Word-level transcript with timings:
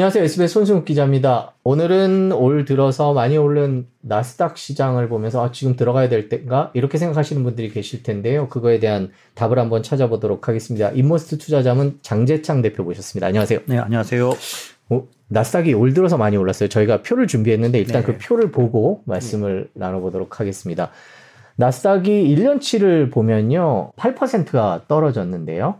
안녕하세요. 0.00 0.24
SBS 0.24 0.54
손승욱 0.54 0.86
기자입니다. 0.86 1.52
오늘은 1.62 2.32
올 2.32 2.64
들어서 2.64 3.12
많이 3.12 3.36
오른 3.36 3.86
나스닥 4.00 4.56
시장을 4.56 5.10
보면서 5.10 5.44
아, 5.44 5.52
지금 5.52 5.76
들어가야 5.76 6.08
될 6.08 6.30
때인가? 6.30 6.70
이렇게 6.72 6.96
생각하시는 6.96 7.44
분들이 7.44 7.68
계실 7.68 8.02
텐데요. 8.02 8.48
그거에 8.48 8.78
대한 8.78 9.10
답을 9.34 9.58
한번 9.58 9.82
찾아보도록 9.82 10.48
하겠습니다. 10.48 10.88
인모스트 10.88 11.36
투자자문 11.36 11.98
장재창 12.00 12.62
대표 12.62 12.82
모셨습니다. 12.82 13.26
안녕하세요. 13.26 13.58
네, 13.66 13.76
안녕하세요. 13.76 14.30
어, 14.88 15.06
나스닥이 15.28 15.74
올 15.74 15.92
들어서 15.92 16.16
많이 16.16 16.38
올랐어요. 16.38 16.70
저희가 16.70 17.02
표를 17.02 17.26
준비했는데 17.26 17.78
일단 17.78 18.00
네. 18.00 18.06
그 18.06 18.16
표를 18.16 18.50
보고 18.50 19.02
말씀을 19.04 19.68
네. 19.74 19.80
나눠보도록 19.80 20.40
하겠습니다. 20.40 20.92
나스닥이 21.56 22.34
1년치를 22.34 23.12
보면요. 23.12 23.92
8%가 23.96 24.84
떨어졌는데요. 24.88 25.78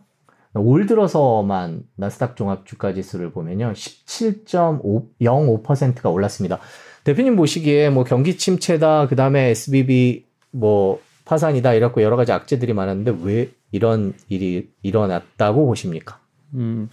올 0.54 0.86
들어서만 0.86 1.84
나스닥 1.96 2.36
종합 2.36 2.66
주가 2.66 2.92
지수를 2.92 3.30
보면요. 3.30 3.72
17.05%가 3.72 6.10
올랐습니다. 6.10 6.58
대표님 7.04 7.36
보시기에 7.36 7.90
뭐 7.90 8.04
경기 8.04 8.36
침체다, 8.36 9.08
그 9.08 9.16
다음에 9.16 9.50
SBB 9.50 10.26
뭐 10.50 11.00
파산이다, 11.24 11.74
이렇고 11.74 12.02
여러 12.02 12.16
가지 12.16 12.32
악재들이 12.32 12.72
많았는데 12.72 13.14
왜 13.22 13.50
이런 13.70 14.14
일이 14.28 14.68
일어났다고 14.82 15.66
보십니까? 15.66 16.18
음, 16.54 16.90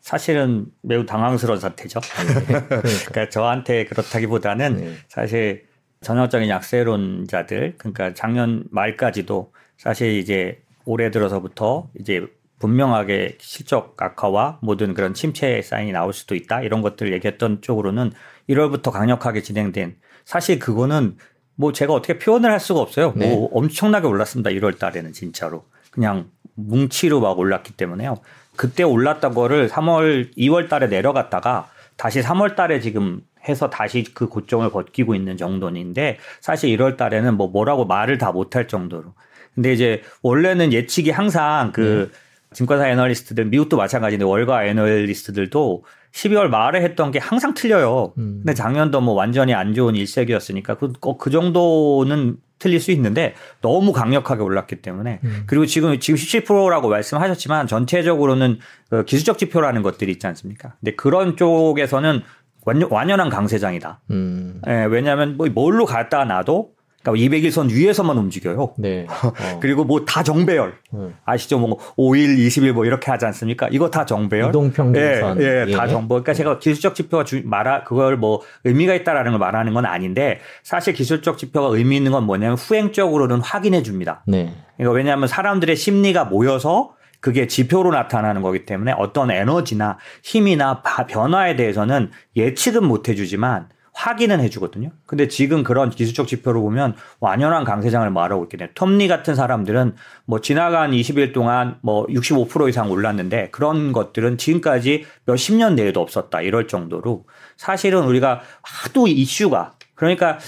사실은 0.00 0.66
매우 0.82 1.06
당황스러운 1.06 1.58
사태죠. 1.58 2.00
네, 2.00 2.44
그러니까. 2.44 2.82
그러니까 2.82 3.30
저한테 3.30 3.86
그렇다기보다는 3.86 4.76
네. 4.76 4.92
사실 5.08 5.64
전형적인 6.02 6.48
약세론자들, 6.48 7.76
그러니까 7.78 8.12
작년 8.12 8.64
말까지도 8.70 9.52
사실 9.78 10.18
이제 10.18 10.60
올해 10.84 11.10
들어서부터 11.10 11.88
이제 11.98 12.26
분명하게 12.62 13.38
실적 13.40 14.00
악화와 14.00 14.60
모든 14.62 14.94
그런 14.94 15.14
침체 15.14 15.60
사인이 15.60 15.90
나올 15.90 16.12
수도 16.12 16.36
있다 16.36 16.62
이런 16.62 16.80
것들을 16.80 17.12
얘기했던 17.14 17.60
쪽으로는 17.60 18.12
1월부터 18.48 18.92
강력하게 18.92 19.42
진행된 19.42 19.96
사실 20.24 20.60
그거는 20.60 21.16
뭐 21.56 21.72
제가 21.72 21.92
어떻게 21.92 22.18
표현을 22.18 22.50
할 22.50 22.60
수가 22.60 22.80
없어요. 22.80 23.12
네. 23.16 23.28
뭐 23.28 23.50
엄청나게 23.52 24.06
올랐습니다. 24.06 24.50
1월 24.50 24.78
달에는 24.78 25.12
진짜로. 25.12 25.64
그냥 25.90 26.30
뭉치로 26.54 27.20
막 27.20 27.38
올랐기 27.38 27.72
때문에요. 27.72 28.18
그때 28.56 28.84
올랐던 28.84 29.34
거를 29.34 29.68
3월, 29.68 30.34
2월 30.36 30.68
달에 30.68 30.86
내려갔다가 30.86 31.68
다시 31.96 32.20
3월 32.20 32.54
달에 32.54 32.80
지금 32.80 33.20
해서 33.48 33.68
다시 33.70 34.04
그 34.14 34.28
고점을 34.28 34.70
버티고 34.70 35.14
있는 35.16 35.36
정도인데 35.36 36.18
사실 36.40 36.76
1월 36.76 36.96
달에는 36.96 37.36
뭐 37.36 37.48
뭐라고 37.48 37.86
말을 37.86 38.18
다 38.18 38.30
못할 38.30 38.68
정도로. 38.68 39.14
근데 39.54 39.72
이제 39.72 40.02
원래는 40.22 40.72
예측이 40.72 41.10
항상 41.10 41.72
그 41.72 42.10
네. 42.10 42.18
증권사 42.52 42.88
애널리스트들 42.88 43.46
미국도 43.46 43.76
마찬가지인데 43.76 44.24
월가 44.24 44.64
애널리스트들도 44.66 45.84
12월 46.12 46.48
말에 46.48 46.82
했던 46.82 47.10
게 47.10 47.18
항상 47.18 47.54
틀려요. 47.54 48.12
음. 48.18 48.40
근데 48.42 48.54
작년도 48.54 49.00
뭐 49.00 49.14
완전히 49.14 49.54
안 49.54 49.74
좋은 49.74 49.94
일색이었으니까 49.94 50.76
그, 50.76 50.92
어, 51.00 51.16
그 51.16 51.30
정도는 51.30 52.36
틀릴 52.58 52.78
수 52.78 52.92
있는데 52.92 53.34
너무 53.60 53.92
강력하게 53.92 54.42
올랐기 54.42 54.76
때문에 54.76 55.20
음. 55.24 55.42
그리고 55.46 55.66
지금 55.66 55.98
지금 55.98 56.16
17%라고 56.16 56.88
말씀하셨지만 56.88 57.66
전체적으로는 57.66 58.58
그 58.88 59.04
기술적 59.04 59.38
지표라는 59.38 59.82
것들이 59.82 60.12
있지 60.12 60.26
않습니까? 60.28 60.74
근데 60.80 60.94
그런 60.94 61.36
쪽에서는 61.36 62.22
완전, 62.64 62.88
완연한 62.92 63.28
강세장이다. 63.30 64.00
음. 64.10 64.60
예, 64.68 64.84
왜냐하면 64.84 65.36
뭐 65.36 65.48
뭘로 65.48 65.84
갔다 65.84 66.24
놔도 66.24 66.70
그러니까 67.02 67.36
200일선 67.36 67.70
위에서만 67.70 68.16
움직여요. 68.16 68.74
네. 68.78 69.06
어. 69.10 69.58
그리고 69.60 69.84
뭐 69.84 70.04
다 70.04 70.22
정배열. 70.22 70.74
음. 70.94 71.14
아시죠? 71.24 71.58
뭐 71.58 71.78
5일, 71.96 72.36
20일 72.38 72.72
뭐 72.72 72.84
이렇게 72.84 73.10
하지 73.10 73.24
않습니까? 73.26 73.68
이거 73.70 73.90
다 73.90 74.04
정배열. 74.04 74.50
이동평균선. 74.50 75.40
예, 75.40 75.44
예, 75.44 75.64
예. 75.68 75.72
다 75.72 75.86
정보. 75.86 76.16
그러니까 76.16 76.34
제가 76.34 76.58
기술적 76.58 76.94
지표가 76.94 77.24
주, 77.24 77.42
말하 77.44 77.82
그걸 77.84 78.16
뭐 78.16 78.42
의미가 78.64 78.94
있다라는 78.94 79.32
걸 79.32 79.38
말하는 79.38 79.74
건 79.74 79.86
아닌데 79.86 80.40
사실 80.62 80.92
기술적 80.94 81.38
지표가 81.38 81.74
의미 81.76 81.96
있는 81.96 82.12
건 82.12 82.24
뭐냐면 82.24 82.56
후행적으로는 82.56 83.40
확인해 83.40 83.82
줍니다. 83.82 84.22
네. 84.26 84.52
그러니까 84.76 84.96
왜냐하면 84.96 85.28
사람들의 85.28 85.74
심리가 85.76 86.24
모여서 86.24 86.94
그게 87.20 87.46
지표로 87.46 87.92
나타나는 87.92 88.42
거기 88.42 88.66
때문에 88.66 88.92
어떤 88.98 89.30
에너지나 89.30 89.98
힘이나 90.24 90.82
변화에 91.08 91.54
대해서는 91.56 92.10
예측은 92.36 92.84
못 92.84 93.08
해주지만 93.08 93.68
확인은 93.92 94.40
해주거든요. 94.40 94.90
근데 95.06 95.28
지금 95.28 95.62
그런 95.62 95.90
기술적 95.90 96.26
지표를 96.26 96.60
보면 96.60 96.94
완연한 97.20 97.64
강세장을 97.64 98.08
말하고 98.10 98.44
있게 98.44 98.56
돼요. 98.56 98.68
텀리 98.74 99.06
같은 99.06 99.34
사람들은 99.34 99.94
뭐 100.24 100.40
지나간 100.40 100.92
20일 100.92 101.32
동안 101.32 101.76
뭐 101.82 102.06
65% 102.06 102.68
이상 102.68 102.90
올랐는데 102.90 103.50
그런 103.50 103.92
것들은 103.92 104.38
지금까지 104.38 105.04
몇십 105.26 105.56
년 105.56 105.74
내에도 105.74 106.00
없었다. 106.00 106.40
이럴 106.40 106.68
정도로 106.68 107.24
사실은 107.56 108.04
우리가 108.04 108.40
하도 108.62 109.06
이슈가 109.06 109.72
그러니까 109.94 110.38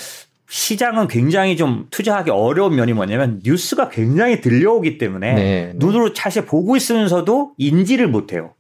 시장은 0.49 1.09
굉장히 1.09 1.57
좀 1.57 1.87
투자하기 1.91 2.31
어려운 2.31 2.77
면이 2.77 2.93
뭐냐면 2.93 3.41
뉴스가 3.45 3.89
굉장히 3.89 4.41
들려오기 4.41 4.99
때문에 4.99 5.35
네, 5.35 5.43
네. 5.43 5.73
눈으로 5.77 6.15
사실 6.15 6.47
보고 6.47 6.77
있으면서도 6.77 7.55
인지를 7.59 8.09
못해요. 8.09 8.55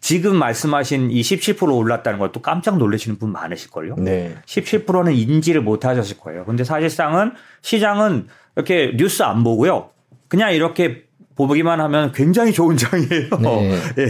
지금 0.00 0.36
말씀하신 0.36 1.10
이 1.10 1.20
17% 1.20 1.74
올랐다는 1.74 2.18
걸또 2.18 2.40
깜짝 2.40 2.78
놀라시는 2.78 3.18
분 3.18 3.32
많으실걸요? 3.32 3.96
네. 3.98 4.34
17%는 4.46 5.12
인지를 5.12 5.60
못 5.62 5.84
하셨을 5.84 6.18
거예요. 6.18 6.44
근데 6.44 6.64
사실상은 6.64 7.32
시장은 7.62 8.28
이렇게 8.54 8.92
뉴스 8.96 9.22
안 9.22 9.42
보고요. 9.42 9.90
그냥 10.28 10.52
이렇게 10.52 11.04
보기만 11.34 11.80
하면 11.80 12.12
굉장히 12.12 12.52
좋은 12.52 12.76
장이에요. 12.76 13.30
네. 13.40 13.70
예. 13.98 14.08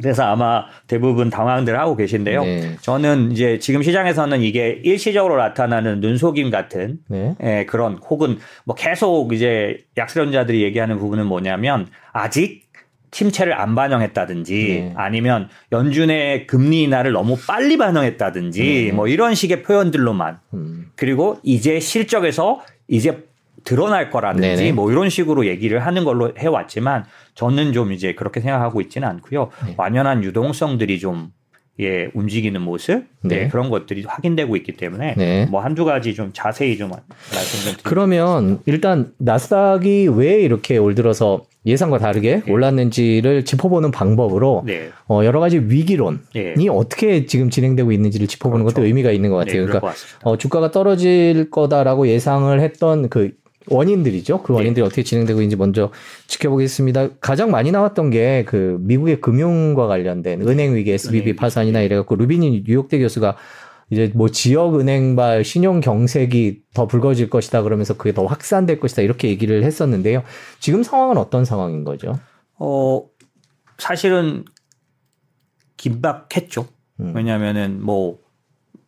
그래서 0.00 0.24
아마 0.24 0.64
대부분 0.86 1.28
당황들 1.28 1.78
하고 1.78 1.94
계신데요. 1.94 2.42
네. 2.42 2.76
저는 2.80 3.32
이제 3.32 3.58
지금 3.58 3.82
시장에서는 3.82 4.40
이게 4.40 4.80
일시적으로 4.82 5.36
나타나는 5.36 6.00
눈속임 6.00 6.50
같은 6.50 6.98
네. 7.08 7.34
예, 7.42 7.66
그런 7.66 7.98
혹은 8.08 8.38
뭐 8.64 8.74
계속 8.74 9.32
이제 9.34 9.78
약세론자들이 9.98 10.62
얘기하는 10.62 10.98
부분은 10.98 11.26
뭐냐면 11.26 11.86
아직 12.12 12.69
침체를 13.10 13.52
안 13.52 13.74
반영했다든지 13.74 14.54
네. 14.54 14.94
아니면 14.96 15.48
연준의 15.72 16.46
금리 16.46 16.82
인하를 16.82 17.12
너무 17.12 17.36
빨리 17.46 17.76
반영했다든지 17.76 18.62
네. 18.62 18.92
뭐 18.92 19.08
이런 19.08 19.34
식의 19.34 19.62
표현들로만 19.62 20.38
음. 20.54 20.86
그리고 20.96 21.38
이제 21.42 21.80
실적에서 21.80 22.60
이제 22.88 23.24
드러날 23.64 24.10
거라든지 24.10 24.48
네네. 24.48 24.72
뭐 24.72 24.90
이런 24.90 25.10
식으로 25.10 25.46
얘기를 25.46 25.80
하는 25.84 26.04
걸로 26.04 26.32
해왔지만 26.38 27.04
저는 27.34 27.72
좀 27.72 27.92
이제 27.92 28.14
그렇게 28.14 28.40
생각하고 28.40 28.80
있지는 28.80 29.08
않고요. 29.08 29.50
네. 29.66 29.74
완연한 29.76 30.24
유동성들이 30.24 30.98
좀 30.98 31.32
예, 31.80 32.10
움직이는 32.14 32.60
모습 32.60 33.06
네. 33.22 33.42
네. 33.42 33.48
그런 33.48 33.70
것들이 33.70 34.04
확인되고 34.06 34.54
있기 34.56 34.72
때문에 34.72 35.14
네. 35.16 35.46
뭐 35.46 35.62
한두 35.62 35.84
가지 35.84 36.14
좀 36.14 36.30
자세히 36.32 36.76
좀 36.76 36.90
말씀 36.90 37.72
좀 37.72 37.80
그러면 37.82 38.60
일단 38.66 39.12
나스닥이 39.18 40.08
왜 40.08 40.40
이렇게 40.40 40.76
올 40.76 40.94
들어서 40.94 41.42
예상과 41.66 41.98
다르게 41.98 42.42
네. 42.44 42.52
올랐는지를 42.52 43.44
짚어보는 43.44 43.90
방법으로 43.90 44.62
네. 44.66 44.90
어, 45.08 45.24
여러 45.24 45.40
가지 45.40 45.58
위기론이 45.58 46.18
네. 46.34 46.54
어떻게 46.70 47.26
지금 47.26 47.50
진행되고 47.50 47.92
있는지를 47.92 48.26
짚어보는 48.26 48.64
그렇죠. 48.64 48.76
것도 48.76 48.86
의미가 48.86 49.10
있는 49.10 49.30
것 49.30 49.36
같아요. 49.36 49.66
그러니까 49.66 49.92
어, 50.22 50.38
주가가 50.38 50.70
떨어질 50.70 51.50
거다라고 51.50 52.08
예상을 52.08 52.58
했던 52.60 53.08
그 53.10 53.32
원인들이죠. 53.68 54.42
그 54.42 54.54
원인들이 54.54 54.82
네. 54.82 54.86
어떻게 54.86 55.02
진행되고 55.02 55.40
있는지 55.40 55.56
먼저 55.56 55.90
지켜보겠습니다. 56.26 57.10
가장 57.20 57.50
많이 57.50 57.70
나왔던 57.70 58.10
게 58.10 58.44
그 58.46 58.78
미국의 58.80 59.20
금융과 59.20 59.86
관련된 59.86 60.42
은행 60.48 60.74
위기, 60.74 60.92
SBB 60.92 61.36
파산이나 61.36 61.82
이래갖고 61.82 62.16
루비니 62.16 62.64
뉴욕대 62.66 62.98
교수가 62.98 63.36
이제 63.90 64.12
뭐 64.14 64.28
지역 64.28 64.78
은행발 64.78 65.44
신용 65.44 65.80
경색이 65.80 66.62
더 66.74 66.86
불거질 66.86 67.28
것이다 67.28 67.62
그러면서 67.62 67.96
그게 67.96 68.14
더 68.14 68.24
확산될 68.26 68.80
것이다 68.80 69.02
이렇게 69.02 69.28
얘기를 69.28 69.64
했었는데요. 69.64 70.22
지금 70.60 70.82
상황은 70.82 71.18
어떤 71.18 71.44
상황인 71.44 71.84
거죠? 71.84 72.18
어 72.58 73.02
사실은 73.78 74.44
긴박했죠. 75.76 76.66
음. 77.00 77.12
왜냐하면은 77.14 77.82
뭐 77.82 78.18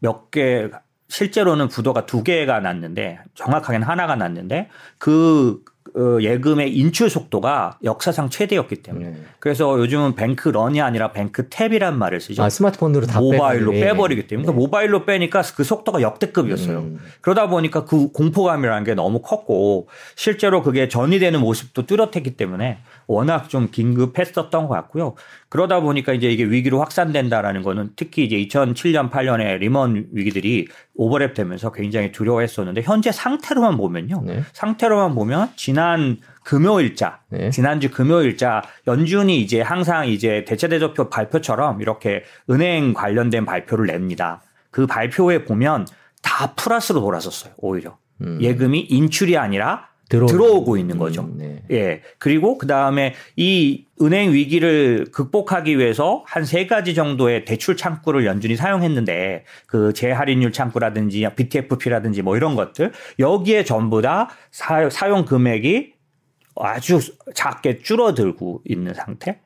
몇 0.02 0.30
개 0.30 0.68
실제로는 1.08 1.68
부도가 1.68 2.06
두 2.06 2.22
개가 2.24 2.60
났는데 2.60 3.20
정확하게는 3.34 3.86
하나가 3.86 4.16
났는데 4.16 4.68
그 4.98 5.62
어, 5.94 6.18
예금의 6.22 6.74
인출 6.74 7.10
속도가 7.10 7.78
역사상 7.84 8.30
최대였기 8.30 8.76
때문에 8.76 9.06
네. 9.10 9.16
그래서 9.38 9.78
요즘은 9.78 10.14
뱅크 10.14 10.48
런이 10.48 10.80
아니라 10.80 11.12
뱅크 11.12 11.48
탭이란 11.50 11.94
말을 11.94 12.20
쓰죠. 12.20 12.42
아, 12.42 12.48
스마트폰으로 12.48 13.06
다 13.06 13.20
모바일로 13.20 13.72
빼버리. 13.72 13.80
빼버리기 13.80 14.26
때문에 14.26 14.46
네. 14.48 14.54
모바일로 14.54 15.04
빼니까 15.04 15.42
그 15.54 15.64
속도가 15.64 16.00
역대급이었어요. 16.00 16.78
음. 16.78 16.98
그러다 17.20 17.48
보니까 17.48 17.84
그 17.84 18.10
공포감이라는 18.12 18.84
게 18.84 18.94
너무 18.94 19.20
컸고 19.20 19.88
실제로 20.16 20.62
그게 20.62 20.88
전이되는 20.88 21.38
모습도 21.38 21.84
뚜렷했기 21.84 22.36
때문에 22.36 22.78
워낙 23.12 23.48
좀 23.48 23.68
긴급했었던 23.70 24.66
것 24.66 24.68
같고요. 24.68 25.14
그러다 25.48 25.80
보니까 25.80 26.12
이제 26.12 26.30
이게 26.30 26.44
위기로 26.44 26.80
확산된다라는 26.80 27.62
거는 27.62 27.90
특히 27.96 28.24
이제 28.24 28.36
2007년 28.36 29.10
8년에 29.10 29.58
리먼 29.58 30.06
위기들이 30.12 30.68
오버랩 30.98 31.34
되면서 31.34 31.72
굉장히 31.72 32.12
두려워했었는데 32.12 32.82
현재 32.82 33.12
상태로만 33.12 33.76
보면요. 33.76 34.22
네. 34.24 34.42
상태로만 34.52 35.14
보면 35.14 35.50
지난 35.56 36.18
금요일자 36.44 37.20
네. 37.28 37.50
지난주 37.50 37.90
금요일자 37.90 38.62
연준이 38.86 39.40
이제 39.40 39.60
항상 39.60 40.08
이제 40.08 40.44
대체대조표 40.44 41.08
발표처럼 41.08 41.80
이렇게 41.80 42.24
은행 42.50 42.92
관련된 42.94 43.44
발표를 43.44 43.86
냅니다. 43.86 44.42
그 44.70 44.86
발표에 44.86 45.44
보면 45.44 45.86
다 46.22 46.54
플러스로 46.54 47.00
돌아섰어요. 47.00 47.52
오히려 47.58 47.98
음. 48.22 48.38
예금이 48.40 48.80
인출이 48.80 49.36
아니라 49.36 49.91
들어오 50.12 50.26
들어오고 50.26 50.76
있는 50.76 50.98
거죠. 50.98 51.22
음, 51.22 51.38
네. 51.38 51.62
예. 51.70 52.02
그리고 52.18 52.58
그 52.58 52.66
다음에 52.66 53.14
이 53.36 53.86
은행 54.00 54.32
위기를 54.32 55.06
극복하기 55.12 55.78
위해서 55.78 56.22
한 56.26 56.42
세 56.44 56.66
가지 56.66 56.94
정도의 56.94 57.44
대출 57.44 57.76
창구를 57.76 58.26
연준이 58.26 58.56
사용했는데 58.56 59.44
그 59.66 59.92
재할인율 59.92 60.52
창구라든지 60.52 61.26
BTFP라든지 61.34 62.22
뭐 62.22 62.36
이런 62.36 62.56
것들 62.56 62.92
여기에 63.18 63.64
전부 63.64 64.02
다 64.02 64.28
사, 64.50 64.90
사용 64.90 65.24
금액이 65.24 65.92
아주 66.56 67.00
작게 67.34 67.78
줄어들고 67.78 68.62
있는 68.66 68.92
상태. 68.94 69.40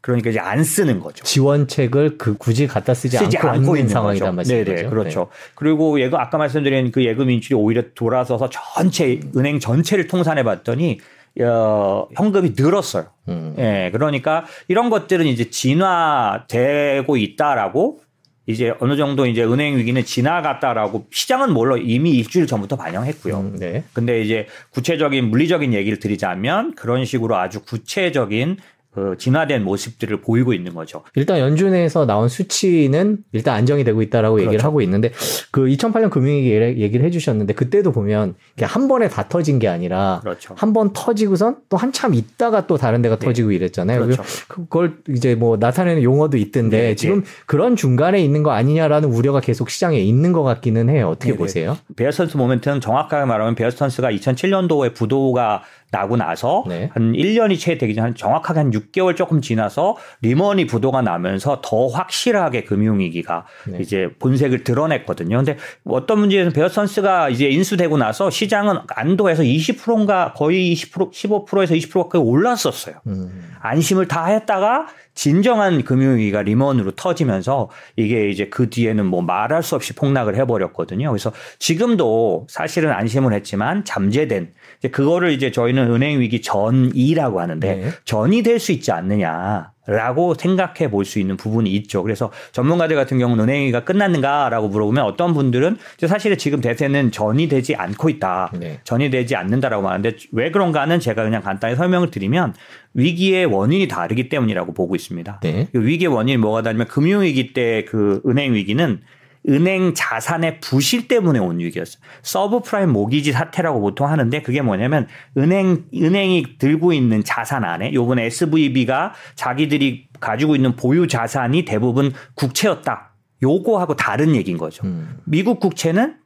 그러니까 0.00 0.30
이제 0.30 0.38
안 0.38 0.62
쓰는 0.62 1.00
거죠. 1.00 1.24
지원책을 1.24 2.18
그 2.18 2.36
굳이 2.36 2.66
갖다 2.66 2.94
쓰지, 2.94 3.16
쓰지 3.16 3.36
않고, 3.38 3.48
않고 3.48 3.76
있는 3.76 3.88
상황이란 3.88 4.36
말씀이죠. 4.36 4.72
네네 4.72 4.88
그렇죠. 4.88 5.28
네. 5.30 5.52
그리고 5.54 6.00
예금 6.00 6.18
아까 6.18 6.38
말씀드린 6.38 6.92
그 6.92 7.04
예금 7.04 7.30
인출이 7.30 7.54
오히려 7.54 7.82
돌아서서 7.94 8.48
전체 8.50 9.20
은행 9.36 9.58
전체를 9.58 10.06
통산해 10.06 10.44
봤더니 10.44 11.00
어, 11.40 12.08
현금이 12.16 12.54
늘었어요. 12.56 13.06
음. 13.28 13.54
예, 13.58 13.90
그러니까 13.92 14.44
이런 14.68 14.90
것들은 14.90 15.26
이제 15.26 15.50
진화되고 15.50 17.16
있다라고 17.16 18.00
이제 18.46 18.72
어느 18.80 18.96
정도 18.96 19.26
이제 19.26 19.44
은행 19.44 19.76
위기는 19.76 20.02
지나갔다라고 20.02 21.06
시장은 21.10 21.52
몰라 21.52 21.76
이미 21.76 22.12
일주일 22.12 22.46
전부터 22.46 22.76
반영했고요. 22.76 23.38
음, 23.38 23.56
네. 23.58 23.84
근데 23.92 24.22
이제 24.22 24.46
구체적인 24.70 25.28
물리적인 25.28 25.74
얘기를 25.74 25.98
드리자면 25.98 26.74
그런 26.74 27.04
식으로 27.04 27.36
아주 27.36 27.60
구체적인 27.60 28.56
그 28.98 29.16
진화된 29.16 29.64
모습들을 29.64 30.20
보이고 30.20 30.52
있는 30.52 30.74
거죠. 30.74 31.02
일단 31.14 31.38
연준에서 31.38 32.04
나온 32.04 32.28
수치는 32.28 33.18
일단 33.32 33.54
안정이 33.54 33.84
되고 33.84 34.02
있다라고 34.02 34.36
그렇죠. 34.36 34.48
얘기를 34.48 34.64
하고 34.64 34.80
있는데 34.80 35.12
그 35.50 35.66
2008년 35.66 36.10
금융위기 36.10 36.50
얘기를 36.82 37.06
해주셨는데 37.06 37.54
그때도 37.54 37.92
보면 37.92 38.34
한 38.60 38.88
번에 38.88 39.08
다 39.08 39.28
터진 39.28 39.58
게 39.58 39.68
아니라 39.68 40.20
그렇죠. 40.22 40.54
한번 40.58 40.90
터지고선 40.92 41.58
또 41.68 41.76
한참 41.76 42.14
있다가 42.14 42.66
또 42.66 42.76
다른 42.76 43.02
데가 43.02 43.16
네. 43.16 43.26
터지고 43.26 43.52
이랬잖아요. 43.52 44.00
그렇죠. 44.00 44.22
그걸 44.48 44.98
이제 45.08 45.34
뭐 45.34 45.56
나타내는 45.56 46.02
용어도 46.02 46.36
있던데 46.36 46.78
네, 46.78 46.82
네. 46.88 46.94
지금 46.96 47.22
네. 47.22 47.30
그런 47.46 47.76
중간에 47.76 48.20
있는 48.20 48.42
거 48.42 48.50
아니냐라는 48.50 49.08
우려가 49.08 49.40
계속 49.40 49.70
시장에 49.70 49.98
있는 49.98 50.32
것 50.32 50.42
같기는 50.42 50.88
해요. 50.88 51.10
어떻게 51.10 51.30
네, 51.30 51.32
네. 51.32 51.38
보세요? 51.38 51.78
베어스턴스 51.96 52.36
moment는 52.36 52.80
정확하게 52.80 53.26
말하면 53.26 53.54
베어스턴스가 53.54 54.10
2007년도에 54.10 54.94
부도가 54.94 55.62
나고 55.90 56.16
나서 56.16 56.64
네. 56.68 56.90
한 56.92 57.12
1년이 57.12 57.58
채 57.58 57.78
되기 57.78 57.94
전 57.94 58.14
정확하게 58.14 58.58
한 58.58 58.70
6개월 58.70 59.16
조금 59.16 59.40
지나서 59.40 59.96
리먼이 60.20 60.66
부도가 60.66 61.02
나면서 61.02 61.60
더 61.62 61.86
확실하게 61.86 62.64
금융위기가 62.64 63.46
네. 63.66 63.78
이제 63.80 64.10
본색을 64.18 64.64
드러냈거든요. 64.64 65.36
근데 65.36 65.56
어떤 65.84 66.20
문제에서 66.20 66.50
베어선스가 66.50 67.30
이제 67.30 67.48
인수되고 67.48 67.96
나서 67.96 68.30
시장은 68.30 68.78
안도해서 68.88 69.42
20%인가 69.42 70.34
거의 70.34 70.74
20% 70.74 71.10
15%에서 71.12 71.74
20%까지 71.74 72.18
올랐었어요. 72.18 72.96
음. 73.06 73.56
안심을 73.60 74.08
다 74.08 74.26
했다가 74.26 74.88
진정한 75.14 75.82
금융위기가 75.82 76.42
리먼으로 76.42 76.92
터지면서 76.92 77.70
이게 77.96 78.28
이제 78.28 78.48
그 78.48 78.70
뒤에는 78.70 79.04
뭐 79.04 79.20
말할 79.20 79.62
수 79.64 79.74
없이 79.74 79.92
폭락을 79.94 80.36
해버렸거든요. 80.36 81.10
그래서 81.10 81.32
지금도 81.58 82.46
사실은 82.48 82.92
안심을 82.92 83.32
했지만 83.32 83.84
잠재된 83.84 84.52
이제 84.78 84.88
그거를 84.88 85.32
이제 85.32 85.50
저희는 85.50 85.90
은행 85.92 86.20
위기 86.20 86.40
전이라고 86.42 87.40
하는데 87.40 87.74
네. 87.76 87.90
전이 88.04 88.42
될 88.42 88.58
수 88.58 88.72
있지 88.72 88.92
않느냐. 88.92 89.72
라고 89.90 90.34
생각해 90.34 90.90
볼 90.90 91.06
수 91.06 91.18
있는 91.18 91.38
부분이 91.38 91.70
있죠. 91.76 92.02
그래서 92.02 92.30
전문가들 92.52 92.94
같은 92.94 93.18
경우는 93.18 93.44
은행위가 93.44 93.84
끝났는가라고 93.84 94.68
물어보면 94.68 95.02
어떤 95.02 95.32
분들은 95.32 95.78
사실은 96.06 96.36
지금 96.36 96.60
대세는 96.60 97.10
전이 97.10 97.48
되지 97.48 97.74
않고 97.74 98.10
있다. 98.10 98.52
네. 98.60 98.80
전이 98.84 99.08
되지 99.08 99.34
않는다라고 99.34 99.82
말하는데 99.82 100.18
왜 100.32 100.50
그런가는 100.50 101.00
제가 101.00 101.24
그냥 101.24 101.40
간단히 101.40 101.74
설명을 101.74 102.10
드리면 102.10 102.52
위기의 102.92 103.46
원인이 103.46 103.88
다르기 103.88 104.28
때문이라고 104.28 104.74
보고 104.74 104.94
있습니다. 104.94 105.40
네. 105.42 105.68
그 105.72 105.82
위기의 105.82 106.12
원인이 106.12 106.36
뭐가 106.36 106.60
다르면 106.60 106.86
금융위기 106.88 107.54
때 107.54 107.86
그 107.88 108.20
은행 108.26 108.52
위기는 108.52 109.00
은행 109.48 109.94
자산의 109.94 110.60
부실 110.60 111.08
때문에 111.08 111.38
온 111.38 111.58
위기였어요. 111.58 112.02
서브프라임 112.22 112.90
모기지 112.90 113.32
사태라고 113.32 113.80
보통 113.80 114.08
하는데 114.08 114.42
그게 114.42 114.60
뭐냐면 114.60 115.06
은행 115.36 115.84
은행이 115.94 116.58
들고 116.58 116.92
있는 116.92 117.24
자산 117.24 117.64
안에 117.64 117.94
요번에 117.94 118.24
SVB가 118.24 119.14
자기들이 119.34 120.08
가지고 120.20 120.54
있는 120.54 120.76
보유 120.76 121.06
자산이 121.06 121.64
대부분 121.64 122.12
국채였다. 122.34 123.14
요거하고 123.42 123.96
다른 123.96 124.34
얘기인 124.34 124.58
거죠. 124.58 124.84
음. 124.84 125.18
미국 125.24 125.60
국채는 125.60 126.16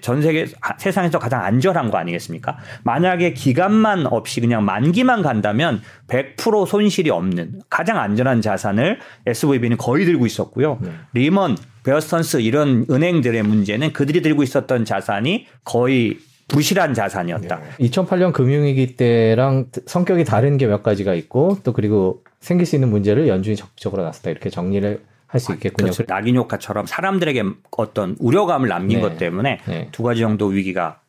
전 0.00 0.22
세계 0.22 0.46
세상에서 0.78 1.18
가장 1.18 1.44
안전한 1.44 1.90
거 1.90 1.98
아니겠습니까? 1.98 2.56
만약에 2.82 3.34
기간만 3.34 4.06
없이 4.06 4.40
그냥 4.40 4.64
만기만 4.64 5.22
간다면 5.22 5.82
100% 6.08 6.66
손실이 6.66 7.10
없는 7.10 7.60
가장 7.68 7.98
안전한 7.98 8.40
자산을 8.40 8.98
SVB는 9.26 9.76
거의 9.76 10.04
들고 10.06 10.24
있었고요. 10.26 10.78
네. 10.80 10.90
리먼, 11.12 11.56
베어스턴스 11.84 12.38
이런 12.40 12.86
은행들의 12.90 13.42
문제는 13.42 13.92
그들이 13.92 14.22
들고 14.22 14.42
있었던 14.42 14.84
자산이 14.84 15.46
거의 15.64 16.18
부실한 16.48 16.94
자산이었다. 16.94 17.56
네. 17.56 17.88
2008년 17.88 18.32
금융위기 18.32 18.96
때랑 18.96 19.66
성격이 19.86 20.24
다른 20.24 20.56
게 20.58 20.66
몇 20.66 20.82
가지가 20.82 21.14
있고 21.14 21.58
또 21.64 21.72
그리고 21.72 22.22
생길 22.40 22.66
수 22.66 22.76
있는 22.76 22.88
문제를 22.88 23.28
연준이 23.28 23.56
적극적으로 23.56 24.02
나섰다 24.04 24.30
이렇게 24.30 24.48
정리를 24.48 25.00
할 25.26 25.40
수 25.40 25.52
있겠군요. 25.52 25.90
그렇죠. 25.90 26.04
낙인 26.06 26.36
효과처럼 26.36 26.86
사람들에게 26.86 27.44
어떤 27.72 28.16
우려감을 28.20 28.68
남긴 28.68 28.98
네. 28.98 29.02
것 29.02 29.18
때문에 29.18 29.60
네. 29.66 29.88
두 29.92 30.02
가지 30.02 30.20
정도 30.20 30.46
위기가 30.46 31.00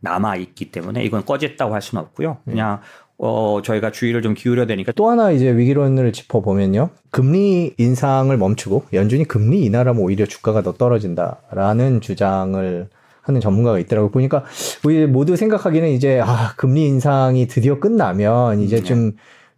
남아 0.00 0.36
있기 0.36 0.70
때문에 0.70 1.04
이건 1.04 1.24
꺼졌다고 1.24 1.74
할 1.74 1.82
수는 1.82 2.02
없고요. 2.04 2.38
네. 2.44 2.52
그냥 2.52 2.80
어 3.18 3.60
저희가 3.64 3.90
주의를 3.90 4.22
좀 4.22 4.34
기울여야 4.34 4.66
되니까 4.66 4.92
또 4.92 5.10
하나 5.10 5.32
이제 5.32 5.50
위기론을 5.50 6.12
짚어 6.12 6.40
보면요. 6.40 6.90
금리 7.10 7.74
인상을 7.76 8.36
멈추고 8.36 8.84
연준이 8.92 9.24
금리 9.24 9.64
인하라면 9.64 10.00
오히려 10.00 10.24
주가가 10.24 10.62
더 10.62 10.72
떨어진다라는 10.74 12.00
주장을 12.00 12.88
하는 13.22 13.40
전문가가 13.40 13.78
있더라고요. 13.80 14.12
보니까 14.12 14.44
우리 14.84 15.06
모두 15.06 15.34
생각하기는 15.34 15.88
이제 15.90 16.20
아 16.24 16.54
금리 16.56 16.86
인상이 16.86 17.48
드디어 17.48 17.80
끝나면 17.80 18.60
이제 18.60 18.76
음, 18.76 18.82
네. 18.82 18.84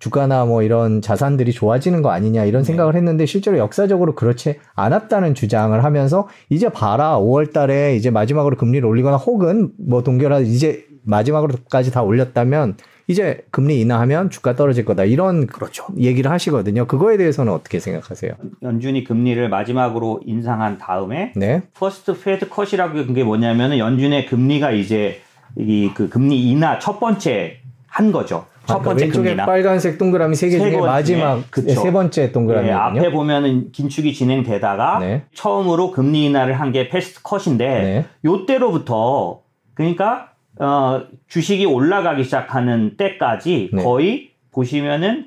좀 0.01 0.11
주가나 0.11 0.47
뭐 0.47 0.63
이런 0.63 1.01
자산들이 1.03 1.53
좋아지는 1.53 2.03
거 2.03 2.11
아니냐 2.11 2.45
이런 2.45 2.63
네. 2.63 2.67
생각을 2.67 2.97
했는데 2.97 3.27
실제로 3.27 3.59
역사적으로 3.59 4.15
그렇지 4.15 4.57
않았다는 4.75 5.35
주장을 5.35 5.83
하면서 5.85 6.27
이제 6.49 6.69
봐라 6.71 7.19
5월 7.21 7.53
달에 7.53 7.95
이제 7.97 8.11
마지막으로 8.11 8.57
금리를 8.57 8.87
올리거나 8.89 9.17
혹은 9.17 9.71
뭐 9.79 10.03
동결하 10.03 10.41
이제 10.41 10.87
마지막으로까지 11.05 11.93
다 11.93 12.03
올렸다면 12.03 12.77
이제 13.09 13.45
금리 13.51 13.81
인하하면 13.81 14.31
주가 14.31 14.55
떨어질 14.55 14.85
거다 14.85 15.05
이런 15.05 15.47
그렇죠. 15.47 15.87
얘기를 15.99 16.31
하시거든요. 16.31 16.87
그거에 16.87 17.17
대해서는 17.17 17.53
어떻게 17.53 17.81
생각하세요? 17.81 18.33
연준이 18.63 19.05
금리를 19.05 19.49
마지막으로 19.49 20.21
인상한 20.25 20.79
다음에 20.79 21.33
네. 21.37 21.63
first 21.75 22.19
Fed 22.21 22.49
cut이라고 22.49 23.13
게 23.13 23.25
뭐냐면은 23.25 23.79
연준의 23.79 24.27
금리가 24.27 24.71
이제 24.73 25.21
이 25.59 25.91
그 25.95 26.09
금리 26.09 26.49
인하 26.51 26.79
첫 26.79 27.01
번째 27.01 27.57
한 27.89 28.13
거죠. 28.13 28.47
첫 28.71 28.83
번째 28.83 29.05
왼쪽에 29.05 29.25
금리나. 29.31 29.47
빨간색 29.47 29.99
동그라미 29.99 30.35
세 30.37 30.49
개 30.49 30.59
중에 30.59 30.73
번째, 30.73 30.87
마지막 30.87 31.45
네, 31.65 31.75
세 31.75 31.93
번째 31.93 32.33
동그라미. 32.33 32.67
네, 32.69 32.73
앞에 32.73 33.11
보면은 33.11 33.73
긴축이 33.73 34.13
진행되다가 34.15 34.99
네. 35.01 35.25
처음으로 35.35 35.91
금리 35.91 36.25
인하를 36.27 36.59
한 36.61 36.73
게 36.73 36.89
first 36.89 37.23
cut인데 37.23 37.67
네. 37.67 38.05
요때로부터 38.25 39.41
그러니까 39.75 40.31
어, 40.59 41.03
주식이 41.29 41.65
올라가기 41.67 42.25
시작하는 42.25 42.97
때까지 42.97 43.71
네. 43.73 43.83
거의 43.83 44.31
보시면은 44.53 45.27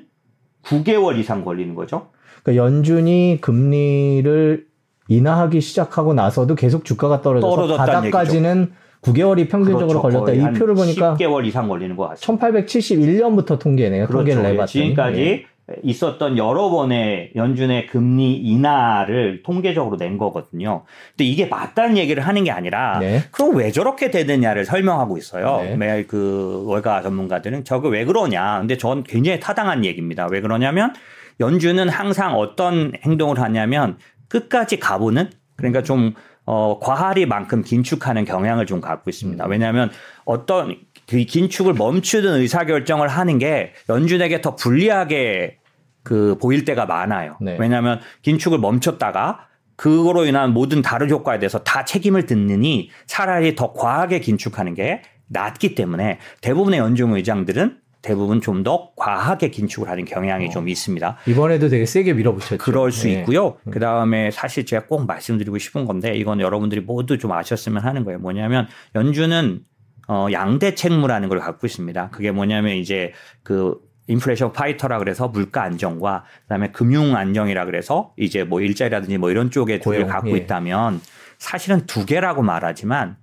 9개월 0.64 1.18
이상 1.18 1.44
걸리는 1.44 1.74
거죠. 1.74 2.08
그러니까 2.42 2.64
연준이 2.64 3.38
금리를 3.40 4.66
인하하기 5.08 5.60
시작하고 5.60 6.14
나서도 6.14 6.54
계속 6.54 6.84
주가가 6.84 7.20
떨어져서 7.20 7.76
바닥까지는 7.76 8.60
얘기죠. 8.60 8.83
9개월이 9.04 9.48
평균적으로 9.48 10.00
그렇죠. 10.00 10.24
걸렸다. 10.24 10.32
이 10.32 10.54
표를 10.54 10.74
보니까 10.74 11.16
10개월 11.16 11.46
이상 11.46 11.68
걸리는 11.68 11.94
것 11.96 12.08
같습니다. 12.08 12.48
1871년부터 12.48 13.58
통계네요. 13.58 14.06
그렇죠. 14.06 14.18
통계를 14.18 14.42
내봤더니. 14.42 14.66
지금까지 14.68 15.46
네. 15.66 15.76
있었던 15.82 16.36
여러 16.36 16.68
번의 16.68 17.32
연준의 17.34 17.86
금리 17.86 18.36
인하를 18.36 19.42
통계적으로 19.42 19.96
낸 19.96 20.18
거거든요. 20.18 20.84
근데 21.10 21.24
이게 21.24 21.46
맞다는 21.46 21.96
얘기를 21.96 22.22
하는 22.26 22.44
게 22.44 22.50
아니라 22.50 22.98
네. 22.98 23.22
그럼 23.30 23.56
왜 23.56 23.70
저렇게 23.70 24.10
되느냐를 24.10 24.66
설명하고 24.66 25.16
있어요. 25.16 25.62
네. 25.62 25.76
매일 25.76 26.06
그 26.06 26.64
월가 26.66 27.00
전문가들은 27.02 27.64
저거 27.64 27.88
왜 27.88 28.04
그러냐. 28.04 28.58
근데 28.58 28.76
전 28.76 29.04
굉장히 29.04 29.40
타당한 29.40 29.84
얘기입니다. 29.86 30.26
왜 30.30 30.42
그러냐면 30.42 30.92
연준은 31.40 31.88
항상 31.88 32.34
어떤 32.34 32.92
행동을 33.02 33.40
하냐면 33.40 33.96
끝까지 34.28 34.78
가보는 34.78 35.30
그러니까 35.56 35.82
좀 35.82 36.14
어, 36.46 36.78
과하리만큼 36.80 37.62
긴축하는 37.62 38.24
경향을 38.24 38.66
좀 38.66 38.80
갖고 38.80 39.10
있습니다. 39.10 39.44
음. 39.44 39.50
왜냐하면 39.50 39.90
어떤 40.24 40.76
그 41.08 41.18
긴축을 41.18 41.74
멈추는 41.74 42.40
의사 42.40 42.64
결정을 42.64 43.08
하는 43.08 43.38
게 43.38 43.72
연준에게 43.88 44.40
더 44.40 44.56
불리하게 44.56 45.58
그 46.02 46.36
보일 46.40 46.64
때가 46.64 46.86
많아요. 46.86 47.36
네. 47.40 47.56
왜냐하면 47.58 48.00
긴축을 48.22 48.58
멈췄다가 48.58 49.48
그거로 49.76 50.26
인한 50.26 50.52
모든 50.52 50.82
다른 50.82 51.10
효과에 51.10 51.38
대해서 51.38 51.58
다 51.58 51.84
책임을 51.84 52.26
듣느니 52.26 52.90
차라리 53.06 53.56
더 53.56 53.72
과하게 53.72 54.20
긴축하는 54.20 54.74
게 54.74 55.02
낫기 55.26 55.74
때문에 55.74 56.18
대부분의 56.42 56.78
연중 56.78 57.14
의장들은 57.14 57.78
대부분 58.04 58.40
좀 58.40 58.62
더 58.64 58.92
과하게 58.96 59.50
긴축을 59.50 59.88
하는 59.88 60.04
경향이 60.04 60.46
어. 60.46 60.50
좀 60.50 60.68
있습니다. 60.68 61.18
이번에도 61.26 61.68
되게 61.68 61.84
세게 61.84 62.14
밀어붙였죠. 62.14 62.58
그럴 62.58 62.92
수 62.92 63.08
네. 63.08 63.14
있고요. 63.14 63.56
그 63.70 63.80
다음에 63.80 64.30
사실 64.30 64.64
제가 64.64 64.86
꼭 64.86 65.06
말씀드리고 65.06 65.58
싶은 65.58 65.84
건데 65.84 66.14
이건 66.16 66.40
여러분들이 66.40 66.80
모두 66.80 67.18
좀 67.18 67.32
아셨으면 67.32 67.82
하는 67.82 68.04
거예요. 68.04 68.20
뭐냐면 68.20 68.68
연준은 68.94 69.64
어, 70.08 70.28
양대 70.32 70.74
책무라는 70.74 71.28
걸 71.28 71.40
갖고 71.40 71.66
있습니다. 71.66 72.10
그게 72.10 72.30
뭐냐면 72.30 72.76
이제 72.76 73.12
그 73.42 73.78
인플레이션 74.06 74.52
파이터라 74.52 74.98
그래서 74.98 75.28
물가 75.28 75.62
안정과 75.62 76.24
그다음에 76.42 76.70
금융 76.70 77.16
안정이라 77.16 77.64
그래서 77.64 78.12
이제 78.16 78.44
뭐 78.44 78.60
일자리라든지 78.60 79.18
뭐 79.18 79.30
이런 79.30 79.50
쪽에 79.50 79.80
두개 79.80 80.04
갖고 80.04 80.30
예. 80.30 80.36
있다면 80.36 81.00
사실은 81.38 81.86
두 81.86 82.06
개라고 82.06 82.42
말하지만 82.42 83.16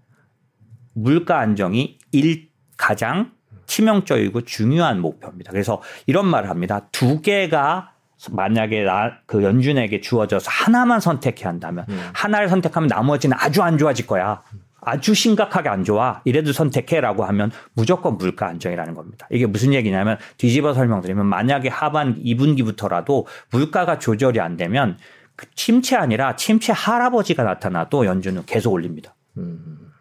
물가 0.94 1.40
안정이 1.40 2.00
일 2.12 2.50
가장 2.78 3.32
치명적이고 3.72 4.42
중요한 4.42 5.00
목표입니다. 5.00 5.52
그래서 5.52 5.82
이런 6.06 6.28
말을 6.28 6.50
합니다. 6.50 6.82
두 6.92 7.22
개가 7.22 7.94
만약에 8.30 8.84
나, 8.84 9.20
그 9.26 9.44
연준에게 9.44 10.02
주어져서 10.02 10.52
하나만 10.52 11.00
선택해야 11.00 11.48
한다면 11.48 11.86
음. 11.88 12.10
하나를 12.14 12.50
선택하면 12.50 12.88
나머지는 12.88 13.38
아주 13.40 13.64
안 13.64 13.78
좋아질 13.78 14.08
거야. 14.08 14.44
아주 14.82 15.14
심각하게 15.14 15.70
안 15.70 15.86
좋아. 15.86 16.22
이래도 16.26 16.52
선택해라고 16.52 17.24
하면 17.24 17.52
무조건 17.74 18.18
물가 18.18 18.48
안정이라는 18.48 18.94
겁니다. 18.94 19.28
이게 19.32 19.46
무슨 19.46 19.74
얘기냐면 19.74 20.18
뒤집어 20.38 20.74
설명드리면 20.74 21.26
만약에 21.26 21.70
하반 21.70 22.22
2분기부터라도 22.22 23.26
물가가 23.52 24.00
조절이 24.00 24.42
안 24.42 24.58
되면 24.58 24.98
그 25.38 25.46
침체 25.56 25.96
아니라 25.96 26.36
침체 26.36 26.74
할아버지가 26.74 27.44
나타나도 27.44 28.06
연준은 28.06 28.46
계속 28.46 28.74
올립니다. 28.74 29.16
음. 29.38 29.92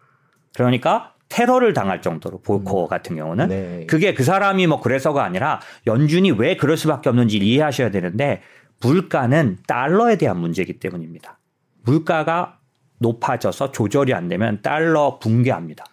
그러니까 0.55 1.13
테러를 1.31 1.73
당할 1.73 2.01
정도로 2.01 2.41
볼코 2.41 2.85
음. 2.85 2.89
같은 2.89 3.15
경우는 3.15 3.47
네. 3.47 3.85
그게 3.87 4.13
그 4.13 4.23
사람이 4.23 4.67
뭐 4.67 4.81
그래서가 4.81 5.23
아니라 5.23 5.61
연준이 5.87 6.29
왜 6.31 6.57
그럴 6.57 6.75
수밖에 6.75 7.07
없는지 7.07 7.37
이해하셔야 7.37 7.89
되는데 7.89 8.41
물가는 8.81 9.57
달러에 9.65 10.17
대한 10.17 10.37
문제이기 10.37 10.79
때문입니다. 10.79 11.39
물가가 11.83 12.59
높아져서 12.99 13.71
조절이 13.71 14.13
안 14.13 14.27
되면 14.27 14.61
달러 14.61 15.19
붕괴합니다. 15.19 15.85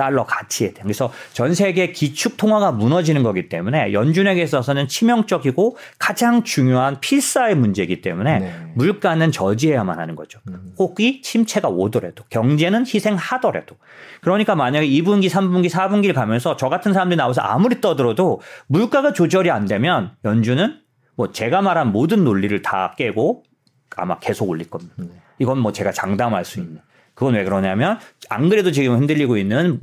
달러 0.00 0.24
가치에 0.24 0.72
대한. 0.72 0.84
그래서 0.84 1.12
전 1.34 1.52
세계 1.52 1.92
기축 1.92 2.38
통화가 2.38 2.72
무너지는 2.72 3.22
거기 3.22 3.50
때문에 3.50 3.92
연준에게 3.92 4.42
있어서는 4.42 4.88
치명적이고 4.88 5.76
가장 5.98 6.42
중요한 6.42 7.00
필사의 7.00 7.54
문제이기 7.54 8.00
때문에 8.00 8.38
네. 8.38 8.72
물가는 8.76 9.30
저지해야만 9.30 9.98
하는 9.98 10.16
거죠. 10.16 10.40
음. 10.48 10.72
혹이 10.78 11.20
침체가 11.20 11.68
오더라도 11.68 12.24
경제는 12.30 12.86
희생하더라도. 12.86 13.76
그러니까 14.22 14.54
만약에 14.54 14.88
2분기, 14.88 15.28
3분기, 15.28 15.68
4분기를 15.68 16.14
가면서 16.14 16.56
저 16.56 16.70
같은 16.70 16.94
사람들이 16.94 17.18
나와서 17.18 17.42
아무리 17.42 17.82
떠들어도 17.82 18.40
물가가 18.68 19.12
조절이 19.12 19.50
안 19.50 19.66
되면 19.66 20.12
연준은 20.24 20.80
뭐 21.14 21.30
제가 21.30 21.60
말한 21.60 21.92
모든 21.92 22.24
논리를 22.24 22.62
다 22.62 22.94
깨고 22.96 23.42
아마 23.96 24.18
계속 24.18 24.48
올릴 24.48 24.70
겁니다. 24.70 24.94
네. 24.96 25.08
이건 25.38 25.58
뭐 25.58 25.72
제가 25.72 25.92
장담할 25.92 26.46
수 26.46 26.60
있는. 26.60 26.80
그건 27.20 27.34
왜 27.34 27.44
그러냐면 27.44 27.98
안 28.30 28.48
그래도 28.48 28.72
지금 28.72 28.96
흔들리고 28.96 29.36
있는 29.36 29.78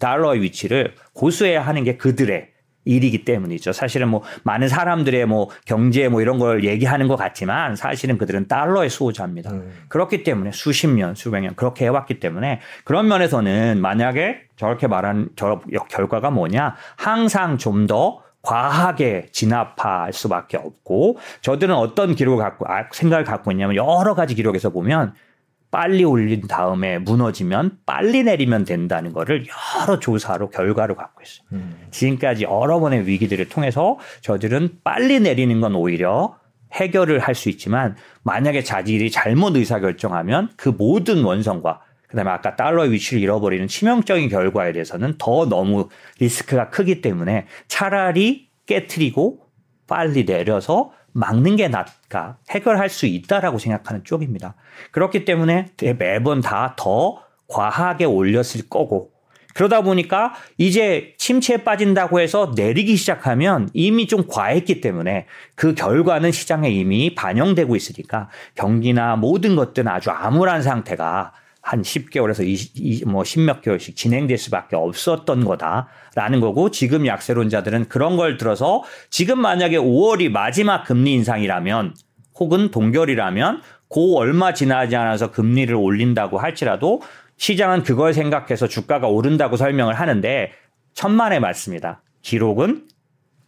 달러의 0.00 0.42
위치를 0.42 0.94
고수해야 1.12 1.62
하는 1.62 1.84
게 1.84 1.96
그들의 1.96 2.48
일이기 2.84 3.24
때문이죠. 3.24 3.72
사실은 3.72 4.08
뭐 4.08 4.24
많은 4.42 4.66
사람들의 4.66 5.24
뭐 5.26 5.50
경제 5.66 6.08
뭐 6.08 6.20
이런 6.20 6.40
걸 6.40 6.64
얘기하는 6.64 7.06
것 7.06 7.14
같지만 7.14 7.76
사실은 7.76 8.18
그들은 8.18 8.48
달러의 8.48 8.90
수호자입니다. 8.90 9.52
음. 9.52 9.72
그렇기 9.86 10.24
때문에 10.24 10.50
수십 10.50 10.88
년, 10.88 11.14
수백 11.14 11.42
년 11.42 11.54
그렇게 11.54 11.84
해왔기 11.84 12.18
때문에 12.18 12.58
그런 12.82 13.06
면에서는 13.06 13.80
만약에 13.80 14.40
저렇게 14.56 14.88
말한 14.88 15.28
저 15.36 15.60
결과가 15.90 16.32
뭐냐 16.32 16.74
항상 16.96 17.56
좀더 17.56 18.24
과하게 18.42 19.28
진압할 19.30 20.12
수밖에 20.12 20.56
없고 20.56 21.18
저들은 21.42 21.72
어떤 21.72 22.16
기록을 22.16 22.42
갖고 22.42 22.64
아, 22.66 22.86
생각을 22.90 23.24
갖고 23.24 23.52
있냐면 23.52 23.76
여러 23.76 24.16
가지 24.16 24.34
기록에서 24.34 24.70
보면 24.70 25.14
빨리 25.70 26.04
올린 26.04 26.46
다음에 26.48 26.98
무너지면 26.98 27.78
빨리 27.86 28.24
내리면 28.24 28.64
된다는 28.64 29.12
거를 29.12 29.46
여러 29.46 29.98
조사로 30.00 30.50
결과로 30.50 30.96
갖고 30.96 31.22
있어요. 31.22 31.46
음. 31.52 31.76
지금까지 31.90 32.44
여러 32.44 32.80
번의 32.80 33.06
위기들을 33.06 33.48
통해서 33.48 33.98
저들은 34.22 34.80
빨리 34.82 35.20
내리는 35.20 35.60
건 35.60 35.74
오히려 35.74 36.36
해결을 36.72 37.18
할 37.20 37.34
수 37.34 37.48
있지만 37.48 37.96
만약에 38.22 38.62
자질이 38.62 39.10
잘못 39.10 39.56
의사결정하면 39.56 40.50
그 40.56 40.68
모든 40.68 41.22
원성과 41.24 41.80
그다음에 42.08 42.30
아까 42.30 42.56
달러의 42.56 42.90
위치를 42.92 43.22
잃어버리는 43.22 43.66
치명적인 43.68 44.28
결과에 44.28 44.72
대해서는 44.72 45.14
더 45.18 45.46
너무 45.48 45.88
리스크가 46.18 46.70
크기 46.70 47.00
때문에 47.00 47.46
차라리 47.68 48.48
깨트리고 48.66 49.46
빨리 49.86 50.24
내려서 50.24 50.92
막는 51.12 51.56
게 51.56 51.68
낫까 51.68 52.38
해결할 52.50 52.88
수 52.88 53.06
있다라고 53.06 53.58
생각하는 53.58 54.04
쪽입니다. 54.04 54.54
그렇기 54.92 55.24
때문에 55.24 55.66
매번 55.98 56.40
다 56.40 56.74
더 56.76 57.22
과하게 57.50 58.04
올렸을 58.04 58.68
거고 58.70 59.10
그러다 59.54 59.82
보니까 59.82 60.32
이제 60.56 61.14
침체에 61.18 61.64
빠진다고 61.64 62.20
해서 62.20 62.52
내리기 62.54 62.96
시작하면 62.96 63.68
이미 63.74 64.06
좀 64.06 64.26
과했기 64.28 64.80
때문에 64.80 65.26
그 65.56 65.74
결과는 65.74 66.30
시장에 66.30 66.70
이미 66.70 67.14
반영되고 67.14 67.74
있으니까 67.74 68.28
경기나 68.54 69.16
모든 69.16 69.56
것들은 69.56 69.90
아주 69.90 70.10
암울한 70.10 70.62
상태가 70.62 71.32
한 71.62 71.82
10개월에서 71.82 72.46
20, 72.46 73.08
뭐 73.08 73.22
10몇 73.22 73.60
개월씩 73.60 73.96
진행될 73.96 74.38
수밖에 74.38 74.76
없었던 74.76 75.44
거다라는 75.44 76.40
거고 76.40 76.70
지금 76.70 77.06
약세론자들은 77.06 77.88
그런 77.88 78.16
걸 78.16 78.36
들어서 78.36 78.82
지금 79.10 79.40
만약에 79.40 79.76
5월이 79.76 80.30
마지막 80.30 80.84
금리 80.84 81.12
인상이라면 81.14 81.94
혹은 82.38 82.70
동결이라면 82.70 83.62
고 83.88 84.18
얼마 84.18 84.54
지나지 84.54 84.96
않아서 84.96 85.30
금리를 85.30 85.74
올린다고 85.74 86.38
할지라도 86.38 87.02
시장은 87.36 87.82
그걸 87.82 88.14
생각해서 88.14 88.66
주가가 88.66 89.08
오른다고 89.08 89.56
설명을 89.56 89.94
하는데 89.94 90.52
천만의 90.94 91.40
말씀이다. 91.40 92.02
기록은 92.22 92.86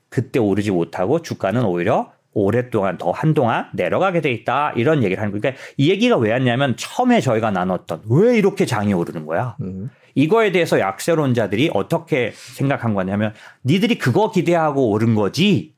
그때 0.08 0.38
오르지 0.38 0.70
못하고 0.70 1.22
주가는 1.22 1.64
오히려 1.64 2.12
오랫동안 2.34 2.98
더 2.98 3.10
한동안 3.10 3.66
내려가게 3.74 4.20
돼 4.20 4.30
있다. 4.30 4.72
이런 4.76 5.02
얘기를 5.02 5.18
하는 5.20 5.32
거니까 5.32 5.50
그러니까 5.50 5.62
이 5.76 5.90
얘기가 5.90 6.16
왜 6.16 6.32
왔냐면 6.32 6.76
처음에 6.76 7.20
저희가 7.20 7.50
나눴던 7.50 8.02
왜 8.10 8.36
이렇게 8.36 8.66
장이 8.66 8.94
오르는 8.94 9.26
거야? 9.26 9.56
음. 9.60 9.90
이거에 10.14 10.52
대해서 10.52 10.78
약세론자들이 10.78 11.70
어떻게 11.74 12.32
생각한 12.34 12.94
거냐면 12.94 13.32
니들이 13.64 13.98
그거 13.98 14.30
기대하고 14.30 14.90
오른 14.90 15.14
거지? 15.14 15.72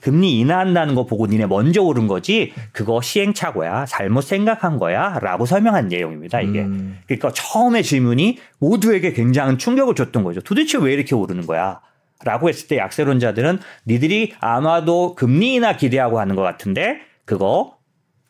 금리 0.00 0.38
인하한다는 0.38 0.94
거 0.94 1.04
보고 1.04 1.26
니네 1.26 1.46
먼저 1.46 1.82
오른 1.82 2.06
거지? 2.06 2.54
그거 2.72 3.02
시행착오야. 3.02 3.84
잘못 3.84 4.22
생각한 4.22 4.78
거야? 4.78 5.18
라고 5.20 5.44
설명한 5.44 5.88
내용입니다 5.88 6.40
이게. 6.40 6.60
음. 6.60 6.98
그러니까 7.06 7.30
처음에 7.32 7.82
질문이 7.82 8.38
모두에게 8.58 9.12
굉장한 9.12 9.58
충격을 9.58 9.94
줬던 9.94 10.24
거죠. 10.24 10.40
도대체 10.40 10.78
왜 10.78 10.94
이렇게 10.94 11.14
오르는 11.14 11.46
거야 11.46 11.80
라고 12.24 12.48
했을 12.48 12.68
때 12.68 12.76
약세론자들은 12.76 13.58
니들이 13.86 14.34
아마도 14.40 15.14
금리 15.14 15.54
인하 15.54 15.76
기대하고 15.76 16.20
하는 16.20 16.36
것 16.36 16.42
같은데 16.42 16.98
그거 17.24 17.78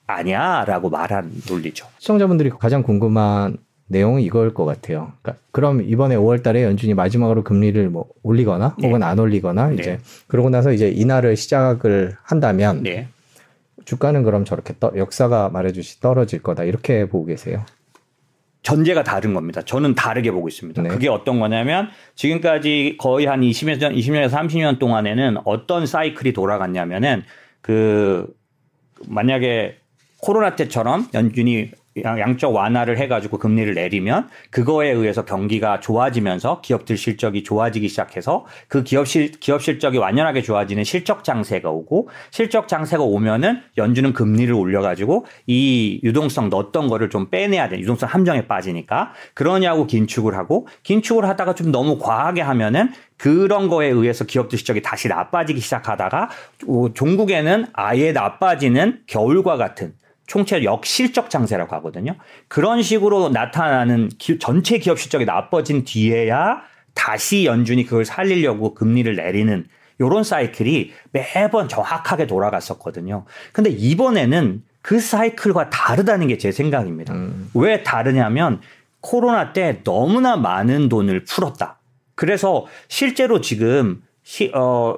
아니야 0.06 0.64
라고 0.66 0.90
말한 0.90 1.30
논리죠. 1.49 1.87
시청자분들이 1.99 2.50
가장 2.50 2.82
궁금한 2.82 3.59
내용은 3.90 4.20
이걸 4.20 4.54
것 4.54 4.64
같아요. 4.64 5.12
그러니까 5.20 5.42
그럼 5.50 5.82
이번에 5.82 6.16
5월 6.16 6.42
달에 6.42 6.62
연준이 6.62 6.94
마지막으로 6.94 7.42
금리를 7.42 7.90
뭐 7.90 8.06
올리거나 8.23 8.76
네. 8.78 8.87
혹은 8.87 9.02
안 9.02 9.18
올리거나 9.18 9.68
네. 9.68 9.75
이제 9.75 9.99
그러고 10.28 10.49
나서 10.49 10.73
이제 10.73 10.88
인하를 10.88 11.37
시작을 11.37 12.16
한다면 12.23 12.85
네. 12.85 13.09
주가는 13.85 14.23
그럼 14.23 14.44
저렇게 14.44 14.75
떠, 14.78 14.92
역사가 14.94 15.49
말해주시 15.49 16.00
떨어질 16.00 16.42
거다 16.42 16.62
이렇게 16.64 17.06
보고 17.09 17.25
계세요. 17.25 17.64
전제가 18.62 19.02
다른 19.02 19.32
겁니다. 19.32 19.62
저는 19.62 19.94
다르게 19.94 20.30
보고 20.30 20.48
있습니다. 20.48 20.82
네. 20.82 20.88
그게 20.88 21.08
어떤 21.08 21.40
거냐면 21.40 21.88
지금까지 22.14 22.96
거의 22.98 23.26
한 23.26 23.40
20년, 23.40 23.96
20년에서 23.96 24.30
30년 24.30 24.78
동안에는 24.78 25.38
어떤 25.44 25.86
사이클이 25.86 26.32
돌아갔냐면은 26.32 27.22
그 27.62 28.26
만약에 29.06 29.78
코로나 30.18 30.56
때처럼 30.56 31.08
연준이 31.14 31.70
양적 31.97 32.54
완화를 32.54 32.99
해가지고 32.99 33.38
금리를 33.38 33.75
내리면 33.75 34.28
그거에 34.50 34.90
의해서 34.90 35.25
경기가 35.25 35.80
좋아지면서 35.80 36.61
기업들 36.61 36.97
실적이 36.97 37.42
좋아지기 37.42 37.88
시작해서 37.88 38.47
그 38.68 38.85
기업 38.85 39.09
실 39.09 39.32
기업 39.32 39.61
실적이 39.61 39.99
완연하게 39.99 40.42
좋아지는 40.42 40.85
실적 40.85 41.25
장세가 41.25 41.68
오고 41.68 42.09
실적 42.30 42.68
장세가 42.68 43.02
오면은 43.02 43.62
연준은 43.76 44.12
금리를 44.12 44.54
올려가지고 44.54 45.26
이 45.47 46.00
유동성 46.04 46.49
넣었던 46.49 46.87
거를 46.87 47.11
좀 47.11 47.28
빼내야 47.28 47.68
돼. 47.68 47.78
유동성 47.80 48.09
함정에 48.09 48.47
빠지니까. 48.47 49.12
그러냐고 49.35 49.87
긴축을 49.87 50.37
하고 50.37 50.68
긴축을 50.85 51.25
하다가 51.25 51.54
좀 51.54 51.73
너무 51.73 51.99
과하게 51.99 52.40
하면은 52.42 52.92
그런 53.16 53.68
거에 53.68 53.88
의해서 53.88 54.25
기업들 54.25 54.56
실적이 54.59 54.80
다시 54.80 55.09
나빠지기 55.09 55.61
시작하다가 55.61 56.30
종국에는 56.94 57.66
아예 57.73 58.12
나빠지는 58.12 59.00
겨울과 59.06 59.56
같은 59.56 59.92
총체 60.30 60.62
역실적 60.62 61.28
장세라고 61.28 61.75
하거든요. 61.76 62.14
그런 62.46 62.82
식으로 62.82 63.30
나타나는 63.30 64.10
기, 64.16 64.38
전체 64.38 64.78
기업 64.78 65.00
실적이 65.00 65.25
나빠진 65.25 65.82
뒤에야 65.82 66.62
다시 66.94 67.46
연준이 67.46 67.84
그걸 67.84 68.04
살리려고 68.04 68.75
금리를 68.75 69.16
내리는 69.16 69.66
요런 70.00 70.22
사이클이 70.22 70.92
매번 71.10 71.68
정확하게 71.68 72.28
돌아갔었거든요. 72.28 73.25
근데 73.50 73.70
이번에는 73.70 74.62
그 74.82 75.00
사이클과 75.00 75.70
다르다는 75.70 76.28
게 76.28 76.38
제 76.38 76.52
생각입니다. 76.52 77.12
음. 77.12 77.50
왜 77.54 77.82
다르냐면 77.82 78.60
코로나 79.00 79.52
때 79.52 79.80
너무나 79.82 80.37
많은 80.37 80.88
돈을 80.88 81.25
풀었다. 81.25 81.80
그래서 82.14 82.66
실제로 82.87 83.40
지금 83.40 84.04
시, 84.22 84.52
어, 84.54 84.94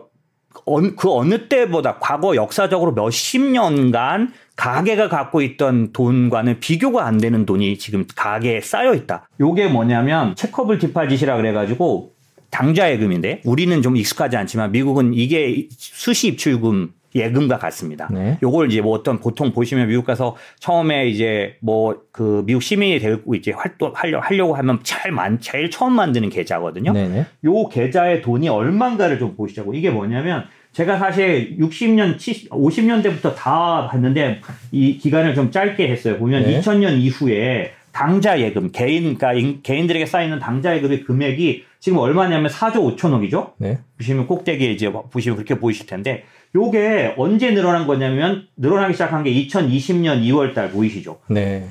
그 0.97 1.11
어느 1.12 1.49
때보다 1.49 1.99
과거 1.99 2.37
역사적으로 2.37 2.92
몇십 2.92 3.42
년간 3.42 4.33
가게가 4.57 5.09
갖고 5.09 5.42
있던 5.42 5.92
돈과는 5.92 6.61
비교가 6.61 7.07
안 7.07 7.19
되는 7.19 7.47
돈이 7.47 7.78
지금 7.78 8.04
가게에 8.14 8.61
쌓여 8.61 8.95
있다. 8.95 9.28
요게 9.40 9.69
뭐냐면 9.69 10.37
체커블 10.37 10.78
디파짓이라 10.78 11.37
그래가지고 11.37 12.12
당좌 12.50 12.90
예금인데 12.90 13.40
우리는 13.45 13.81
좀 13.83 13.97
익숙하지 13.97 14.37
않지만 14.37 14.73
미국은 14.73 15.14
이게 15.14 15.69
수시 15.71 16.28
입출금 16.28 16.92
예금과 17.14 17.59
같습니다. 17.59 18.09
네. 18.11 18.38
요걸 18.42 18.71
이제 18.71 18.81
뭐 18.81 18.92
어떤 18.92 19.21
보통 19.21 19.52
보시면 19.52 19.88
미국 19.88 20.07
가서 20.07 20.37
처음에 20.61 21.09
이제 21.09 21.57
뭐 21.61 22.02
그 22.12 22.42
미국 22.45 22.62
시민이 22.62 22.99
되고 22.99 23.35
이제 23.35 23.52
활동 23.52 23.92
하려 23.95 24.21
하려고 24.21 24.54
하면 24.54 24.81
제일 24.83 25.14
만 25.14 25.40
제일 25.40 25.71
처음 25.71 25.95
만드는 25.95 26.28
계좌거든요. 26.28 26.92
네네. 26.92 27.26
요 27.45 27.69
계좌의 27.69 28.21
돈이 28.21 28.49
얼마인가를 28.50 29.19
좀 29.19 29.35
보시자고. 29.35 29.75
이게 29.75 29.90
뭐냐면 29.90 30.45
제가 30.73 30.99
사실 30.99 31.57
60년, 31.59 32.19
70, 32.19 32.50
50년대부터 32.50 33.35
다 33.35 33.88
봤는데 33.90 34.40
이 34.71 34.99
기간을 34.99 35.35
좀 35.35 35.50
짧게 35.50 35.88
했어요. 35.88 36.19
보면 36.19 36.45
네. 36.45 36.61
2000년 36.61 36.99
이후에 36.99 37.73
당자 37.92 38.40
예금, 38.40 38.73
개인, 38.73 39.16
그러니까 39.16 39.61
개인들에게 39.62 40.07
쌓이는 40.07 40.38
당자 40.38 40.76
예금의 40.76 41.04
금액이 41.04 41.64
지금 41.81 41.99
얼마냐면 41.99 42.50
4조 42.50 42.97
5천억이죠. 42.97 43.52
네. 43.59 43.78
보시면 43.99 44.26
꼭대기에 44.26 44.71
이제 44.71 44.90
보시면 44.90 45.37
그렇게 45.37 45.59
보이실 45.59 45.87
텐데 45.87 46.25
요게 46.55 47.15
언제 47.17 47.51
늘어난 47.53 47.87
거냐면 47.87 48.47
늘어나기 48.57 48.93
시작한 48.93 49.23
게 49.25 49.33
2020년 49.33 50.23
2월 50.25 50.55
달 50.55 50.71
보이시죠? 50.71 51.21
네. 51.29 51.69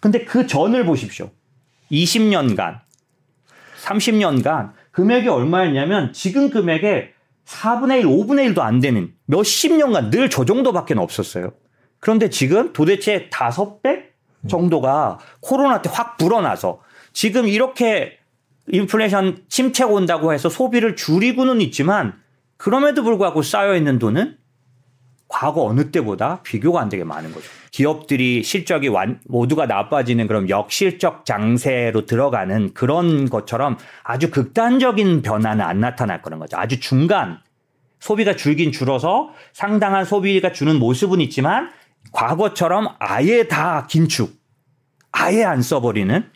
근데 0.00 0.24
그 0.24 0.46
전을 0.46 0.84
보십시오. 0.84 1.30
20년간, 1.90 2.80
30년간 3.82 4.72
금액이 4.92 5.28
얼마였냐면 5.28 6.12
지금 6.12 6.50
금액에 6.50 7.12
4분의 7.46 8.00
1, 8.00 8.06
5분의 8.06 8.54
1도 8.54 8.60
안 8.60 8.80
되는 8.80 9.12
몇십 9.26 9.72
년간 9.72 10.10
늘 10.10 10.28
저 10.28 10.44
정도밖에 10.44 10.94
없었어요. 10.94 11.52
그런데 11.98 12.30
지금 12.30 12.72
도대체 12.72 13.28
5배 13.30 14.04
정도가 14.48 15.18
코로나 15.40 15.82
때 15.82 15.90
확 15.90 16.16
불어나서 16.16 16.80
지금 17.12 17.48
이렇게 17.48 18.18
인플레이션 18.68 19.44
침체가 19.48 19.90
온다고 19.90 20.32
해서 20.32 20.48
소비를 20.48 20.94
줄이고는 20.94 21.60
있지만 21.62 22.14
그럼에도 22.60 23.02
불구하고 23.02 23.40
쌓여 23.40 23.74
있는 23.74 23.98
돈은 23.98 24.36
과거 25.28 25.64
어느 25.64 25.90
때보다 25.90 26.42
비교가 26.42 26.82
안 26.82 26.90
되게 26.90 27.04
많은 27.04 27.32
거죠. 27.32 27.48
기업들이 27.70 28.42
실적이 28.42 28.88
완, 28.88 29.18
모두가 29.26 29.64
나빠지는 29.64 30.26
그런 30.26 30.50
역실적 30.50 31.24
장세로 31.24 32.04
들어가는 32.04 32.74
그런 32.74 33.30
것처럼 33.30 33.78
아주 34.02 34.30
극단적인 34.30 35.22
변화는 35.22 35.64
안 35.64 35.80
나타날 35.80 36.20
거는 36.20 36.38
거죠. 36.38 36.58
아주 36.58 36.80
중간 36.80 37.38
소비가 37.98 38.36
줄긴 38.36 38.72
줄어서 38.72 39.30
상당한 39.54 40.04
소비가 40.04 40.52
주는 40.52 40.78
모습은 40.78 41.22
있지만 41.22 41.70
과거처럼 42.12 42.88
아예 42.98 43.48
다 43.48 43.86
긴축, 43.88 44.34
아예 45.12 45.44
안 45.44 45.62
써버리는 45.62 46.28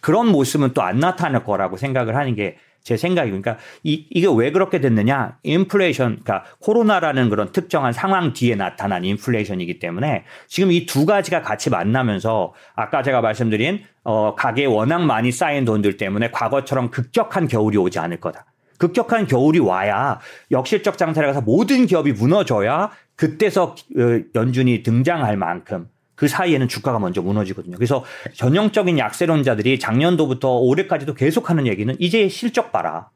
그런 0.00 0.28
모습은 0.28 0.72
또 0.72 0.80
안 0.80 1.00
나타날 1.00 1.44
거라고 1.44 1.76
생각을 1.76 2.16
하는 2.16 2.34
게 2.34 2.56
제 2.86 2.96
생각이고, 2.96 3.40
그러니까 3.40 3.60
이, 3.82 4.06
이게 4.10 4.28
왜 4.32 4.52
그렇게 4.52 4.80
됐느냐? 4.80 5.38
인플레이션, 5.42 6.20
그러니까 6.22 6.44
코로나라는 6.60 7.30
그런 7.30 7.50
특정한 7.50 7.92
상황 7.92 8.32
뒤에 8.32 8.54
나타난 8.54 9.04
인플레이션이기 9.04 9.80
때문에 9.80 10.22
지금 10.46 10.70
이 10.70 10.86
두 10.86 11.04
가지가 11.04 11.42
같이 11.42 11.68
만나면서 11.68 12.54
아까 12.76 13.02
제가 13.02 13.20
말씀드린 13.20 13.80
어, 14.04 14.36
가게에 14.36 14.66
워낙 14.66 15.00
많이 15.04 15.32
쌓인 15.32 15.64
돈들 15.64 15.96
때문에 15.96 16.30
과거처럼 16.30 16.92
급격한 16.92 17.48
겨울이 17.48 17.76
오지 17.76 17.98
않을 17.98 18.20
거다. 18.20 18.44
급격한 18.78 19.26
겨울이 19.26 19.58
와야 19.58 20.20
역실적 20.52 20.96
장사를 20.96 21.26
가서 21.26 21.40
모든 21.40 21.86
기업이 21.86 22.12
무너져야 22.12 22.90
그때서 23.16 23.74
어, 23.98 24.20
연준이 24.36 24.84
등장할 24.84 25.36
만큼 25.36 25.88
그 26.16 26.26
사이에는 26.26 26.66
주가가 26.66 26.98
먼저 26.98 27.22
무너지거든요. 27.22 27.76
그래서 27.76 28.04
전형적인 28.34 28.98
약세론자들이 28.98 29.78
작년도부터 29.78 30.56
올해까지도 30.56 31.14
계속하는 31.14 31.66
얘기는 31.66 31.94
이제 32.00 32.28
실적 32.28 32.72
봐라. 32.72 33.10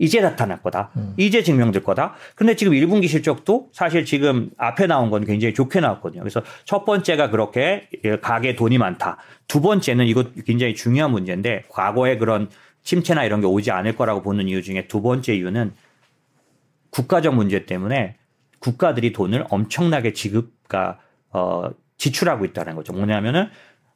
이제 0.00 0.20
나타날 0.20 0.62
거다. 0.62 0.90
음. 0.96 1.14
이제 1.16 1.42
증명될 1.42 1.82
거다. 1.82 2.14
근데 2.36 2.54
지금 2.54 2.72
1분기 2.72 3.08
실적도 3.08 3.68
사실 3.72 4.04
지금 4.04 4.50
앞에 4.56 4.86
나온 4.86 5.10
건 5.10 5.24
굉장히 5.24 5.54
좋게 5.54 5.80
나왔거든요. 5.80 6.22
그래서 6.22 6.40
첫 6.64 6.84
번째가 6.84 7.30
그렇게 7.30 7.88
가게 8.22 8.54
돈이 8.54 8.78
많다. 8.78 9.18
두 9.48 9.60
번째는 9.60 10.06
이거 10.06 10.24
굉장히 10.46 10.74
중요한 10.76 11.10
문제인데 11.10 11.64
과거에 11.68 12.16
그런 12.16 12.48
침체나 12.84 13.24
이런 13.24 13.40
게 13.40 13.48
오지 13.48 13.72
않을 13.72 13.96
거라고 13.96 14.22
보는 14.22 14.48
이유 14.48 14.62
중에 14.62 14.86
두 14.86 15.02
번째 15.02 15.34
이유는 15.34 15.72
국가적 16.90 17.34
문제 17.34 17.66
때문에 17.66 18.16
국가들이 18.60 19.12
돈을 19.12 19.46
엄청나게 19.50 20.12
지급가 20.12 20.98
어 21.30 21.70
지출하고 21.98 22.44
있다는 22.46 22.74
거죠. 22.74 22.92
뭐냐면은 22.92 23.48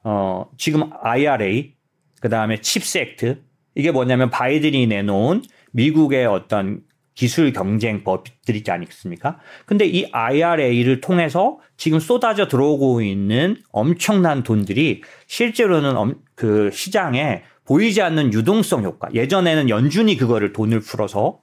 어 0.05 0.51
지금 0.59 0.91
IRA 1.01 1.75
그다음에 2.21 2.61
CHIPS 2.61 2.99
Act 2.99 3.43
이게 3.75 3.91
뭐냐면 3.91 4.31
바이든이 4.31 4.87
내놓은 4.87 5.43
미국의 5.73 6.27
어떤 6.27 6.83
기술 7.15 7.53
경쟁법들이 7.53 8.59
있지 8.59 8.71
않습니까? 8.71 9.38
근데 9.67 9.87
이 9.87 10.09
IRA를 10.11 11.01
통해서 11.01 11.59
지금 11.77 11.99
쏟아져 12.01 12.49
들어오고 12.49 13.03
있는 13.03 13.57
엄청난 13.71 14.43
돈들이 14.43 15.03
실제로는 15.27 16.15
그 16.35 16.71
시장에 16.73 17.43
보이지 17.65 18.03
않는 18.03 18.33
유동성 18.33 18.83
효과. 18.85 19.12
예전에는 19.15 19.69
연준이 19.69 20.17
그거를 20.17 20.53
돈을 20.53 20.81
풀어서 20.81 21.41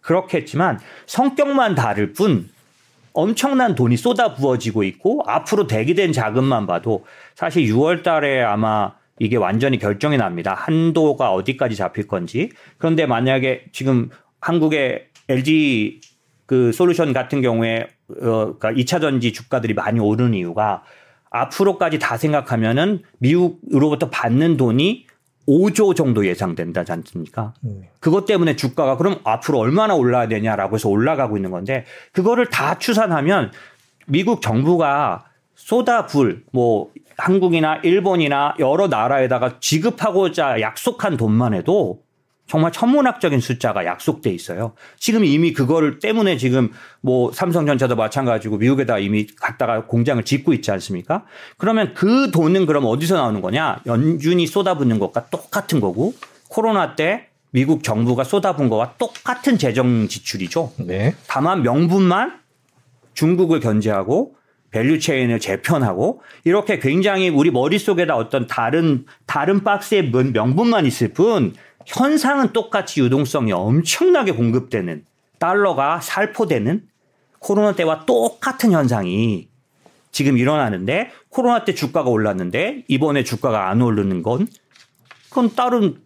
그렇게 0.00 0.38
했지만 0.38 0.78
성격만 1.06 1.74
다를 1.74 2.12
뿐 2.12 2.48
엄청난 3.14 3.74
돈이 3.76 3.96
쏟아 3.96 4.34
부어지고 4.34 4.82
있고 4.82 5.22
앞으로 5.26 5.66
대기된 5.66 6.12
자금만 6.12 6.66
봐도 6.66 7.04
사실 7.34 7.64
6월 7.64 8.02
달에 8.02 8.42
아마 8.42 8.92
이게 9.20 9.36
완전히 9.36 9.78
결정이 9.78 10.16
납니다. 10.16 10.54
한도가 10.54 11.32
어디까지 11.32 11.76
잡힐 11.76 12.08
건지. 12.08 12.50
그런데 12.76 13.06
만약에 13.06 13.66
지금 13.72 14.10
한국의 14.40 15.06
LG 15.28 16.00
그 16.46 16.72
솔루션 16.72 17.12
같은 17.12 17.40
경우에 17.40 17.86
어 18.20 18.58
그러니까 18.58 18.72
2차 18.72 19.00
전지 19.00 19.32
주가들이 19.32 19.72
많이 19.74 20.00
오르는 20.00 20.34
이유가 20.34 20.82
앞으로까지 21.30 21.98
다 22.00 22.16
생각하면은 22.16 23.02
미국으로부터 23.18 24.10
받는 24.10 24.56
돈이 24.56 25.06
5조 25.46 25.94
정도 25.94 26.26
예상된다지 26.26 26.92
않습니까? 26.92 27.52
음. 27.64 27.82
그것 28.00 28.26
때문에 28.26 28.56
주가가 28.56 28.96
그럼 28.96 29.18
앞으로 29.24 29.58
얼마나 29.58 29.94
올라야 29.94 30.28
되냐라고 30.28 30.76
해서 30.76 30.88
올라가고 30.88 31.36
있는 31.36 31.50
건데 31.50 31.84
그거를 32.12 32.46
다 32.48 32.78
추산하면 32.78 33.52
미국 34.06 34.42
정부가 34.42 35.26
쏟아불 35.54 36.44
뭐 36.52 36.90
한국이나 37.16 37.76
일본이나 37.76 38.54
여러 38.58 38.88
나라에다가 38.88 39.58
지급하고자 39.60 40.60
약속한 40.60 41.16
돈만 41.16 41.54
해도 41.54 42.03
정말 42.46 42.72
천문학적인 42.72 43.40
숫자가 43.40 43.86
약속돼 43.86 44.30
있어요. 44.30 44.74
지금 44.98 45.24
이미 45.24 45.52
그거를 45.52 45.98
때문에 45.98 46.36
지금 46.36 46.70
뭐 47.00 47.32
삼성전자도 47.32 47.96
마찬가지고 47.96 48.58
미국에다 48.58 48.98
이미 48.98 49.26
갖다가 49.26 49.86
공장을 49.86 50.22
짓고 50.24 50.52
있지 50.52 50.70
않습니까? 50.70 51.24
그러면 51.56 51.94
그 51.94 52.30
돈은 52.30 52.66
그럼 52.66 52.84
어디서 52.84 53.16
나오는 53.16 53.40
거냐? 53.40 53.80
연준이 53.86 54.46
쏟아붓는 54.46 54.98
것과 54.98 55.28
똑같은 55.30 55.80
거고 55.80 56.14
코로나 56.48 56.94
때 56.96 57.28
미국 57.50 57.82
정부가 57.82 58.24
쏟아부은 58.24 58.68
거와 58.68 58.94
똑같은 58.98 59.56
재정 59.58 60.08
지출이죠. 60.08 60.72
네. 60.78 61.14
다만 61.26 61.62
명분만 61.62 62.40
중국을 63.14 63.60
견제하고 63.60 64.34
value 64.74 64.98
chain을 64.98 65.38
재편하고 65.38 66.20
이렇게 66.42 66.80
굉장히 66.80 67.28
우리 67.28 67.52
머릿속에다 67.52 68.16
어떤 68.16 68.48
다른 68.48 69.06
다른 69.24 69.62
박스의 69.62 70.10
명분만 70.10 70.84
있을 70.84 71.12
뿐 71.12 71.54
현상은 71.86 72.52
똑같이 72.52 73.00
유동성이 73.00 73.52
엄청나게 73.52 74.32
공급되는 74.32 75.04
달러가 75.38 76.00
살포되는 76.00 76.82
코로나 77.38 77.74
때와 77.74 78.06
똑같은 78.06 78.72
현상이 78.72 79.48
지금 80.12 80.38
일어나는데 80.38 81.10
코로나 81.28 81.64
때 81.64 81.74
주가가 81.74 82.08
올랐는데 82.08 82.84
이번에 82.88 83.24
주가가 83.24 83.68
안 83.68 83.82
오르는 83.82 84.22
건 84.22 84.46
그건 85.28 85.54
다른 85.54 85.96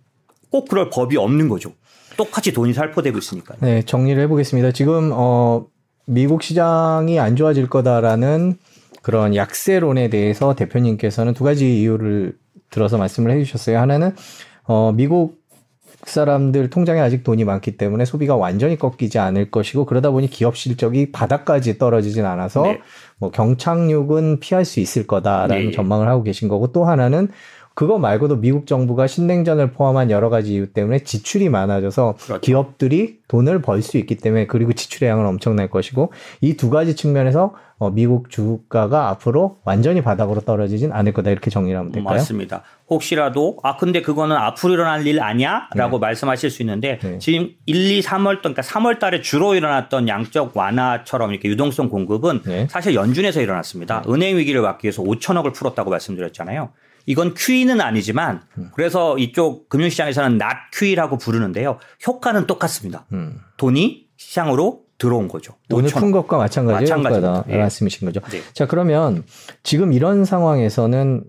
꼭 0.50 0.68
그럴 0.68 0.88
법이 0.90 1.16
없는 1.16 1.48
거죠. 1.48 1.74
똑같이 2.16 2.52
돈이 2.52 2.72
살포되고 2.72 3.18
있으니까요. 3.18 3.58
네, 3.60 3.82
정리를 3.82 4.20
해보겠습니다. 4.24 4.72
지금 4.72 5.10
어 5.12 5.66
미국 6.06 6.42
시장이 6.42 7.20
안 7.20 7.36
좋아질 7.36 7.68
거다라는 7.68 8.56
그런 9.02 9.36
약세론에 9.36 10.08
대해서 10.10 10.54
대표님께서는 10.54 11.34
두 11.34 11.44
가지 11.44 11.80
이유를 11.80 12.36
들어서 12.70 12.98
말씀을 12.98 13.30
해주셨어요. 13.32 13.78
하나는 13.78 14.16
어 14.64 14.92
미국 14.92 15.37
사람들 16.08 16.70
통장에 16.70 17.00
아직 17.00 17.24
돈이 17.24 17.44
많기 17.44 17.76
때문에 17.76 18.04
소비가 18.04 18.36
완전히 18.36 18.78
꺾이지 18.78 19.18
않을 19.18 19.50
것이고 19.50 19.86
그러다 19.86 20.10
보니 20.10 20.28
기업 20.28 20.56
실적이 20.56 21.12
바닥까지 21.12 21.78
떨어지진 21.78 22.24
않아서 22.24 22.62
네. 22.62 22.80
뭐 23.18 23.30
경착륙은 23.30 24.40
피할 24.40 24.64
수 24.64 24.80
있을 24.80 25.06
거다라는 25.06 25.66
네. 25.66 25.70
전망을 25.72 26.08
하고 26.08 26.22
계신 26.22 26.48
거고 26.48 26.72
또 26.72 26.84
하나는 26.84 27.28
그거 27.78 27.96
말고도 27.96 28.40
미국 28.40 28.66
정부가 28.66 29.06
신냉전을 29.06 29.70
포함한 29.70 30.10
여러 30.10 30.30
가지 30.30 30.52
이유 30.54 30.72
때문에 30.72 31.04
지출이 31.04 31.48
많아져서 31.48 32.16
그렇죠. 32.18 32.40
기업들이 32.40 33.18
돈을 33.28 33.62
벌 33.62 33.82
수 33.82 33.98
있기 33.98 34.16
때문에 34.16 34.48
그리고 34.48 34.72
지출의 34.72 35.08
양은 35.08 35.24
엄청날 35.24 35.70
것이고 35.70 36.12
이 36.40 36.56
두 36.56 36.70
가지 36.70 36.96
측면에서 36.96 37.54
어, 37.78 37.90
미국 37.90 38.30
주가가 38.30 39.10
앞으로 39.10 39.58
완전히 39.64 40.02
바닥으로 40.02 40.40
떨어지진 40.40 40.90
않을 40.90 41.12
거다 41.12 41.30
이렇게 41.30 41.50
정리를 41.50 41.78
하면 41.78 41.92
될까요? 41.92 42.14
맞습니다. 42.14 42.64
혹시라도 42.90 43.58
아 43.62 43.76
근데 43.76 44.02
그거는 44.02 44.34
앞으로 44.34 44.72
일어날 44.72 45.06
일 45.06 45.20
아니야라고 45.20 45.98
네. 45.98 46.00
말씀하실 46.00 46.50
수 46.50 46.62
있는데 46.62 46.98
네. 47.00 47.18
지금 47.20 47.50
1, 47.66 47.76
2, 47.92 48.00
3월 48.00 48.38
그러니까 48.40 48.62
3월 48.62 48.98
달에 48.98 49.20
주로 49.20 49.54
일어났던 49.54 50.08
양적 50.08 50.56
완화처럼 50.56 51.30
이렇게 51.30 51.48
유동성 51.48 51.90
공급은 51.90 52.42
네. 52.44 52.66
사실 52.68 52.96
연준에서 52.96 53.40
일어났습니다. 53.40 54.02
네. 54.04 54.12
은행 54.12 54.36
위기를 54.36 54.62
막기 54.62 54.86
위해서 54.86 55.04
5천억을 55.04 55.54
풀었다고 55.54 55.90
말씀드렸잖아요. 55.90 56.70
이건 57.08 57.32
QE는 57.34 57.80
아니지만 57.80 58.42
음. 58.58 58.70
그래서 58.74 59.16
이쪽 59.16 59.70
금융시장에서는 59.70 60.32
not 60.32 60.56
QE라고 60.74 61.16
부르는데요. 61.16 61.78
효과는 62.06 62.46
똑같습니다. 62.46 63.06
음. 63.12 63.40
돈이 63.56 64.08
시장으로 64.18 64.82
들어온 64.98 65.26
거죠. 65.26 65.54
돈을 65.70 65.88
푼 65.88 66.10
것과 66.12 66.36
마찬가지 66.36 66.92
효과다 66.92 67.44
네. 67.46 67.56
말씀이신 67.56 68.06
거죠. 68.06 68.20
네. 68.30 68.42
자 68.52 68.66
그러면 68.66 69.24
지금 69.62 69.94
이런 69.94 70.26
상황에서는 70.26 71.24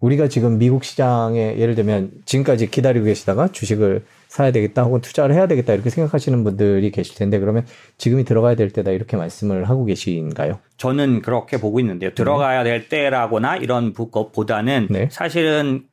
우리가 0.00 0.28
지금 0.28 0.58
미국 0.58 0.84
시장에 0.84 1.56
예를 1.56 1.74
들면 1.74 2.10
지금까지 2.26 2.70
기다리고 2.70 3.06
계시다가 3.06 3.48
주식을 3.48 4.04
사야 4.32 4.50
되겠다 4.50 4.84
혹은 4.84 5.02
투자를 5.02 5.34
해야 5.34 5.46
되겠다 5.46 5.74
이렇게 5.74 5.90
생각하시는 5.90 6.42
분들이 6.42 6.90
계실 6.90 7.16
텐데 7.16 7.38
그러면 7.38 7.66
지금이 7.98 8.24
들어가야 8.24 8.54
될 8.54 8.70
때다 8.70 8.90
이렇게 8.90 9.18
말씀을 9.18 9.68
하고 9.68 9.84
계신가요? 9.84 10.58
저는 10.78 11.20
그렇게 11.20 11.58
보고 11.58 11.78
있는데요. 11.80 12.14
들어가야 12.14 12.64
될 12.64 12.88
때라거나 12.88 13.58
이런 13.58 13.92
것보다는 13.92 14.88
네. 14.88 15.08
사실은 15.12 15.84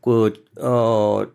그, 0.00 0.32
어, 0.58 1.26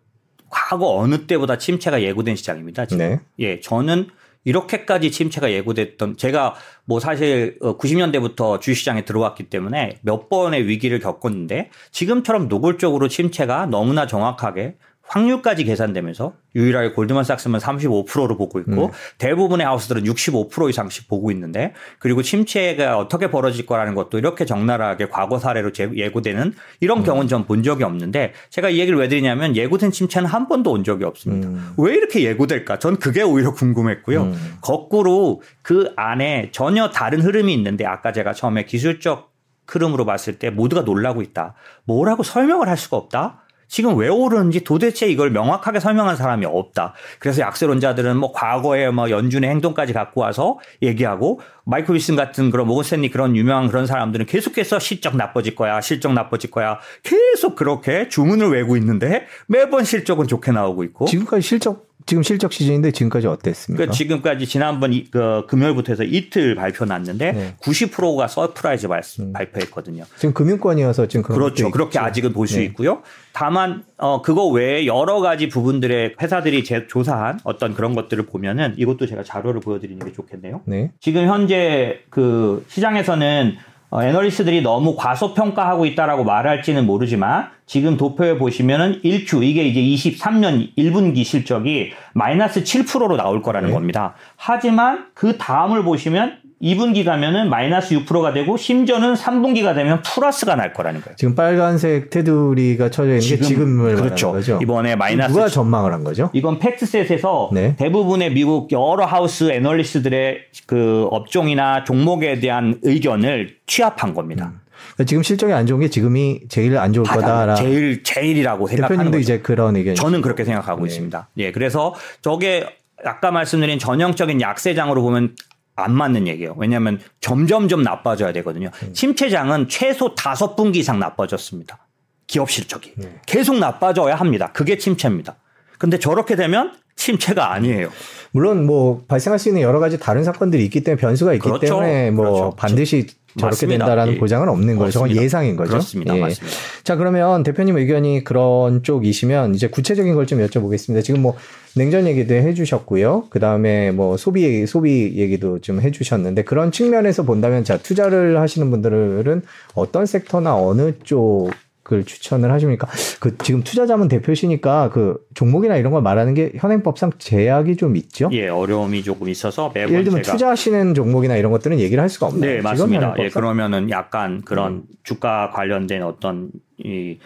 과거 0.50 0.96
어느 0.96 1.28
때보다 1.28 1.58
침체가 1.58 2.02
예고된 2.02 2.34
시장입니다. 2.34 2.86
지금. 2.86 3.08
네. 3.08 3.20
예, 3.38 3.60
저는 3.60 4.08
이렇게까지 4.42 5.12
침체가 5.12 5.52
예고됐던 5.52 6.16
제가 6.16 6.56
뭐 6.84 6.98
사실 6.98 7.56
90년대부터 7.60 8.40
어, 8.40 8.58
주식시장에 8.58 9.04
들어왔기 9.04 9.44
때문에 9.44 9.98
몇 10.02 10.28
번의 10.28 10.66
위기를 10.66 10.98
겪었는데 10.98 11.70
지금처럼 11.92 12.48
노골적으로 12.48 13.06
침체가 13.06 13.66
너무나 13.66 14.08
정확하게 14.08 14.74
확률까지 15.08 15.64
계산되면서 15.64 16.34
유일하게 16.54 16.92
골드만삭스만 16.92 17.60
35%로 17.60 18.36
보고 18.36 18.60
있고 18.60 18.86
음. 18.86 18.90
대부분의 19.18 19.66
하우스들은 19.66 20.04
65% 20.04 20.70
이상씩 20.70 21.08
보고 21.08 21.30
있는데 21.30 21.72
그리고 21.98 22.22
침체가 22.22 22.98
어떻게 22.98 23.30
벌어질 23.30 23.66
거라는 23.66 23.94
것도 23.94 24.18
이렇게 24.18 24.44
적나라하게 24.44 25.08
과거 25.08 25.38
사례로 25.38 25.72
예고되는 25.96 26.54
이런 26.80 26.98
음. 26.98 27.04
경우는 27.04 27.26
전 27.28 27.48
본 27.48 27.62
적이 27.62 27.84
없는데 27.84 28.34
제가 28.50 28.68
이 28.68 28.78
얘기를 28.78 28.98
왜 28.98 29.08
드리냐면 29.08 29.56
예고된 29.56 29.90
침체는 29.90 30.28
한 30.28 30.48
번도 30.48 30.70
온 30.70 30.84
적이 30.84 31.04
없습니다. 31.04 31.48
음. 31.48 31.72
왜 31.78 31.94
이렇게 31.94 32.22
예고될까? 32.24 32.78
전 32.78 32.98
그게 32.98 33.22
오히려 33.22 33.52
궁금했고요. 33.54 34.22
음. 34.22 34.56
거꾸로 34.60 35.40
그 35.62 35.92
안에 35.96 36.50
전혀 36.52 36.90
다른 36.90 37.22
흐름이 37.22 37.54
있는데 37.54 37.86
아까 37.86 38.12
제가 38.12 38.34
처음에 38.34 38.64
기술적 38.66 39.32
흐름으로 39.66 40.04
봤을 40.04 40.38
때 40.38 40.50
모두가 40.50 40.82
놀라고 40.82 41.22
있다. 41.22 41.54
뭐라고 41.84 42.22
설명을 42.22 42.68
할 42.68 42.76
수가 42.76 42.96
없다. 42.98 43.44
지금 43.68 43.96
왜 43.96 44.08
오르는지 44.08 44.64
도대체 44.64 45.06
이걸 45.06 45.30
명확하게 45.30 45.78
설명한 45.80 46.16
사람이 46.16 46.46
없다. 46.46 46.94
그래서 47.18 47.42
약세론자들은 47.42 48.16
뭐 48.16 48.32
과거에 48.32 48.90
뭐 48.90 49.10
연준의 49.10 49.48
행동까지 49.50 49.92
갖고 49.92 50.22
와서 50.22 50.58
얘기하고 50.82 51.40
마이클 51.64 51.94
위슨 51.94 52.16
같은 52.16 52.50
그런 52.50 52.66
모건스탠리 52.66 53.10
그런 53.10 53.36
유명한 53.36 53.68
그런 53.68 53.86
사람들은 53.86 54.26
계속해서 54.26 54.78
실적 54.78 55.16
나빠질 55.16 55.54
거야, 55.54 55.80
실적 55.80 56.12
나빠질 56.14 56.50
거야. 56.50 56.78
계속 57.02 57.56
그렇게 57.56 58.08
주문을 58.08 58.50
외고 58.50 58.76
있는데 58.78 59.26
매번 59.46 59.84
실적은 59.84 60.26
좋게 60.26 60.52
나오고 60.52 60.82
있고. 60.84 61.04
지금까지 61.04 61.42
실적 61.42 61.87
지금 62.08 62.22
실적 62.22 62.54
시즌인데 62.54 62.90
지금까지 62.90 63.26
어땠습니까? 63.26 63.84
그 63.84 63.92
지금까지 63.92 64.46
지난번 64.46 64.94
이, 64.94 65.04
그 65.10 65.44
금요일부터 65.46 65.92
해서 65.92 66.04
이틀 66.04 66.54
발표 66.54 66.86
났는데 66.86 67.32
네. 67.32 67.54
90%가 67.60 68.26
surprise 68.26 68.88
발, 68.88 69.02
음. 69.20 69.34
발표했거든요. 69.34 70.04
지금 70.16 70.32
금융권이어서 70.32 71.06
지금 71.06 71.22
그렇죠. 71.22 71.70
그렇게 71.70 71.98
아직은 71.98 72.32
볼수 72.32 72.56
네. 72.56 72.64
있고요. 72.64 73.02
다만 73.34 73.84
어 73.98 74.22
그거 74.22 74.46
외에 74.46 74.86
여러 74.86 75.20
가지 75.20 75.50
부분들의 75.50 76.14
회사들이 76.18 76.64
제, 76.64 76.86
조사한 76.86 77.40
어떤 77.44 77.74
그런 77.74 77.94
것들을 77.94 78.24
보면은 78.24 78.72
이것도 78.78 79.06
제가 79.06 79.22
자료를 79.22 79.60
보여드리는 79.60 80.02
게 80.02 80.10
좋겠네요. 80.10 80.62
네. 80.64 80.92
지금 81.00 81.26
현재 81.26 82.00
그 82.08 82.64
시장에서는 82.68 83.54
어, 83.90 84.02
애널리스트들이 84.02 84.60
너무 84.62 84.96
과소평가하고 84.96 85.86
있다라고 85.86 86.24
말할지는 86.24 86.84
모르지만 86.84 87.48
지금 87.64 87.96
도표에 87.96 88.36
보시면은 88.36 89.00
1Q 89.02 89.42
이게 89.42 89.64
이제 89.64 89.80
23년 89.80 90.74
1분기 90.76 91.24
실적이 91.24 91.92
마이너스 92.12 92.62
7%로 92.62 93.16
나올 93.16 93.42
거라는 93.42 93.68
네. 93.68 93.74
겁니다. 93.74 94.14
하지만 94.36 95.06
그 95.14 95.38
다음을 95.38 95.84
보시면 95.84 96.38
2분기 96.62 97.04
가면은 97.04 97.48
마이너스 97.50 97.94
6%가 97.94 98.32
되고 98.32 98.56
심지어는 98.56 99.14
3분기가 99.14 99.74
되면 99.74 100.02
플러스가 100.02 100.56
날 100.56 100.72
거라는 100.72 101.00
거예요. 101.02 101.16
지금 101.16 101.34
빨간색 101.34 102.10
테두리가 102.10 102.90
쳐져 102.90 103.10
있는 103.10 103.20
지금, 103.20 103.38
게 103.38 103.44
지금을 103.44 103.94
그렇죠. 103.94 104.32
거죠. 104.32 104.58
이번에 104.60 104.96
마이너스 104.96 105.32
누가 105.32 105.48
전망을 105.48 105.92
한 105.92 106.02
거죠? 106.02 106.30
이건 106.32 106.58
팩트셋에서 106.58 107.50
네. 107.52 107.76
대부분의 107.76 108.32
미국 108.32 108.72
여러 108.72 109.04
하우스 109.04 109.50
애널리스트들의 109.50 110.38
그 110.66 111.06
업종이나 111.10 111.84
종목에 111.84 112.40
대한 112.40 112.78
의견을 112.82 113.56
취합한 113.66 114.14
겁니다. 114.14 114.52
음. 114.52 114.60
그러니까 114.94 115.04
지금 115.04 115.22
실적이 115.22 115.52
안 115.52 115.66
좋은 115.66 115.80
게 115.80 115.88
지금이 115.88 116.40
제일 116.48 116.76
안 116.76 116.92
좋을 116.92 117.06
거다라. 117.06 117.54
제일 117.54 118.02
제일이라고 118.02 118.66
생각하는 118.66 118.96
대표님도 118.96 119.18
거죠. 119.18 119.20
이제 119.20 119.38
그런 119.40 119.76
의견. 119.76 119.94
저는 119.94 120.22
그렇게 120.22 120.44
생각하고 120.44 120.82
네. 120.82 120.88
있습니다. 120.88 121.28
예, 121.38 121.52
그래서 121.52 121.94
저게 122.20 122.66
아까 123.04 123.30
말씀드린 123.30 123.78
전형적인 123.78 124.40
약세장으로 124.40 125.02
보면 125.02 125.36
안 125.78 125.92
맞는 125.92 126.26
얘기예요. 126.26 126.54
왜냐하면 126.58 126.98
점점점 127.20 127.82
나빠져야 127.82 128.32
되거든요. 128.32 128.70
음. 128.82 128.92
침체장은 128.92 129.68
최소 129.68 130.14
다섯 130.14 130.56
분기 130.56 130.80
이상 130.80 130.98
나빠졌습니다. 130.98 131.78
기업 132.26 132.50
실적이 132.50 132.94
음. 132.98 133.18
계속 133.26 133.58
나빠져야 133.58 134.16
합니다. 134.16 134.50
그게 134.52 134.76
침체입니다. 134.76 135.36
근데 135.78 135.98
저렇게 135.98 136.34
되면 136.34 136.72
침체가 136.96 137.52
아니에요. 137.52 137.90
물론 138.32 138.66
뭐 138.66 139.04
발생할 139.06 139.38
수 139.38 139.48
있는 139.48 139.62
여러 139.62 139.78
가지 139.78 139.98
다른 139.98 140.24
사건들이 140.24 140.64
있기 140.64 140.82
때문에 140.82 141.00
변수가 141.00 141.32
있기 141.34 141.44
그렇죠. 141.44 141.60
때문에 141.60 142.10
뭐 142.10 142.24
그렇죠. 142.24 142.56
반드시 142.56 143.06
저렇게 143.38 143.54
맞습니다. 143.54 143.84
된다라는 143.86 144.14
예. 144.14 144.18
보장은 144.18 144.48
없는 144.48 144.76
거죠. 144.76 144.90
저건 144.90 145.10
예상인 145.12 145.56
거죠. 145.56 145.70
그렇습니다. 145.70 146.14
예. 146.16 146.20
맞습니다. 146.20 146.56
자 146.84 146.96
그러면 146.96 147.42
대표님 147.42 147.76
의견이 147.78 148.24
그런 148.24 148.82
쪽이시면 148.82 149.54
이제 149.54 149.68
구체적인 149.68 150.14
걸 150.14 150.26
좀 150.26 150.40
여쭤보겠습니다. 150.46 151.02
지금 151.02 151.22
뭐 151.22 151.36
냉전 151.74 152.06
얘기도 152.06 152.34
해주셨고요. 152.34 153.24
그 153.30 153.40
다음에 153.40 153.92
뭐 153.92 154.16
소비 154.16 154.66
소비 154.66 155.14
얘기도 155.16 155.60
좀 155.60 155.80
해주셨는데 155.80 156.42
그런 156.44 156.70
측면에서 156.72 157.22
본다면 157.22 157.64
자 157.64 157.78
투자를 157.78 158.40
하시는 158.40 158.70
분들은 158.70 159.42
어떤 159.74 160.04
섹터나 160.04 160.56
어느 160.56 160.92
쪽 161.04 161.50
그걸 161.88 162.04
추천을 162.04 162.52
하십니까? 162.52 162.86
그 163.18 163.38
지금 163.38 163.62
투자자문 163.62 164.08
대표시니까 164.08 164.90
그 164.90 165.24
종목이나 165.34 165.78
이런 165.78 165.90
걸 165.90 166.02
말하는 166.02 166.34
게 166.34 166.52
현행법상 166.54 167.12
제약이 167.16 167.78
좀 167.78 167.96
있죠? 167.96 168.28
예, 168.32 168.48
어려움이 168.48 169.02
조금 169.02 169.30
있어서 169.30 169.72
매번 169.74 169.94
예를 169.94 170.04
들면 170.04 170.22
제가 170.22 170.36
투자하시는 170.36 170.92
종목이나 170.92 171.36
이런 171.36 171.50
것들은 171.50 171.80
얘기를 171.80 172.02
할 172.02 172.10
수가 172.10 172.26
없나요? 172.26 172.52
네, 172.52 172.60
맞습니다. 172.60 173.14
예, 173.20 173.30
그러면은 173.30 173.88
약간 173.88 174.42
그런 174.42 174.72
음. 174.72 174.82
주가 175.02 175.50
관련된 175.50 176.02
어떤 176.02 176.50
이 176.76 177.18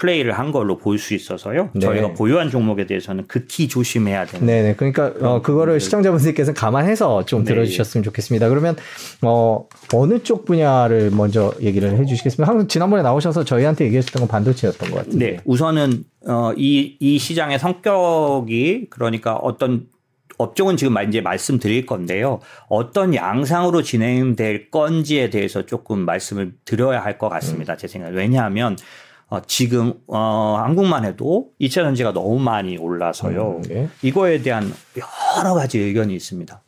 플레이를 0.00 0.32
한 0.32 0.50
걸로 0.50 0.78
볼 0.78 0.98
수 0.98 1.14
있어서요. 1.14 1.70
네. 1.74 1.80
저희가 1.80 2.14
보유한 2.14 2.50
종목에 2.50 2.86
대해서는 2.86 3.26
극히 3.28 3.68
조심해야 3.68 4.24
되는. 4.26 4.46
네네. 4.46 4.74
그러니까 4.76 5.12
어, 5.20 5.40
그거를 5.42 5.78
시청자분들께서 5.80 6.52
감안해서 6.54 7.24
좀 7.26 7.44
네. 7.44 7.52
들어주셨으면 7.52 8.02
좋겠습니다. 8.04 8.48
그러면 8.48 8.76
어 9.22 9.66
어느 9.94 10.22
쪽 10.22 10.44
분야를 10.44 11.10
먼저 11.10 11.52
얘기를 11.60 11.96
해주시겠습니까? 11.98 12.50
항상 12.50 12.66
지난번에 12.68 13.02
나오셔서 13.02 13.44
저희한테 13.44 13.84
얘기하셨던 13.86 14.20
건 14.20 14.28
반도체였던 14.28 14.90
것 14.90 14.96
같은데. 14.96 15.30
네. 15.32 15.36
우선은 15.44 16.04
어이이 16.26 16.96
이 16.98 17.18
시장의 17.18 17.58
성격이 17.58 18.86
그러니까 18.90 19.36
어떤 19.36 19.86
업종은 20.38 20.76
지금 20.78 20.94
이제 21.06 21.20
말씀드릴 21.20 21.84
건데요. 21.84 22.40
어떤 22.68 23.14
양상으로 23.14 23.82
진행될 23.82 24.70
건지에 24.70 25.28
대해서 25.28 25.66
조금 25.66 26.00
말씀을 26.00 26.52
드려야 26.64 27.04
할 27.04 27.18
것 27.18 27.28
같습니다. 27.28 27.74
음. 27.74 27.76
제 27.78 27.86
생각에. 27.88 28.14
왜냐하면 28.14 28.76
어, 29.30 29.40
지금 29.46 29.94
어, 30.08 30.56
한국만 30.60 31.04
해도 31.04 31.50
2차 31.60 31.74
전지가 31.74 32.12
너무 32.12 32.40
많이 32.40 32.76
올라서요. 32.76 33.56
음, 33.58 33.62
네. 33.62 33.88
이거에 34.02 34.42
대한 34.42 34.72
여러 35.38 35.54
가지 35.54 35.78
의견이 35.78 36.14
있습니다. 36.14 36.60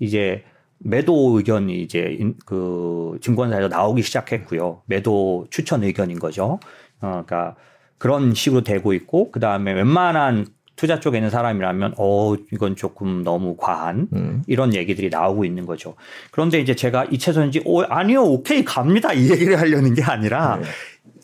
이제 0.00 0.44
매도 0.78 1.36
의견이 1.36 1.80
이제 1.80 2.18
그 2.44 3.18
증권사에서 3.20 3.68
나오기 3.68 4.02
시작했고요. 4.02 4.82
매도 4.86 5.46
추천 5.50 5.84
의견인 5.84 6.18
거죠. 6.18 6.58
어, 7.00 7.22
그러니까 7.24 7.54
그런 7.98 8.34
식으로 8.34 8.62
되고 8.62 8.92
있고 8.92 9.30
그 9.30 9.38
다음에 9.38 9.72
웬만한 9.72 10.46
투자 10.78 11.00
쪽에 11.00 11.18
있는 11.18 11.28
사람이라면 11.28 11.94
어 11.98 12.36
이건 12.52 12.76
조금 12.76 13.24
너무 13.24 13.56
과한 13.56 14.08
음. 14.12 14.42
이런 14.46 14.74
얘기들이 14.74 15.10
나오고 15.10 15.44
있는 15.44 15.66
거죠. 15.66 15.96
그런데 16.30 16.60
이제 16.60 16.76
제가 16.76 17.06
이차 17.10 17.32
전지 17.32 17.60
오 17.64 17.82
아니요 17.82 18.22
오케이 18.22 18.64
갑니다 18.64 19.12
이 19.12 19.28
얘기를 19.28 19.58
하려는 19.58 19.94
게 19.94 20.04
아니라 20.04 20.60
네. 20.62 20.68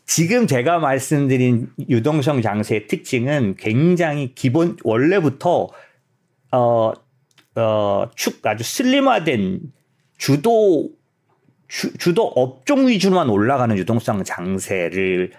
지금 0.07 0.47
제가 0.47 0.79
말씀드린 0.79 1.71
유동성 1.89 2.43
장세의 2.43 2.87
특징은 2.87 3.57
굉장히 3.57 4.35
기본 4.35 4.77
원래부터 4.85 5.69
어, 6.53 6.93
어, 7.57 8.11
축 8.15 8.47
아주 8.47 8.63
슬림화된 8.65 9.61
주도 10.19 10.91
주, 11.69 11.97
주도 11.97 12.25
업종 12.27 12.87
위주로만 12.87 13.31
올라가는 13.31 13.77
유동성 13.77 14.25
장세를 14.25 15.33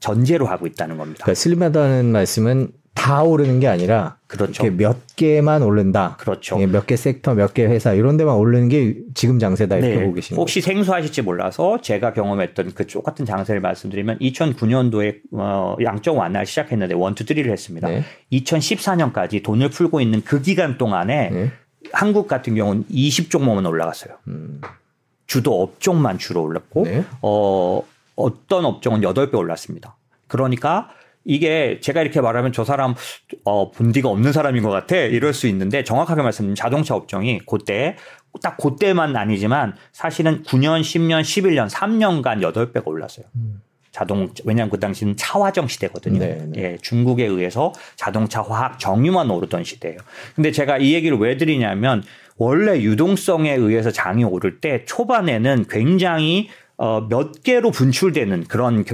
전제로 0.00 0.46
하고 0.46 0.66
있다는 0.66 0.96
겁니다. 0.96 1.24
그러니까 1.24 1.40
슬림하다는 1.40 2.12
말씀은 2.12 2.72
다 2.94 3.22
오르는 3.22 3.60
게 3.60 3.66
아니라 3.68 4.16
그렇죠. 4.28 4.64
몇 4.70 4.96
개만 5.16 5.62
오른다. 5.62 6.16
그렇죠. 6.18 6.58
예, 6.60 6.66
몇개 6.66 6.96
섹터, 6.96 7.34
몇 7.34 7.52
개 7.52 7.64
회사 7.66 7.92
이런 7.92 8.16
데만 8.16 8.36
오르는 8.36 8.68
게 8.68 8.96
지금 9.14 9.38
장세다 9.38 9.76
이렇게 9.76 9.96
네. 9.96 10.00
보고 10.02 10.14
계신 10.14 10.36
혹시 10.36 10.60
거죠. 10.60 10.72
생소하실지 10.72 11.22
몰라서 11.22 11.80
제가 11.82 12.12
경험했던 12.12 12.72
그 12.74 12.86
똑같은 12.86 13.24
장세를 13.26 13.60
말씀드리면 13.60 14.18
2009년도에 14.20 15.20
어, 15.32 15.76
양적 15.82 16.16
완화를 16.16 16.46
시작했는데 16.46 16.94
원투 16.94 17.24
쓰리를 17.26 17.50
했습니다. 17.50 17.88
네. 17.88 18.04
2014년까지 18.32 19.42
돈을 19.42 19.70
풀고 19.70 20.00
있는 20.00 20.22
그 20.24 20.40
기간 20.40 20.78
동안에 20.78 21.30
네. 21.30 21.52
한국 21.92 22.28
같은 22.28 22.54
경우는 22.54 22.84
20종목만 22.90 23.68
올라갔어요. 23.68 24.14
음. 24.28 24.60
주도 25.26 25.62
업종만 25.62 26.18
주로 26.18 26.42
올랐고 26.42 26.84
네. 26.84 27.04
어, 27.22 27.82
어떤 28.16 28.64
업종은 28.64 29.00
8배 29.00 29.34
올랐습니다. 29.34 29.96
그러니까 30.28 30.90
이게 31.24 31.80
제가 31.80 32.02
이렇게 32.02 32.20
말하면 32.20 32.52
저 32.52 32.64
사람 32.64 32.94
어 33.44 33.70
본디가 33.70 34.08
없는 34.08 34.32
사람인 34.32 34.62
것 34.62 34.70
같아 34.70 34.96
이럴 34.96 35.32
수 35.32 35.46
있는데 35.48 35.84
정확하게 35.84 36.22
말씀드리면 36.22 36.54
자동차 36.54 36.94
업종이 36.94 37.40
그때 37.46 37.96
딱 38.42 38.56
그때만 38.56 39.16
아니지만 39.16 39.74
사실은 39.92 40.42
9년, 40.42 40.80
10년, 40.80 41.20
11년, 41.22 41.70
3년간 41.70 42.40
8배가 42.42 42.86
올랐어요. 42.86 43.26
음. 43.36 43.62
자동 43.94 44.28
왜냐하면 44.44 44.70
그 44.70 44.80
당시는 44.80 45.16
차화정 45.16 45.68
시대거든요. 45.68 46.18
네, 46.18 46.44
네. 46.48 46.62
예, 46.62 46.78
중국에 46.82 47.26
의해서 47.26 47.72
자동차 47.94 48.42
화학 48.42 48.80
정유만 48.80 49.30
오르던 49.30 49.62
시대예요. 49.62 49.98
근데 50.34 50.50
제가 50.50 50.78
이 50.78 50.94
얘기를 50.94 51.16
왜 51.16 51.36
드리냐면 51.36 52.02
원래 52.36 52.80
유동성에 52.80 53.52
의해서 53.52 53.92
장이 53.92 54.24
오를 54.24 54.60
때 54.60 54.84
초반에는 54.84 55.66
굉장히 55.70 56.48
어, 56.76 57.06
몇 57.08 57.42
개로 57.42 57.70
분출되는 57.70 58.44
그런 58.44 58.84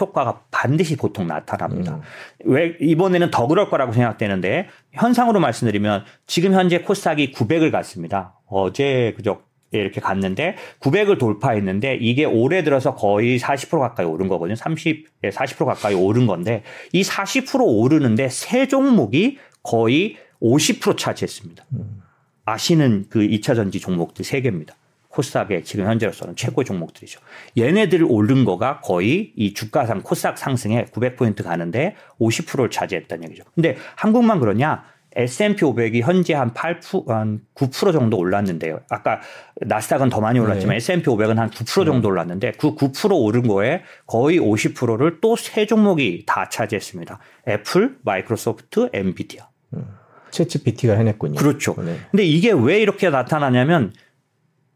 효과가 0.00 0.42
반드시 0.50 0.96
보통 0.96 1.28
나타납니다. 1.28 1.94
음. 1.94 2.00
왜 2.44 2.76
이번에는 2.80 3.30
더 3.30 3.46
그럴 3.46 3.70
거라고 3.70 3.92
생각되는데 3.92 4.68
현상으로 4.92 5.38
말씀드리면 5.38 6.04
지금 6.26 6.52
현재 6.52 6.80
코스닥이 6.80 7.32
900을 7.32 7.70
갔습니다. 7.70 8.34
어제 8.46 9.14
그저 9.16 9.40
이렇게 9.70 10.00
갔는데 10.00 10.56
900을 10.80 11.18
돌파했는데 11.18 11.98
이게 12.00 12.24
올해 12.24 12.64
들어서 12.64 12.94
거의 12.94 13.38
40% 13.38 13.78
가까이 13.78 14.06
오른 14.06 14.26
거거든요. 14.28 14.56
30, 14.56 15.22
40% 15.22 15.64
가까이 15.64 15.94
오른 15.94 16.26
건데 16.26 16.62
이 16.92 17.02
40% 17.02 17.60
오르는데 17.62 18.28
세 18.30 18.66
종목이 18.66 19.38
거의 19.62 20.16
50% 20.42 20.96
차지했습니다. 20.96 21.64
음. 21.74 22.02
아시는 22.46 23.06
그 23.10 23.20
2차 23.20 23.54
전지 23.54 23.78
종목들 23.78 24.24
세 24.24 24.40
개입니다. 24.40 24.74
코스닥의 25.08 25.64
지금 25.64 25.86
현재로서는 25.86 26.36
최고 26.36 26.64
종목들이죠. 26.64 27.20
얘네들 27.56 28.04
오른 28.08 28.44
거가 28.44 28.80
거의 28.80 29.32
이 29.36 29.54
주가상 29.54 30.02
코스닥 30.02 30.38
상승에 30.38 30.84
900포인트 30.86 31.42
가는데 31.42 31.96
50%를 32.20 32.70
차지했다는 32.70 33.24
얘기죠. 33.24 33.44
근데 33.54 33.76
한국만 33.96 34.40
그러냐? 34.40 34.84
S&P 35.16 35.62
500이 35.62 36.02
현재 36.02 36.34
한 36.34 36.52
8%, 36.52 37.08
한 37.08 37.40
9% 37.54 37.92
정도 37.92 38.18
올랐는데요. 38.18 38.80
아까 38.90 39.20
나스닥은 39.56 40.10
더 40.10 40.20
많이 40.20 40.38
올랐지만 40.38 40.74
네. 40.74 40.76
S&P 40.76 41.04
500은 41.04 41.36
한 41.36 41.50
9% 41.50 41.86
정도 41.86 42.08
올랐는데 42.08 42.52
그 42.52 42.74
9% 42.74 43.10
오른 43.18 43.48
거에 43.48 43.82
거의 44.06 44.38
50%를 44.38 45.20
또 45.20 45.34
세 45.34 45.66
종목이 45.66 46.24
다 46.26 46.48
차지했습니다. 46.48 47.18
애플, 47.48 47.96
마이크로소프트, 48.02 48.90
엔비디아. 48.92 49.48
음. 49.74 49.86
채 50.30 50.44
g 50.44 50.62
p 50.62 50.86
가 50.86 50.94
해냈군요. 50.94 51.36
그렇죠. 51.36 51.74
네. 51.78 51.96
근데 52.10 52.24
이게 52.24 52.52
왜 52.52 52.80
이렇게 52.80 53.08
나타나냐면 53.10 53.92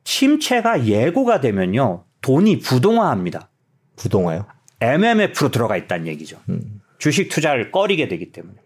침체가 0.04 0.84
예고가 0.86 1.40
되면요. 1.40 2.04
돈이 2.20 2.60
부동화합니다. 2.60 3.48
부동화요? 3.96 4.46
MMF로 4.80 5.50
들어가 5.50 5.76
있다는 5.76 6.06
얘기죠. 6.08 6.38
음. 6.48 6.80
주식 6.98 7.28
투자를 7.28 7.70
꺼리게 7.70 8.08
되기 8.08 8.32
때문에. 8.32 8.56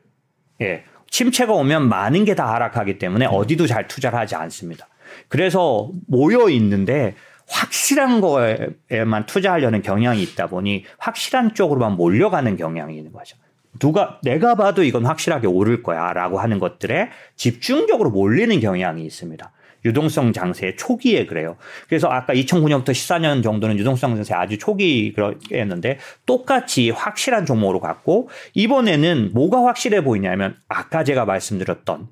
예. 0.62 0.84
침체가 1.10 1.52
오면 1.52 1.88
많은 1.88 2.24
게 2.24 2.34
다 2.34 2.52
하락하기 2.52 2.98
때문에 2.98 3.26
음. 3.26 3.30
어디도 3.32 3.66
잘 3.66 3.86
투자를 3.88 4.18
하지 4.18 4.34
않습니다. 4.34 4.88
그래서 5.28 5.90
모여 6.08 6.48
있는데 6.50 7.14
확실한 7.48 8.20
거에만 8.20 9.26
투자하려는 9.26 9.82
경향이 9.82 10.22
있다 10.22 10.48
보니 10.48 10.84
확실한 10.98 11.54
쪽으로만 11.54 11.92
몰려가는 11.92 12.56
경향이 12.56 12.96
있는 12.96 13.12
거죠. 13.12 13.36
누가 13.78 14.20
내가 14.22 14.54
봐도 14.54 14.82
이건 14.82 15.06
확실하게 15.06 15.46
오를 15.46 15.82
거야라고 15.82 16.38
하는 16.38 16.58
것들에 16.58 17.10
집중적으로 17.36 18.10
몰리는 18.10 18.60
경향이 18.60 19.04
있습니다. 19.04 19.52
유동성 19.84 20.32
장세 20.32 20.74
초기에 20.74 21.26
그래요. 21.26 21.56
그래서 21.88 22.08
아까 22.08 22.34
2009년부터 22.34 22.90
14년 22.90 23.42
정도는 23.42 23.78
유동성 23.78 24.16
장세 24.16 24.34
아주 24.34 24.58
초기 24.58 25.12
그랬는데 25.12 25.98
똑같이 26.26 26.90
확실한 26.90 27.46
종목으로 27.46 27.80
갔고 27.80 28.28
이번에는 28.54 29.30
뭐가 29.32 29.64
확실해 29.64 30.02
보이냐면 30.02 30.56
아까 30.68 31.04
제가 31.04 31.24
말씀드렸던 31.24 32.08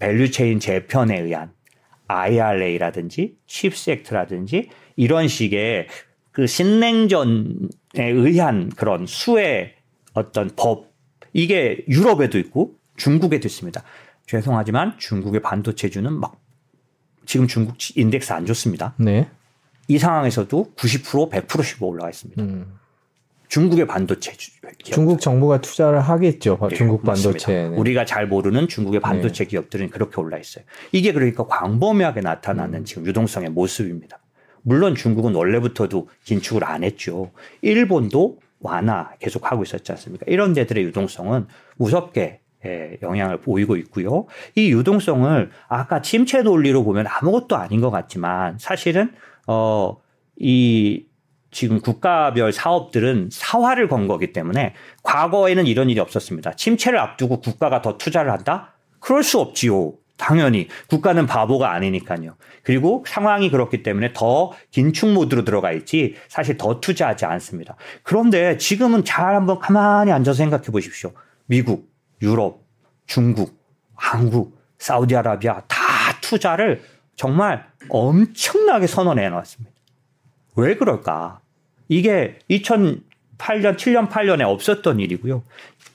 value 0.00 0.29
chain 0.29 0.58
재편에 0.60 1.20
의한 1.20 1.52
IRA라든지 2.08 3.36
CHIPS 3.46 3.84
Act라든지 3.84 4.68
이런 4.96 5.28
식의 5.28 5.86
그 6.32 6.46
신냉전에 6.46 7.38
의한 7.96 8.70
그런 8.70 9.06
수의 9.06 9.75
어떤 10.16 10.50
법 10.56 10.90
이게 11.32 11.84
유럽에도 11.88 12.38
있고 12.38 12.74
중국에도 12.96 13.46
있습니다. 13.46 13.82
죄송하지만 14.26 14.98
중국의 14.98 15.42
반도체주는 15.42 16.12
막 16.12 16.40
지금 17.26 17.46
중국 17.46 17.76
인덱스 17.96 18.32
안 18.32 18.46
좋습니다. 18.46 18.94
네. 18.96 19.28
이 19.88 19.98
상황에서도 19.98 20.72
90% 20.76 21.30
100%씩 21.30 21.82
올라가 21.82 22.08
있습니다. 22.08 22.42
음. 22.42 22.78
중국의 23.48 23.86
반도체 23.86 24.32
기업. 24.32 24.94
중국 24.94 25.20
정부가 25.20 25.60
투자를 25.60 26.00
하겠죠. 26.00 26.58
네, 26.68 26.74
중국 26.74 27.04
반도체. 27.04 27.66
우리가 27.66 28.04
잘 28.04 28.26
모르는 28.26 28.66
중국의 28.66 29.00
반도체 29.00 29.44
네. 29.44 29.50
기업들은 29.50 29.90
그렇게 29.90 30.20
올라 30.20 30.38
있어요. 30.38 30.64
이게 30.90 31.12
그러니까 31.12 31.46
광범위하게 31.46 32.22
나타나는 32.22 32.80
음. 32.80 32.84
지금 32.84 33.06
유동성의 33.06 33.50
모습입니다. 33.50 34.18
물론 34.62 34.96
중국은 34.96 35.34
원래부터도 35.34 36.08
긴축을 36.24 36.64
안 36.64 36.82
했죠. 36.82 37.30
일본도 37.62 38.40
완화 38.66 39.10
계속 39.18 39.50
하고 39.50 39.62
있었지 39.62 39.92
않습니까? 39.92 40.26
이런 40.28 40.52
데들의 40.52 40.84
유동성은 40.84 41.46
무섭게 41.76 42.40
예, 42.64 42.98
영향을 43.02 43.40
보이고 43.40 43.76
있고요. 43.76 44.26
이 44.54 44.70
유동성을 44.72 45.50
아까 45.68 46.02
침체 46.02 46.42
논리로 46.42 46.84
보면 46.84 47.06
아무것도 47.08 47.56
아닌 47.56 47.80
것 47.80 47.90
같지만 47.90 48.58
사실은 48.58 49.12
어 49.46 49.96
이 50.36 51.06
지금 51.50 51.80
국가별 51.80 52.52
사업들은 52.52 53.30
사활을 53.32 53.88
건 53.88 54.08
거기 54.08 54.32
때문에 54.32 54.74
과거에는 55.02 55.66
이런 55.66 55.88
일이 55.88 56.00
없었습니다. 56.00 56.52
침체를 56.52 56.98
앞두고 56.98 57.40
국가가 57.40 57.80
더 57.80 57.96
투자를 57.96 58.30
한다? 58.30 58.74
그럴 59.00 59.22
수 59.22 59.40
없지요. 59.40 59.94
당연히 60.16 60.68
국가는 60.88 61.26
바보가 61.26 61.72
아니니까요. 61.72 62.36
그리고 62.62 63.04
상황이 63.06 63.50
그렇기 63.50 63.82
때문에 63.82 64.12
더 64.12 64.52
긴축 64.70 65.12
모드로 65.12 65.44
들어가 65.44 65.72
있지 65.72 66.16
사실 66.28 66.56
더 66.56 66.80
투자하지 66.80 67.24
않습니다. 67.26 67.76
그런데 68.02 68.56
지금은 68.56 69.04
잘 69.04 69.34
한번 69.34 69.58
가만히 69.58 70.12
앉아서 70.12 70.36
생각해 70.36 70.64
보십시오. 70.64 71.12
미국, 71.46 71.90
유럽, 72.22 72.64
중국, 73.06 73.56
한국, 73.94 74.58
사우디아라비아 74.78 75.62
다 75.68 75.76
투자를 76.20 76.82
정말 77.14 77.66
엄청나게 77.88 78.86
선언해 78.86 79.28
놨습니다. 79.28 79.74
왜 80.56 80.74
그럴까? 80.76 81.40
이게 81.88 82.38
2008년, 82.50 83.76
7년, 83.76 84.08
8년에 84.08 84.42
없었던 84.42 85.00
일이고요. 85.00 85.42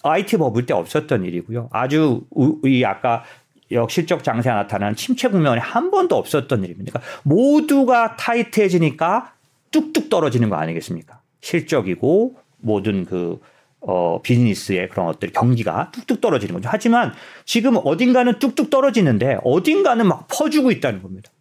IT 0.03 0.37
버블 0.37 0.65
때 0.65 0.73
없었던 0.73 1.25
일이고요. 1.25 1.69
아주 1.71 2.25
이 2.63 2.83
아까 2.83 3.23
역실적 3.71 4.23
장세가 4.23 4.55
나타나는 4.55 4.95
침체 4.95 5.27
국면이 5.27 5.59
한 5.59 5.91
번도 5.91 6.15
없었던 6.15 6.63
일입니다. 6.63 6.91
그러니까 6.91 7.21
모두가 7.23 8.15
타이트해지니까 8.15 9.33
뚝뚝 9.71 10.09
떨어지는 10.09 10.49
거 10.49 10.55
아니겠습니까? 10.57 11.21
실적이고 11.41 12.35
모든 12.59 13.05
그 13.05 13.39
어, 13.79 14.21
비즈니스의 14.21 14.89
그런 14.89 15.07
것들 15.07 15.31
경기가 15.31 15.91
뚝뚝 15.91 16.21
떨어지는 16.21 16.55
거죠. 16.55 16.69
하지만 16.71 17.13
지금 17.45 17.77
어딘가는 17.83 18.37
뚝뚝 18.37 18.69
떨어지는데 18.69 19.39
어딘가는 19.43 20.05
막 20.05 20.27
퍼주고 20.27 20.71
있다는 20.71 21.01
겁니다. 21.01 21.31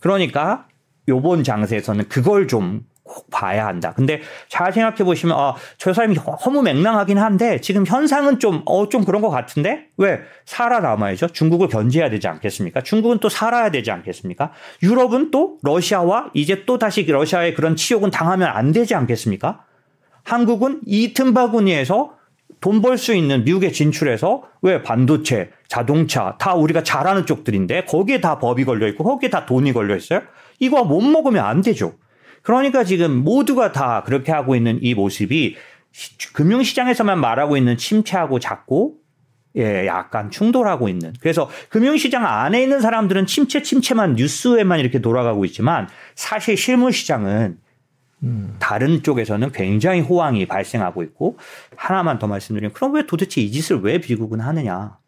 그러니까 0.00 0.66
요번 1.08 1.44
장세에서는 1.44 2.08
그걸 2.08 2.48
좀 2.48 2.86
꼭 3.06 3.30
봐야 3.30 3.66
한다. 3.66 3.92
근데 3.94 4.20
잘 4.48 4.72
생각해 4.72 5.04
보시면 5.04 5.36
아, 5.38 5.54
저 5.78 5.92
사람이 5.92 6.16
허무맹랑하긴 6.16 7.18
한데 7.18 7.60
지금 7.60 7.86
현상은 7.86 8.38
좀 8.38 8.62
어, 8.66 8.88
좀 8.88 9.04
그런 9.04 9.22
것 9.22 9.30
같은데 9.30 9.86
왜 9.96 10.20
살아남아야죠? 10.44 11.28
중국을 11.28 11.68
견제해야 11.68 12.10
되지 12.10 12.28
않겠습니까? 12.28 12.82
중국은 12.82 13.18
또 13.18 13.28
살아야 13.28 13.70
되지 13.70 13.90
않겠습니까? 13.90 14.52
유럽은 14.82 15.30
또 15.30 15.58
러시아와 15.62 16.30
이제 16.34 16.64
또 16.66 16.78
다시 16.78 17.04
러시아의 17.04 17.54
그런 17.54 17.76
치욕은 17.76 18.10
당하면 18.10 18.48
안 18.48 18.72
되지 18.72 18.94
않겠습니까? 18.94 19.64
한국은 20.24 20.80
이 20.86 21.14
틈바구니에서 21.14 22.16
돈 22.60 22.80
벌 22.80 22.96
수 22.98 23.14
있는 23.14 23.44
미국에 23.44 23.70
진출해서 23.70 24.42
왜 24.62 24.82
반도체, 24.82 25.50
자동차 25.68 26.36
다 26.38 26.54
우리가 26.54 26.82
잘하는 26.82 27.26
쪽들인데 27.26 27.84
거기에 27.84 28.20
다 28.20 28.38
법이 28.38 28.64
걸려 28.64 28.88
있고 28.88 29.04
거기에 29.04 29.30
다 29.30 29.46
돈이 29.46 29.72
걸려 29.72 29.94
있어요. 29.94 30.22
이거 30.58 30.82
못 30.84 31.00
먹으면 31.02 31.44
안 31.44 31.60
되죠. 31.60 31.94
그러니까 32.46 32.84
지금 32.84 33.24
모두가 33.24 33.72
다 33.72 34.04
그렇게 34.06 34.30
하고 34.30 34.54
있는 34.54 34.78
이 34.80 34.94
모습이 34.94 35.56
금융시장에서만 36.32 37.18
말하고 37.20 37.56
있는 37.56 37.76
침체하고 37.76 38.38
작고 38.38 38.98
예, 39.56 39.84
약간 39.88 40.30
충돌하고 40.30 40.88
있는. 40.88 41.12
그래서 41.18 41.50
금융시장 41.70 42.24
안에 42.24 42.62
있는 42.62 42.80
사람들은 42.80 43.26
침체, 43.26 43.62
침체만 43.62 44.14
뉴스에만 44.14 44.78
이렇게 44.78 45.00
돌아가고 45.00 45.44
있지만 45.46 45.88
사실 46.14 46.56
실물시장은 46.56 47.58
음. 48.22 48.56
다른 48.60 49.02
쪽에서는 49.02 49.50
굉장히 49.50 50.00
호황이 50.00 50.46
발생하고 50.46 51.02
있고 51.02 51.38
하나만 51.74 52.20
더 52.20 52.28
말씀드리면 52.28 52.74
그럼 52.74 52.94
왜 52.94 53.06
도대체 53.06 53.40
이 53.40 53.50
짓을 53.50 53.80
왜 53.80 53.98
미국은 53.98 54.38
하느냐? 54.38 54.98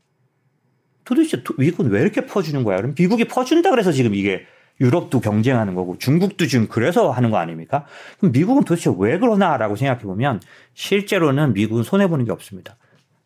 도대체 1.04 1.40
미국은 1.56 1.92
왜 1.92 2.00
이렇게 2.00 2.26
퍼주는 2.26 2.64
거야? 2.64 2.78
그럼 2.78 2.94
미국이 2.98 3.26
퍼준다 3.26 3.70
그래서 3.70 3.92
지금 3.92 4.16
이게 4.16 4.44
유럽도 4.80 5.20
경쟁하는 5.20 5.74
거고 5.74 5.98
중국도 5.98 6.46
지금 6.46 6.68
그래서 6.68 7.10
하는 7.10 7.30
거 7.30 7.38
아닙니까? 7.38 7.84
그럼 8.18 8.32
미국은 8.32 8.64
도대체 8.64 8.90
왜 8.98 9.18
그러나라고 9.18 9.76
생각해 9.76 10.02
보면 10.02 10.40
실제로는 10.74 11.52
미국은 11.52 11.82
손해 11.82 12.06
보는 12.06 12.24
게 12.24 12.32
없습니다. 12.32 12.76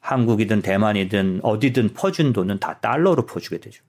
한국이든 0.01 0.63
대만이든 0.63 1.41
어디든 1.43 1.93
퍼준 1.95 2.33
돈은 2.33 2.59
다 2.59 2.79
달러로 2.81 3.27
퍼주게 3.27 3.59
되죠. 3.59 3.85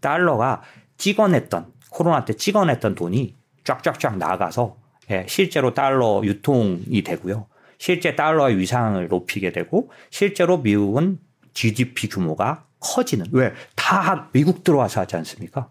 달러가 0.00 0.62
찍어냈던 0.98 1.66
코로나 1.90 2.24
때 2.24 2.34
찍어냈던 2.34 2.94
돈이 2.94 3.34
쫙쫙쫙 3.64 4.18
나가서 4.18 4.76
예, 5.10 5.24
실제로 5.28 5.72
달러 5.72 6.20
유통이 6.24 7.02
되고요. 7.02 7.46
실제 7.78 8.14
달러의 8.16 8.58
위상을 8.58 9.06
높이게 9.08 9.52
되고 9.52 9.90
실제로 10.10 10.58
미국은 10.58 11.18
GDP 11.54 12.08
규모가 12.08 12.64
커지는 12.80 13.26
왜 13.32 13.52
다 13.76 14.28
미국 14.32 14.62
들어와서 14.64 15.00
하지 15.00 15.16
않습니까? 15.16 15.68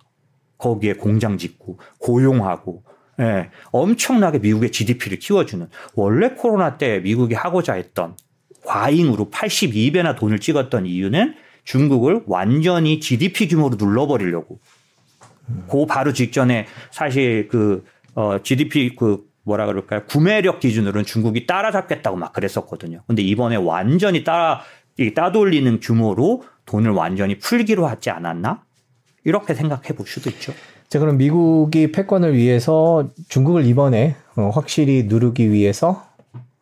거기에 0.57 0.93
공장 0.93 1.37
짓고 1.37 1.79
고용하고 1.99 2.83
예, 3.19 3.49
엄청나게 3.71 4.39
미국의 4.39 4.71
GDP를 4.71 5.19
키워주는 5.19 5.67
원래 5.95 6.29
코로나 6.29 6.77
때 6.77 6.99
미국이 6.99 7.33
하고자 7.33 7.73
했던 7.73 8.15
과잉으로 8.65 9.29
82배나 9.31 10.15
돈을 10.17 10.39
찍었던 10.39 10.85
이유는 10.85 11.35
중국을 11.63 12.23
완전히 12.27 12.99
GDP 12.99 13.47
규모로 13.47 13.75
눌러버리려고. 13.77 14.59
그 15.69 15.85
바로 15.85 16.13
직전에 16.13 16.67
사실 16.91 17.47
그 17.47 17.85
어, 18.15 18.39
GDP 18.41 18.95
그 18.95 19.25
뭐라 19.43 19.65
그럴까요? 19.65 20.03
구매력 20.05 20.59
기준으로는 20.59 21.05
중국이 21.05 21.47
따라잡겠다고 21.47 22.17
막 22.17 22.33
그랬었거든요. 22.33 23.03
근데 23.07 23.21
이번에 23.21 23.55
완전히 23.55 24.23
따라 24.23 24.61
따돌리는 25.15 25.79
규모로 25.79 26.43
돈을 26.65 26.91
완전히 26.91 27.37
풀기로 27.37 27.87
하지 27.87 28.09
않았나? 28.09 28.63
이렇게 29.27 29.53
생각해 29.53 29.89
볼 29.89 30.07
수도 30.07 30.29
있죠. 30.29 30.53
자, 30.87 30.99
그럼 30.99 31.17
미국이 31.17 31.91
패권을 31.91 32.33
위해서 32.33 33.09
중국을 33.27 33.65
이번에 33.65 34.15
어, 34.37 34.49
확실히 34.53 35.03
누르기 35.07 35.51
위해서 35.51 36.07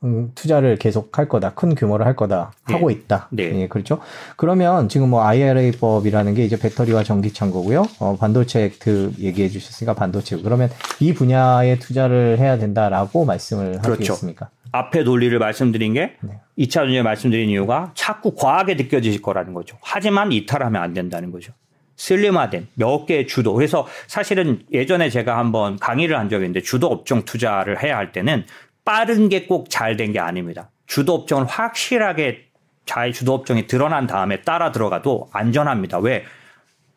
음, 0.03 0.31
투자를 0.33 0.77
계속 0.77 1.15
할 1.19 1.29
거다, 1.29 1.53
큰 1.53 1.75
규모로 1.75 2.05
할 2.05 2.15
거다 2.15 2.53
하고 2.63 2.87
네. 2.89 2.95
있다. 2.95 3.27
네. 3.31 3.61
예, 3.61 3.67
그렇죠. 3.67 3.99
그러면 4.35 4.89
지금 4.89 5.11
뭐 5.11 5.23
IRA법이라는 5.23 6.33
게 6.33 6.43
이제 6.43 6.57
배터리와 6.57 7.03
전기차인 7.03 7.51
거고요. 7.51 7.85
어, 7.99 8.17
반도체 8.19 8.63
액트 8.63 9.13
얘기해 9.19 9.47
주셨으니까 9.49 9.93
반도체. 9.93 10.35
그러면 10.37 10.71
이 10.99 11.13
분야에 11.13 11.77
투자를 11.77 12.39
해야 12.39 12.57
된다라고 12.57 13.25
말씀을 13.25 13.79
그렇죠. 13.83 14.13
하겠습니까? 14.13 14.49
앞에 14.71 15.03
논리를 15.03 15.37
말씀드린 15.37 15.93
게 15.93 16.13
네. 16.21 16.39
2차 16.57 16.73
전에 16.73 17.03
말씀드린 17.03 17.47
이유가 17.49 17.91
자꾸 17.93 18.33
과하게 18.33 18.73
느껴지실 18.73 19.21
거라는 19.21 19.53
거죠. 19.53 19.77
하지만 19.81 20.31
이탈하면 20.31 20.81
안 20.81 20.93
된다는 20.93 21.31
거죠. 21.31 21.53
슬림화된 21.97 22.67
몇 22.75 23.05
개의 23.05 23.27
주도. 23.27 23.53
그래서 23.53 23.87
사실은 24.07 24.63
예전에 24.71 25.09
제가 25.09 25.37
한번 25.37 25.77
강의를 25.79 26.17
한 26.17 26.29
적이 26.29 26.45
있는데 26.45 26.61
주도 26.61 26.87
업종 26.87 27.23
투자를 27.25 27.81
해야 27.81 27.97
할 27.97 28.11
때는 28.11 28.45
빠른 28.83 29.29
게 29.29 29.47
꼭 29.47 29.69
잘 29.69 29.97
된 29.97 30.11
게 30.11 30.19
아닙니다. 30.19 30.69
주도 30.87 31.13
업종을 31.13 31.45
확실하게 31.45 32.45
잘 32.85 33.11
주도 33.13 33.33
업종이 33.33 33.65
드러난 33.65 34.05
다음에 34.07 34.41
따라 34.41 34.71
들어가도 34.71 35.29
안전합니다. 35.33 35.97
왜? 35.99 36.23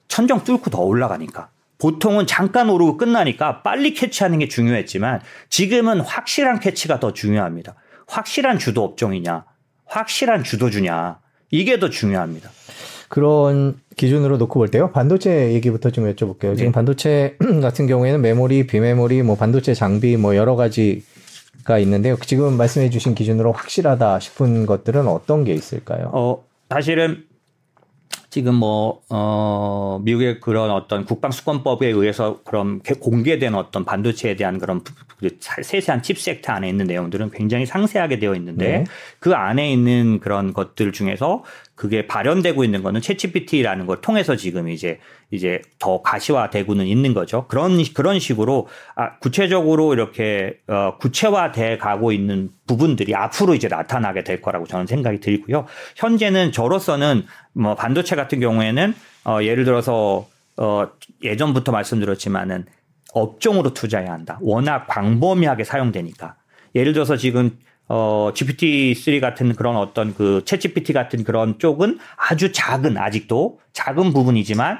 천정 0.08 0.44
뚫고 0.44 0.70
더 0.70 0.80
올라가니까. 0.82 1.48
보통은 1.78 2.26
잠깐 2.26 2.68
오르고 2.68 2.96
끝나니까 2.96 3.62
빨리 3.62 3.94
캐치하는 3.94 4.40
게 4.40 4.48
중요했지만 4.48 5.20
지금은 5.48 6.00
확실한 6.00 6.60
캐치가 6.60 6.98
더 6.98 7.12
중요합니다. 7.12 7.76
확실한 8.08 8.58
주도 8.58 8.82
업종이냐, 8.84 9.44
확실한 9.86 10.42
주도주냐, 10.44 11.20
이게 11.50 11.78
더 11.78 11.88
중요합니다. 11.88 12.50
그런 13.08 13.78
기준으로 13.96 14.36
놓고 14.36 14.58
볼 14.58 14.68
때요. 14.68 14.90
반도체 14.92 15.52
얘기부터 15.54 15.90
좀 15.90 16.10
여쭤볼게요. 16.12 16.50
네. 16.50 16.56
지금 16.56 16.72
반도체 16.72 17.36
같은 17.60 17.86
경우에는 17.86 18.20
메모리, 18.20 18.66
비메모리, 18.66 19.22
뭐 19.22 19.36
반도체 19.36 19.74
장비 19.74 20.16
뭐 20.16 20.36
여러 20.36 20.56
가지가 20.56 21.78
있는데요. 21.80 22.16
지금 22.22 22.56
말씀해 22.56 22.90
주신 22.90 23.14
기준으로 23.14 23.52
확실하다 23.52 24.20
싶은 24.20 24.66
것들은 24.66 25.08
어떤 25.08 25.44
게 25.44 25.52
있을까요? 25.52 26.10
어, 26.12 26.44
사실은 26.70 27.24
지금 28.30 28.54
뭐, 28.54 29.00
어, 29.08 30.00
미국의 30.04 30.40
그런 30.40 30.70
어떤 30.70 31.06
국방수권법에 31.06 31.86
의해서 31.86 32.40
그런 32.44 32.80
공개된 32.80 33.54
어떤 33.54 33.86
반도체에 33.86 34.36
대한 34.36 34.58
그런 34.58 34.82
그 35.18 35.30
세세한 35.40 36.02
칩섹트 36.02 36.50
안에 36.50 36.68
있는 36.68 36.86
내용들은 36.86 37.30
굉장히 37.30 37.64
상세하게 37.64 38.18
되어 38.18 38.34
있는데 38.34 38.78
네. 38.78 38.84
그 39.18 39.34
안에 39.34 39.72
있는 39.72 40.20
그런 40.20 40.52
것들 40.52 40.92
중에서 40.92 41.42
그게 41.78 42.08
발현되고 42.08 42.64
있는 42.64 42.82
거는 42.82 43.00
채치피티라는 43.00 43.86
걸 43.86 44.00
통해서 44.00 44.34
지금 44.34 44.68
이제 44.68 44.98
이제 45.30 45.62
더 45.78 46.02
가시화되고는 46.02 46.84
있는 46.88 47.14
거죠. 47.14 47.46
그런 47.46 47.80
그런 47.94 48.18
식으로 48.18 48.66
아 48.96 49.16
구체적으로 49.20 49.92
이렇게 49.94 50.58
어 50.66 50.96
구체화돼 50.98 51.78
가고 51.78 52.10
있는 52.10 52.50
부분들이 52.66 53.14
앞으로 53.14 53.54
이제 53.54 53.68
나타나게 53.68 54.24
될 54.24 54.42
거라고 54.42 54.66
저는 54.66 54.88
생각이 54.88 55.20
들고요. 55.20 55.66
현재는 55.94 56.50
저로서는 56.50 57.24
뭐 57.52 57.76
반도체 57.76 58.16
같은 58.16 58.40
경우에는 58.40 58.92
어 59.26 59.38
예를 59.42 59.64
들어서 59.64 60.26
어 60.56 60.88
예전부터 61.22 61.70
말씀드렸지만은 61.70 62.66
업종으로 63.12 63.72
투자해야 63.72 64.10
한다. 64.10 64.40
워낙 64.42 64.88
광범위하게 64.88 65.62
사용되니까. 65.62 66.34
예를 66.74 66.92
들어서 66.92 67.16
지금 67.16 67.56
어, 67.88 68.30
GPT-3 68.34 69.20
같은 69.20 69.54
그런 69.54 69.76
어떤 69.76 70.14
그, 70.14 70.42
채 70.44 70.58
GPT 70.58 70.92
같은 70.92 71.24
그런 71.24 71.58
쪽은 71.58 71.98
아주 72.16 72.52
작은, 72.52 72.98
아직도 72.98 73.60
작은 73.72 74.12
부분이지만, 74.12 74.78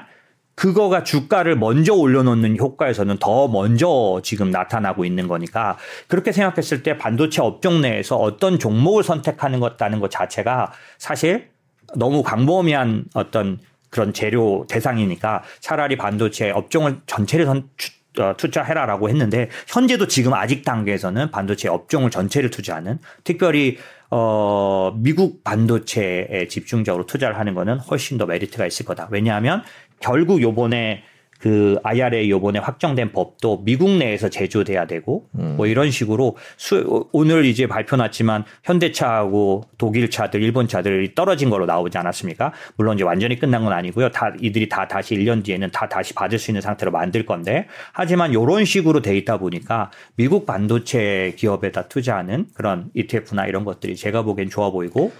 그거가 0.55 1.03
주가를 1.03 1.55
먼저 1.55 1.93
올려놓는 1.93 2.57
효과에서는 2.57 3.17
더 3.19 3.47
먼저 3.47 4.19
지금 4.23 4.51
나타나고 4.51 5.05
있는 5.05 5.27
거니까, 5.27 5.77
그렇게 6.07 6.31
생각했을 6.31 6.83
때 6.83 6.97
반도체 6.97 7.41
업종 7.41 7.81
내에서 7.81 8.17
어떤 8.17 8.59
종목을 8.59 9.03
선택하는 9.03 9.59
것다는 9.59 9.99
것 9.99 10.11
자체가 10.11 10.73
사실 10.97 11.49
너무 11.95 12.21
광범위한 12.23 13.05
어떤 13.13 13.57
그런 13.89 14.13
재료 14.13 14.65
대상이니까 14.69 15.43
차라리 15.59 15.97
반도체 15.97 16.51
업종을 16.51 16.99
전체를 17.07 17.45
선, 17.45 17.57
어, 17.57 17.98
투자해라라고 18.37 19.09
했는데 19.09 19.49
현재도 19.67 20.07
지금 20.07 20.33
아직 20.33 20.65
단계에서는 20.65 21.31
반도체 21.31 21.69
업종을 21.69 22.11
전체를 22.11 22.49
투자하는 22.49 22.99
특별히 23.23 23.77
어 24.11 24.91
미국 24.97 25.43
반도체에 25.43 26.47
집중적으로 26.49 27.05
투자를 27.05 27.37
하는 27.37 27.53
거는 27.53 27.79
훨씬 27.79 28.17
더 28.17 28.25
메리트가 28.25 28.65
있을 28.65 28.85
거다. 28.85 29.07
왜냐하면 29.11 29.63
결국 29.99 30.41
요번에 30.41 31.03
그 31.39 31.79
IRA 31.83 32.29
요번에 32.29 32.59
확정된 32.59 33.13
법도 33.13 33.63
미국 33.63 33.89
내에서 33.91 34.29
제조돼야 34.29 34.87
되고 34.87 35.25
음. 35.39 35.53
뭐 35.55 35.67
이런 35.67 35.89
식으로 35.89 36.35
수, 36.57 37.07
오늘 37.13 37.45
이제 37.45 37.65
발표 37.65 37.95
났지만 37.95 38.43
현대차하고 38.63 39.63
독일 39.77 40.09
차들 40.09 40.43
일본 40.43 40.67
차들이 40.67 41.15
떨어진 41.15 41.49
거로 41.49 41.65
나오지 41.65 41.97
않았습니까? 41.97 42.51
물론 42.75 42.95
이제 42.95 43.05
완전히 43.05 43.39
끝난 43.39 43.63
건 43.63 43.71
아니고요. 43.71 44.11
다 44.11 44.33
이들이 44.41 44.67
다 44.67 44.87
다시 44.87 45.15
1년 45.15 45.43
뒤에는 45.43 45.71
다 45.71 45.87
다시 45.87 46.13
받을 46.13 46.37
수 46.37 46.51
있는 46.51 46.61
상태로 46.61 46.91
만들 46.91 47.25
건데 47.25 47.67
하지만 47.93 48.33
요런 48.33 48.65
식으로 48.65 49.01
돼 49.01 49.17
있다 49.17 49.37
보니까 49.37 49.91
미국 50.15 50.45
반도체 50.45 51.33
기업에다 51.37 51.87
투자하는 51.87 52.47
그런 52.53 52.89
ETF나 52.93 53.45
이런 53.47 53.63
것들이 53.63 53.95
제가 53.95 54.23
보기엔 54.23 54.49
좋아 54.49 54.71
보이고 54.71 55.11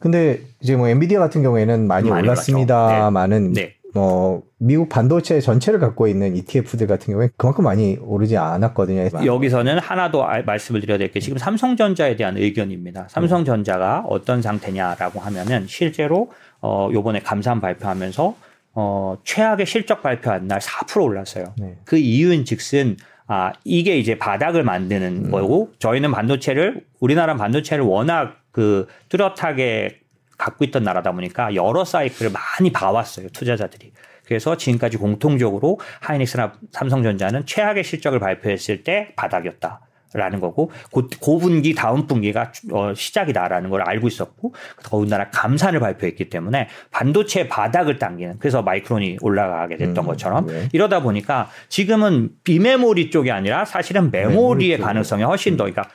근데 0.00 0.40
이제 0.60 0.74
뭐 0.74 0.88
엔비디아 0.88 1.20
같은 1.20 1.42
경우에는 1.42 1.86
많이, 1.86 2.10
많이 2.10 2.22
올랐습니다만은 2.22 3.52
네. 3.52 3.62
네. 3.62 3.81
뭐 3.94 4.42
미국 4.58 4.88
반도체 4.88 5.40
전체를 5.40 5.78
갖고 5.78 6.06
있는 6.08 6.34
ETF들 6.36 6.86
같은 6.86 7.12
경우에 7.12 7.28
그만큼 7.36 7.64
많이 7.64 7.98
오르지 8.00 8.36
않았거든요. 8.36 9.08
여기서는 9.24 9.78
하나 9.78 10.10
더 10.10 10.26
말씀을 10.46 10.80
드려야 10.80 10.98
될 10.98 11.10
게 11.12 11.20
지금 11.20 11.36
삼성전자에 11.38 12.16
대한 12.16 12.36
의견입니다. 12.38 13.06
삼성전자가 13.08 14.04
어떤 14.08 14.40
상태냐라고 14.40 15.20
하면은 15.20 15.66
실제로 15.66 16.30
어 16.60 16.88
요번에 16.92 17.20
감산 17.20 17.60
발표하면서 17.60 18.34
어 18.74 19.18
최악의 19.24 19.66
실적 19.66 20.02
발표한 20.02 20.46
날 20.48 20.60
4% 20.60 21.02
올랐어요. 21.02 21.52
네. 21.58 21.76
그 21.84 21.96
이유인 21.98 22.44
즉슨 22.44 22.96
아 23.26 23.52
이게 23.64 23.98
이제 23.98 24.16
바닥을 24.18 24.62
만드는 24.62 25.26
음. 25.26 25.30
거고 25.30 25.70
저희는 25.78 26.12
반도체를 26.12 26.84
우리나라 27.00 27.34
반도체를 27.36 27.84
워낙 27.84 28.36
그 28.52 28.86
뚜렷하게 29.08 30.01
갖고 30.38 30.64
있던 30.64 30.82
나라다 30.82 31.12
보니까 31.12 31.54
여러 31.54 31.84
사이클을 31.84 32.32
많이 32.32 32.72
봐왔어요 32.72 33.28
투자자들이. 33.30 33.92
그래서 34.24 34.56
지금까지 34.56 34.96
공통적으로 34.96 35.78
하이닉스나 36.00 36.54
삼성전자는 36.70 37.44
최악의 37.46 37.84
실적을 37.84 38.18
발표했을 38.18 38.84
때 38.84 39.12
바닥이었다. 39.16 39.80
라는 40.14 40.40
거고 40.40 40.70
고, 40.90 41.08
고분기 41.20 41.74
다음 41.74 42.06
분기가 42.06 42.52
어, 42.70 42.92
시작이다라는 42.94 43.70
걸 43.70 43.80
알고 43.80 44.08
있었고 44.08 44.54
더군다나 44.82 45.30
감산을 45.30 45.80
발표했기 45.80 46.28
때문에 46.28 46.68
반도체 46.90 47.48
바닥을 47.48 47.98
당기는 47.98 48.38
그래서 48.38 48.60
마이크론이 48.60 49.18
올라가게 49.22 49.78
됐던 49.78 50.04
음, 50.04 50.06
것처럼 50.06 50.46
네. 50.48 50.68
이러다 50.74 51.00
보니까 51.00 51.48
지금은 51.70 52.30
비메모리 52.44 53.10
쪽이 53.10 53.30
아니라 53.30 53.64
사실은 53.64 54.10
메모리의 54.10 54.72
메모리 54.72 54.82
가능성이 54.82 55.22
훨씬 55.22 55.56
더 55.56 55.64
그러니까 55.64 55.88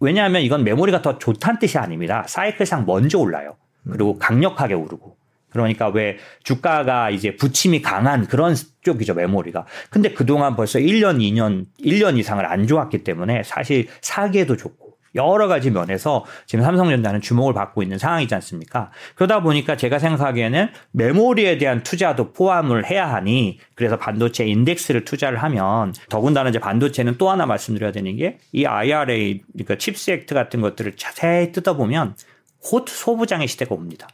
왜냐하면 0.00 0.42
이건 0.42 0.64
메모리가 0.64 1.00
더 1.02 1.18
좋다는 1.18 1.60
뜻이 1.60 1.78
아닙니다 1.78 2.24
사이클상 2.26 2.86
먼저 2.86 3.18
올라요 3.18 3.54
그리고 3.84 4.18
강력하게 4.18 4.74
오르고. 4.74 5.16
그러니까 5.50 5.88
왜 5.88 6.16
주가가 6.44 7.10
이제 7.10 7.34
부침이 7.36 7.82
강한 7.82 8.26
그런 8.26 8.54
쪽이죠, 8.82 9.14
메모리가. 9.14 9.66
근데 9.90 10.12
그동안 10.12 10.54
벌써 10.54 10.78
1년, 10.78 11.18
2년, 11.18 11.66
1년 11.84 12.18
이상을 12.18 12.44
안 12.46 12.66
좋았기 12.66 13.02
때문에 13.02 13.42
사실 13.42 13.88
사기에도 14.00 14.56
좋고 14.56 14.90
여러 15.16 15.48
가지 15.48 15.72
면에서 15.72 16.24
지금 16.46 16.64
삼성전자는 16.64 17.20
주목을 17.20 17.52
받고 17.52 17.82
있는 17.82 17.98
상황이지 17.98 18.32
않습니까? 18.36 18.92
그러다 19.16 19.42
보니까 19.42 19.76
제가 19.76 19.98
생각하기에는 19.98 20.68
메모리에 20.92 21.58
대한 21.58 21.82
투자도 21.82 22.32
포함을 22.32 22.88
해야 22.88 23.12
하니 23.12 23.58
그래서 23.74 23.96
반도체 23.98 24.46
인덱스를 24.46 25.04
투자를 25.04 25.42
하면 25.42 25.92
더군다나 26.08 26.50
이제 26.50 26.60
반도체는 26.60 27.16
또 27.18 27.28
하나 27.28 27.44
말씀드려야 27.46 27.90
되는 27.90 28.16
게 28.16 28.38
이 28.52 28.64
IRA 28.64 29.42
그러니까 29.52 29.76
CHIPS 29.76 30.12
Act 30.12 30.34
같은 30.34 30.60
것들을 30.60 30.92
자세히 30.96 31.50
뜯어보면 31.50 32.14
곧 32.62 32.88
소부장의 32.88 33.48
시대가 33.48 33.74
옵니다. 33.74 34.08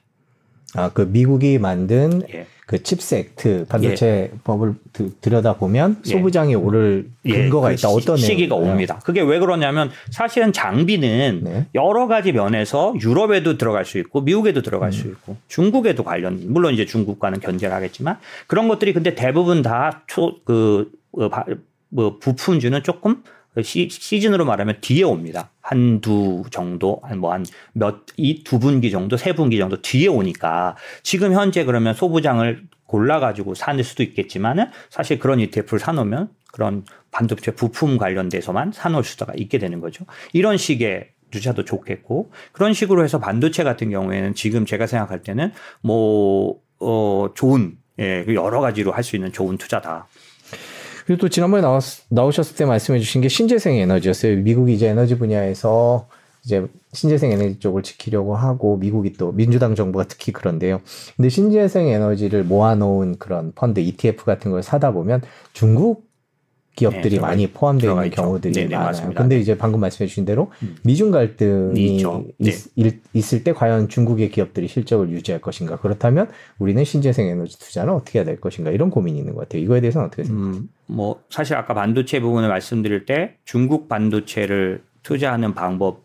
아, 0.75 0.91
그 0.93 1.03
미국이 1.03 1.59
만든 1.59 2.23
예. 2.33 2.47
그 2.67 2.83
CHIPS 2.83 3.15
Act 3.15 3.67
반도체 3.69 4.31
예. 4.33 4.39
법을 4.43 4.75
들여다 5.21 5.55
보면 5.55 6.03
예. 6.05 6.11
소부장이 6.11 6.51
예. 6.53 6.55
오를 6.57 7.09
근거가 7.23 7.69
그 7.69 7.75
있다. 7.75 7.89
어떤 7.89 8.17
시기가? 8.17 8.57
옵니다. 8.57 9.01
그게 9.05 9.23
왜 9.23 9.39
그러냐면 9.39 9.91
사실은 10.11 10.53
장비는 10.53 11.41
네. 11.45 11.67
여러 11.75 12.09
가지 12.09 12.33
면에서 12.33 12.95
유럽에도 13.01 13.57
들어갈 13.57 13.85
수 13.85 13.99
있고 13.99 14.21
미국에도 14.21 14.63
들어갈 14.63 14.89
음. 14.89 14.93
수 14.93 15.07
있고 15.07 15.37
중국에도 15.49 16.03
관련 16.03 16.41
물론 16.53 16.75
이제 16.75 16.85
중국과는 16.85 17.41
견제를 17.41 17.75
하겠지만 17.75 18.19
그런 18.49 18.67
것들이 18.67 18.93
근데 18.93 19.15
대부분 19.15 19.63
다초그 19.63 20.91
그, 21.15 21.31
뭐 21.89 22.19
부품주는 22.19 22.83
조금 22.83 23.23
시, 23.63 23.89
시즌으로 23.91 24.45
말하면 24.45 24.79
뒤에 24.81 25.03
옵니다. 25.03 25.51
한 25.61 26.01
두 26.01 26.45
정도, 26.51 27.01
뭐한 27.17 27.45
몇, 27.73 28.07
이 28.17 28.45
두 28.45 28.59
분기 28.59 28.91
정도, 28.91 29.17
세 29.17 29.33
분기 29.35 29.59
정도 29.59 29.81
뒤에 29.83 30.09
오니까 30.09 30.77
지금 31.03 31.33
현재 31.33 31.65
그러면 31.65 31.95
소부장을 31.95 32.65
골라가지고 32.87 33.55
사는 33.55 33.83
수도 33.83 34.03
있겠지만은 34.03 34.67
사실 34.91 35.19
그런 35.19 35.41
ETF를 35.41 35.79
사놓으면 35.81 36.29
그런 36.53 36.85
반도체 37.11 37.51
부품 37.53 37.99
관련돼서만 37.99 38.73
사놓을 38.73 39.03
수가 39.05 39.33
있게 39.37 39.59
되는 39.59 39.81
거죠. 39.81 40.05
이런 40.33 40.57
식의 40.57 41.09
주차도 41.31 41.65
좋겠고 41.65 42.31
그런 42.53 42.73
식으로 42.73 43.03
해서 43.03 43.19
반도체 43.19 43.65
같은 43.65 43.91
경우에는 43.91 44.35
지금 44.35 44.65
제가 44.67 44.87
생각할 44.87 45.23
때는 45.23 45.53
뭐, 45.83 46.61
어, 46.79 47.29
좋은, 47.35 47.77
예, 47.99 48.25
여러 48.29 48.61
가지로 48.61 48.93
할 48.93 49.03
수 49.03 49.17
있는 49.17 49.33
좋은 49.33 49.57
투자다. 49.59 50.07
그리고 51.07 51.21
또 51.21 51.29
지난번에 51.29 51.63
나왔, 51.63 51.83
나오셨을 52.09 52.57
때 52.57 52.65
말씀해 52.65 52.99
주신 52.99 53.21
게 53.21 53.29
신재생 53.29 53.77
에너지였어요. 53.77 54.39
미국이 54.39 54.75
이제 54.75 54.89
에너지 54.89 55.17
분야에서 55.17 56.09
이제 56.45 56.67
신재생 56.93 57.31
에너지 57.33 57.59
쪽을 57.61 57.83
지키려고 57.83 58.35
하고 58.35 58.77
미국이 58.77 59.13
또 59.13 59.33
민주당 59.33 59.75
정부가 59.75 60.05
특히 60.09 60.33
그런데요. 60.33 60.81
근데 61.17 61.29
신재생 61.29 61.87
에너지를 61.87 62.45
모아놓은 62.45 63.19
그런 63.19 63.53
펀드 63.53 63.81
ETF 63.81 64.25
같은 64.25 64.51
걸 64.51 64.63
사다 64.63 64.93
보면 64.93 65.23
중국 65.53 66.06
기업들이 66.77 67.17
네, 67.17 67.21
많이 67.21 67.47
포함되어 67.49 67.91
있는 67.91 68.05
있죠. 68.07 68.23
경우들이 68.23 68.53
네네, 68.53 68.69
많아요. 68.69 68.87
맞습니다. 68.87 69.23
근데 69.23 69.41
이제 69.41 69.57
방금 69.57 69.81
말씀해 69.81 70.07
주신 70.07 70.27
대로 70.27 70.53
음. 70.63 70.77
미중 70.85 71.11
갈등이 71.11 72.05
네. 72.39 72.53
있, 73.15 73.33
을때 73.33 73.53
과연 73.53 73.89
중국의 73.89 74.31
기업들이 74.31 74.69
실적을 74.69 75.11
유지할 75.11 75.41
것인가? 75.41 75.77
그렇다면 75.77 76.29
우리는 76.59 76.85
신재생 76.85 77.29
에너지 77.29 77.59
투자는 77.59 77.95
어떻게 77.95 78.19
해야 78.19 78.27
될 78.27 78.41
것인가? 78.41 78.71
이런 78.71 78.91
고민이 78.91 79.19
있는 79.19 79.35
것 79.35 79.41
같아요. 79.41 79.63
이거에 79.63 79.81
대해서는 79.81 80.07
어떻게 80.07 80.25
생각하세요? 80.25 80.63
음, 80.63 80.69
뭐 80.87 81.23
사실 81.31 81.57
아까 81.57 81.73
반도체 81.73 82.21
부분을 82.21 82.51
말씀드릴 82.51 83.07
때 83.07 83.37
중국 83.45 83.89
반도체를 83.89 84.83
투자하는 85.03 85.55
방법과도 85.55 86.03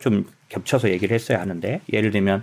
좀 0.00 0.26
겹쳐서 0.48 0.90
얘기를 0.90 1.14
했어야 1.14 1.40
하는데 1.40 1.80
예를 1.92 2.10
들면 2.10 2.42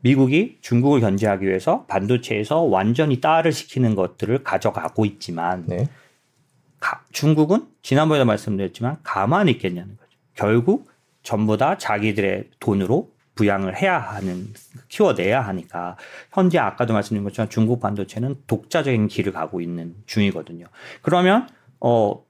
미국이 0.00 0.58
중국을 0.60 1.00
견제하기 1.00 1.46
위해서 1.46 1.84
반도체에서 1.86 2.60
완전히 2.62 3.20
따를 3.20 3.52
시키는 3.52 3.94
것들을 3.94 4.44
가져가고 4.44 5.04
있지만 5.04 5.64
네. 5.66 5.88
가, 6.80 7.02
중국은 7.12 7.66
지난번에도 7.82 8.24
말씀드렸지만 8.24 8.98
가만히 9.02 9.52
있겠냐는 9.52 9.96
거죠. 9.96 10.10
결국 10.34 10.90
전부 11.22 11.56
다 11.56 11.76
자기들의 11.76 12.50
돈으로 12.60 13.10
부양을 13.34 13.80
해야 13.80 13.98
하는 13.98 14.48
키워내야 14.88 15.40
하니까 15.40 15.96
현재 16.32 16.58
아까도 16.58 16.92
말씀드린 16.92 17.22
것처럼 17.24 17.48
중국 17.48 17.80
반도체는 17.80 18.36
독자적인 18.46 19.08
길을 19.08 19.32
가고 19.32 19.60
있는 19.60 19.94
중이거든요. 20.06 20.66
그러면 21.02 21.48
어 21.80 22.24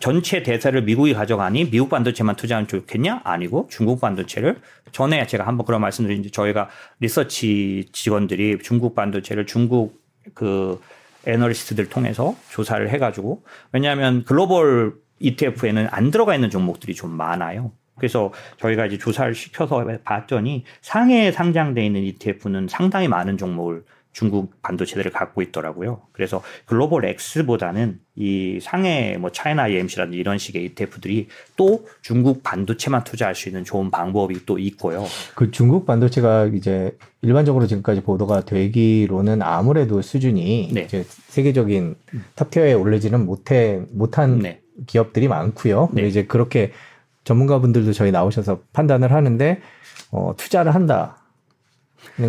전체 0.00 0.42
대세를 0.42 0.82
미국이 0.82 1.14
가져가니 1.14 1.70
미국 1.70 1.88
반도체만 1.88 2.36
투자하면 2.36 2.68
좋겠냐? 2.68 3.22
아니고 3.24 3.68
중국 3.70 4.00
반도체를 4.00 4.60
전에 4.92 5.26
제가 5.26 5.46
한번 5.46 5.66
그런 5.66 5.80
말씀드린 5.80 6.30
저희가 6.30 6.68
리서치 7.00 7.88
직원들이 7.92 8.58
중국 8.62 8.94
반도체를 8.94 9.46
중국 9.46 10.02
그 10.34 10.80
애널리스트들 11.26 11.88
통해서 11.88 12.36
조사를 12.50 12.88
해가지고 12.90 13.42
왜냐하면 13.72 14.24
글로벌 14.24 14.94
ETF에는 15.20 15.88
안 15.90 16.10
들어가 16.10 16.34
있는 16.34 16.50
종목들이 16.50 16.94
좀 16.94 17.10
많아요. 17.10 17.72
그래서 17.96 18.32
저희가 18.58 18.86
이제 18.86 18.98
조사를 18.98 19.34
시켜서 19.34 19.84
봤더니 20.04 20.64
상해에 20.82 21.32
상장돼 21.32 21.84
있는 21.86 22.02
ETF는 22.02 22.68
상당히 22.68 23.08
많은 23.08 23.38
종목을 23.38 23.84
중국 24.14 24.62
반도체들을 24.62 25.10
갖고 25.10 25.42
있더라고요. 25.42 26.02
그래서 26.12 26.40
글로벌 26.64 27.04
X보다는 27.04 27.98
이 28.14 28.60
상해 28.62 29.18
뭐 29.18 29.30
차이나 29.30 29.66
EMC라든지 29.66 30.16
이런 30.16 30.38
식의 30.38 30.64
ETF들이 30.66 31.26
또 31.56 31.84
중국 32.00 32.44
반도체만 32.44 33.02
투자할 33.02 33.34
수 33.34 33.48
있는 33.48 33.64
좋은 33.64 33.90
방법이 33.90 34.46
또 34.46 34.58
있고요. 34.60 35.04
그 35.34 35.50
중국 35.50 35.84
반도체가 35.84 36.46
이제 36.46 36.96
일반적으로 37.22 37.66
지금까지 37.66 38.02
보도가 38.02 38.44
되기로는 38.44 39.42
아무래도 39.42 40.00
수준이 40.00 40.70
네. 40.72 40.82
이제 40.82 41.04
세계적인 41.26 41.96
탑티어에 42.36 42.72
올리지는 42.72 43.26
못해 43.26 43.82
못한 43.90 44.38
네. 44.38 44.60
기업들이 44.86 45.26
많고요. 45.26 45.90
네. 45.92 46.06
이제 46.06 46.24
그렇게 46.24 46.70
전문가분들도 47.24 47.92
저희 47.92 48.12
나오셔서 48.12 48.60
판단을 48.72 49.10
하는데 49.12 49.60
어, 50.12 50.34
투자를 50.36 50.72
한다. 50.72 51.23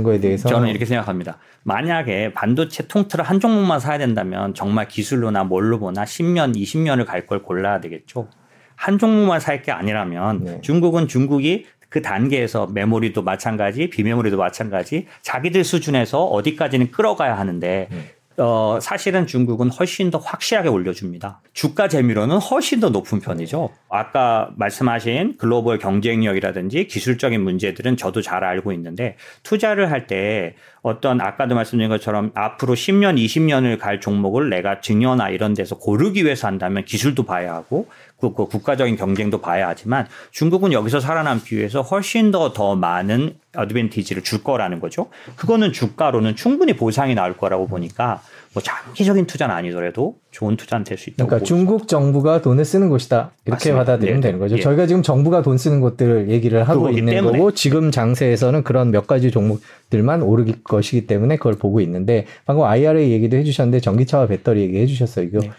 거에 0.03 0.19
대해서 0.19 0.49
저는 0.49 0.69
이렇게 0.69 0.85
생각합니다. 0.85 1.37
만약에 1.63 2.33
반도체 2.33 2.87
통틀어 2.87 3.23
한 3.23 3.39
종목만 3.39 3.79
사야 3.79 3.97
된다면 3.97 4.53
정말 4.53 4.87
기술로나 4.87 5.43
뭘로 5.43 5.79
보나 5.79 6.03
10년, 6.03 6.55
20년을 6.55 7.05
갈 7.05 7.25
걸 7.25 7.41
골라야 7.43 7.79
되겠죠. 7.81 8.27
한 8.75 8.97
종목만 8.99 9.39
살 9.39 9.61
게 9.63 9.71
아니라면 9.71 10.43
네. 10.43 10.61
중국은 10.61 11.07
중국이 11.07 11.65
그 11.89 12.01
단계에서 12.01 12.67
메모리도 12.67 13.21
마찬가지, 13.21 13.89
비메모리도 13.89 14.37
마찬가지, 14.37 15.07
자기들 15.21 15.63
수준에서 15.63 16.25
어디까지는 16.25 16.91
끌어가야 16.91 17.37
하는데 17.37 17.87
네. 17.89 18.14
어, 18.37 18.79
사실은 18.81 19.27
중국은 19.27 19.69
훨씬 19.69 20.11
더 20.11 20.17
확실하게 20.17 20.67
올려줍니다. 20.69 21.41
주가 21.53 21.87
재미로는 21.87 22.37
훨씬 22.37 22.79
더 22.79 22.89
높은 22.89 23.19
편이죠. 23.21 23.69
아까 23.89 24.49
말씀하신 24.57 25.37
글로벌 25.37 25.79
경쟁력이라든지 25.79 26.87
기술적인 26.87 27.41
문제들은 27.41 27.95
저도 27.97 28.21
잘 28.21 28.43
알고 28.43 28.73
있는데 28.73 29.15
투자를 29.43 29.91
할 29.91 30.05
때 30.07 30.55
어떤 30.85 31.19
아까도 31.19 31.55
말씀드린 31.55 31.89
것처럼 31.89 32.31
앞으로 32.35 32.75
10년, 32.75 33.17
20년을 33.17 33.79
갈 33.79 33.99
종목을 33.99 34.51
내가 34.51 34.81
증여나 34.81 35.31
이런 35.31 35.55
데서 35.55 35.79
고르기 35.79 36.23
위해서 36.25 36.45
한다면 36.45 36.85
기술도 36.85 37.23
봐야 37.23 37.55
하고 37.55 37.87
그, 38.21 38.35
그 38.35 38.45
국가적인 38.45 38.95
경쟁도 38.95 39.41
봐야 39.41 39.67
하지만 39.67 40.07
중국은 40.29 40.73
여기서 40.73 40.99
살아남기 40.99 41.57
위해서 41.57 41.81
훨씬 41.81 42.29
더더 42.29 42.75
많은 42.75 43.35
어드밴티지를 43.55 44.21
줄 44.21 44.43
거라는 44.43 44.79
거죠. 44.79 45.07
그거는 45.35 45.73
주가로는 45.73 46.35
충분히 46.35 46.73
보상이 46.73 47.15
나올 47.15 47.35
거라고 47.35 47.67
보니까 47.67 48.21
뭐 48.55 48.63
장기적인 48.63 49.27
투자는 49.27 49.53
아니더라도 49.53 50.15
좋은 50.31 50.55
투자는 50.55 50.85
될 50.85 50.97
수 50.97 51.09
있다고. 51.09 51.27
그러니까 51.27 51.45
중국 51.45 51.89
정부가 51.89 52.41
돈을 52.41 52.63
쓰는 52.63 52.89
곳이다 52.89 53.31
이렇게 53.45 53.51
맞습니다. 53.71 53.79
받아들이면 53.79 54.21
네. 54.21 54.27
되는 54.29 54.39
거죠. 54.39 54.57
예. 54.57 54.61
저희가 54.61 54.87
지금 54.87 55.03
정부가 55.03 55.41
돈 55.41 55.57
쓰는 55.57 55.81
곳들을 55.81 56.29
얘기를 56.29 56.63
하고 56.63 56.89
있는 56.89 57.13
때문에. 57.13 57.37
거고 57.37 57.51
지금 57.51 57.91
장세에서는 57.91 58.63
그런 58.63 58.91
몇 58.91 59.07
가지 59.07 59.29
종목들만 59.29 60.21
오르기 60.23 60.63
것이기 60.63 61.05
때문에 61.05 61.35
그걸 61.35 61.55
보고 61.55 61.81
있는데 61.81 62.25
방금 62.45 62.63
IRA 62.63 63.11
얘기도 63.11 63.35
해주셨는데 63.35 63.81
전기차와 63.81 64.27
배터리 64.27 64.61
얘기해 64.61 64.85
주셨어요. 64.85 65.25
이거 65.25 65.39
네. 65.39 65.51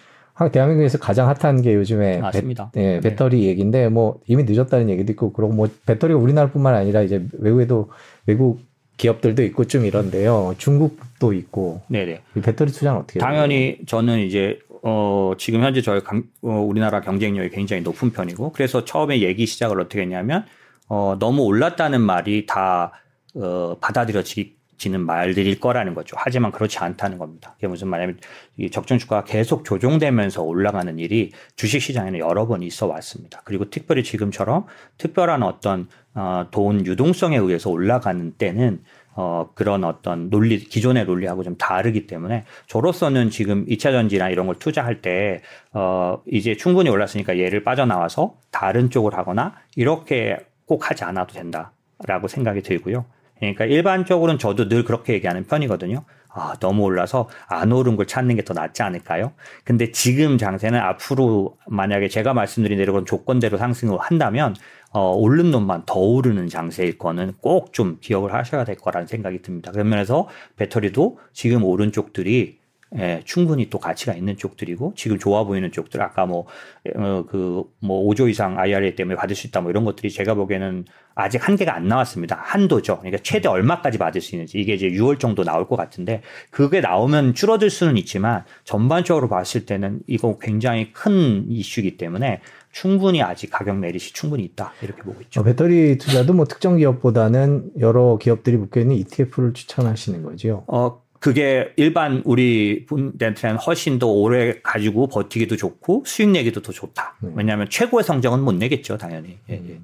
대한민국에서 0.53 0.99
가장 0.99 1.28
핫한 1.28 1.61
게 1.62 1.74
요즘에 1.74 2.18
맞습니다. 2.18 2.70
배, 2.72 2.97
예, 2.97 3.01
배터리 3.01 3.40
네. 3.40 3.47
얘기인데 3.49 3.88
뭐 3.90 4.20
이미 4.26 4.44
늦었다는 4.44 4.88
얘기도 4.90 5.12
있고 5.12 5.32
그리고 5.32 5.53
뭐 5.53 5.68
배터리가 5.84 6.18
우리나라뿐만 6.18 6.74
아니라 6.74 7.03
이제 7.03 7.22
외국에도 7.38 7.90
외국 8.26 8.61
기업들도 8.97 9.42
있고 9.44 9.66
좀 9.66 9.84
이런데요. 9.84 10.55
중국도 10.59 11.32
있고. 11.32 11.82
네네. 11.88 12.22
배터리 12.42 12.70
투자는 12.72 13.01
어떻게? 13.01 13.18
당연히 13.18 13.78
저는 13.86 14.20
이제 14.20 14.59
어 14.82 15.32
지금 15.38 15.62
현재 15.62 15.82
저희 15.82 16.01
강, 16.03 16.22
어, 16.42 16.61
우리나라 16.61 17.01
경쟁력이 17.01 17.51
굉장히 17.51 17.82
높은 17.82 18.11
편이고 18.11 18.53
그래서 18.53 18.84
처음에 18.84 19.20
얘기 19.20 19.47
시작을 19.47 19.80
어떻게 19.80 20.03
했냐면 20.03 20.44
어 20.88 21.16
너무 21.18 21.42
올랐다는 21.42 22.01
말이 22.01 22.47
다 22.47 22.92
어, 23.34 23.76
받아들여지 23.80 24.55
지는 24.78 25.00
말들일 25.00 25.60
거라는 25.60 25.94
거죠. 25.94 26.16
하지만 26.18 26.52
그렇지 26.52 26.78
않다는 26.78 27.18
겁니다. 27.18 27.52
그게 27.54 27.66
무슨 27.66 27.88
말이냐면 27.88 28.18
이 28.56 28.70
적정 28.70 28.98
주가가 28.98 29.24
계속 29.24 29.64
조정되면서 29.64 30.42
올라가는 30.42 30.98
일이 30.98 31.32
주식 31.56 31.80
시장에는 31.80 32.18
여러 32.18 32.46
번 32.46 32.62
있어 32.62 32.86
왔습니다. 32.86 33.42
그리고 33.44 33.70
특별히 33.70 34.02
지금처럼 34.02 34.66
특별한 34.98 35.42
어떤 35.42 35.88
어, 36.14 36.46
돈 36.50 36.86
유동성에 36.86 37.36
의해서 37.36 37.70
올라가는 37.70 38.32
때는 38.32 38.80
어, 39.18 39.50
그런 39.54 39.82
어떤 39.82 40.28
논리, 40.28 40.58
기존의 40.58 41.06
논리하고 41.06 41.42
좀 41.42 41.56
다르기 41.56 42.06
때문에 42.06 42.44
저로서는 42.66 43.30
지금 43.30 43.64
2차 43.64 43.90
전지나 43.90 44.28
이런 44.28 44.46
걸 44.46 44.56
투자할 44.56 45.00
때, 45.00 45.40
어, 45.72 46.22
이제 46.30 46.54
충분히 46.54 46.90
올랐으니까 46.90 47.38
얘를 47.38 47.64
빠져나와서 47.64 48.34
다른 48.50 48.90
쪽을 48.90 49.14
하거나 49.14 49.54
이렇게 49.74 50.36
꼭 50.66 50.90
하지 50.90 51.04
않아도 51.04 51.32
된다라고 51.32 52.28
생각이 52.28 52.60
들고요. 52.60 53.06
그러니까 53.39 53.64
일반적으로는 53.66 54.39
저도 54.39 54.68
늘 54.68 54.84
그렇게 54.84 55.12
얘기하는 55.14 55.45
편이거든요. 55.47 56.05
아, 56.28 56.55
너무 56.61 56.82
올라서 56.82 57.28
안 57.49 57.72
오른 57.72 57.97
걸 57.97 58.07
찾는 58.07 58.37
게 58.37 58.43
더 58.43 58.53
낫지 58.55 58.82
않을까요? 58.82 59.32
근데 59.64 59.91
지금 59.91 60.37
장세는 60.39 60.78
앞으로 60.78 61.57
만약에 61.66 62.09
제가 62.09 62.34
말씀드린 62.34 62.78
대로 62.78 62.93
그런 62.93 63.07
조건대로 63.07 63.57
상승을 63.57 63.99
한다면 63.99 64.55
어, 64.93 65.12
오른 65.12 65.51
놈만 65.51 65.82
더 65.87 65.99
오르는 65.99 66.49
장세일 66.49 66.99
거는 66.99 67.34
꼭 67.41 67.72
좀 67.72 67.99
기억을 68.01 68.32
하셔야 68.34 68.64
될 68.64 68.76
거라는 68.76 69.07
생각이 69.07 69.43
듭니다. 69.43 69.72
그런 69.72 69.89
면에서 69.89 70.28
배터리도 70.57 71.18
지금 71.32 71.64
오른 71.64 71.91
쪽들이 71.93 72.59
예, 72.99 73.22
충분히 73.24 73.70
또 73.70 73.78
가치가 73.78 74.14
있는 74.14 74.36
쪽들이고 74.36 74.94
지금 74.97 75.18
좋아 75.18 75.44
보이는 75.44 75.70
쪽들 75.70 76.03
아까 76.03 76.26
뭐 76.26 76.47
어, 76.94 77.24
그뭐 77.28 77.68
5조 77.80 78.30
이상 78.30 78.59
IRA 78.59 78.94
때문에 78.94 79.16
받을 79.16 79.36
수 79.36 79.47
있다 79.47 79.61
뭐 79.61 79.70
이런 79.70 79.84
것들이 79.84 80.11
제가 80.11 80.34
보기에는 80.34 80.84
아직 81.18 81.47
한계가 81.47 81.74
안 81.74 81.88
나왔습니다. 81.88 82.38
한도죠. 82.42 82.99
그러니까 82.99 83.22
최대 83.22 83.49
얼마까지 83.49 83.97
받을 83.97 84.20
수 84.20 84.34
있는지 84.34 84.59
이게 84.59 84.74
이제 84.74 84.88
6월 84.90 85.18
정도 85.18 85.44
나올 85.44 85.66
것 85.66 85.74
같은데 85.76 86.20
그게 86.51 86.82
나오면 86.82 87.34
줄어들 87.34 87.70
수는 87.70 87.97
있지만 87.97 88.44
전반적으로 88.64 89.28
봤을 89.28 89.64
때는 89.64 90.01
이거 90.07 90.38
굉장히 90.38 90.92
큰 90.92 91.47
이슈이기 91.49 91.97
때문에 91.97 92.40
충분히 92.70 93.22
아직 93.22 93.49
가격 93.51 93.78
내리시 93.78 94.12
충분히 94.12 94.44
있다 94.44 94.74
이렇게 94.82 95.01
보고 95.01 95.22
있죠. 95.22 95.40
어, 95.40 95.44
배터리 95.44 95.97
투자도 95.97 96.34
뭐 96.34 96.44
특정 96.44 96.76
기업보다는 96.76 97.70
여러 97.80 98.18
기업들이 98.18 98.59
묶여 98.59 98.80
있는 98.80 98.97
ETF를 98.97 99.55
추천하시는 99.55 100.22
거죠. 100.22 100.64
어 100.66 101.01
그게 101.20 101.72
일반 101.76 102.22
우리 102.24 102.84
분들한테는 102.86 103.56
훨씬 103.56 103.98
더 103.98 104.06
오래 104.06 104.60
가지고 104.62 105.06
버티기도 105.08 105.56
좋고 105.56 106.04
수익 106.06 106.28
내기도 106.30 106.62
더 106.62 106.72
좋다. 106.72 107.16
네. 107.20 107.32
왜냐하면 107.34 107.68
최고의 107.70 108.04
성적은 108.04 108.40
못 108.40 108.52
내겠죠, 108.54 108.98
당연히. 108.98 109.38
예, 109.50 109.54
예. 109.54 109.80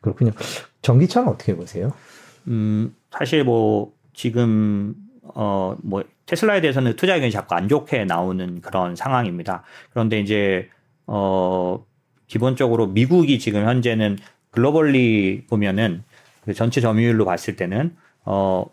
그렇군요. 0.00 0.32
전기차는 0.82 1.28
어떻게 1.28 1.54
보세요? 1.54 1.92
음, 2.48 2.94
사실 3.10 3.44
뭐 3.44 3.92
지금 4.14 4.94
어 5.34 5.76
뭐 5.82 6.02
테슬라에 6.26 6.60
대해서는 6.60 6.96
투자 6.96 7.14
의견이 7.14 7.30
자꾸 7.30 7.54
안 7.54 7.68
좋게 7.68 8.04
나오는 8.04 8.60
그런 8.60 8.96
상황입니다. 8.96 9.64
그런데 9.90 10.20
이제 10.20 10.70
어 11.06 11.84
기본적으로 12.26 12.86
미국이 12.86 13.38
지금 13.38 13.66
현재는 13.66 14.18
글로벌리 14.50 15.44
보면은 15.48 16.04
그 16.44 16.54
전체 16.54 16.80
점유율로 16.80 17.24
봤을 17.24 17.56
때는 17.56 17.96
어그 18.24 18.70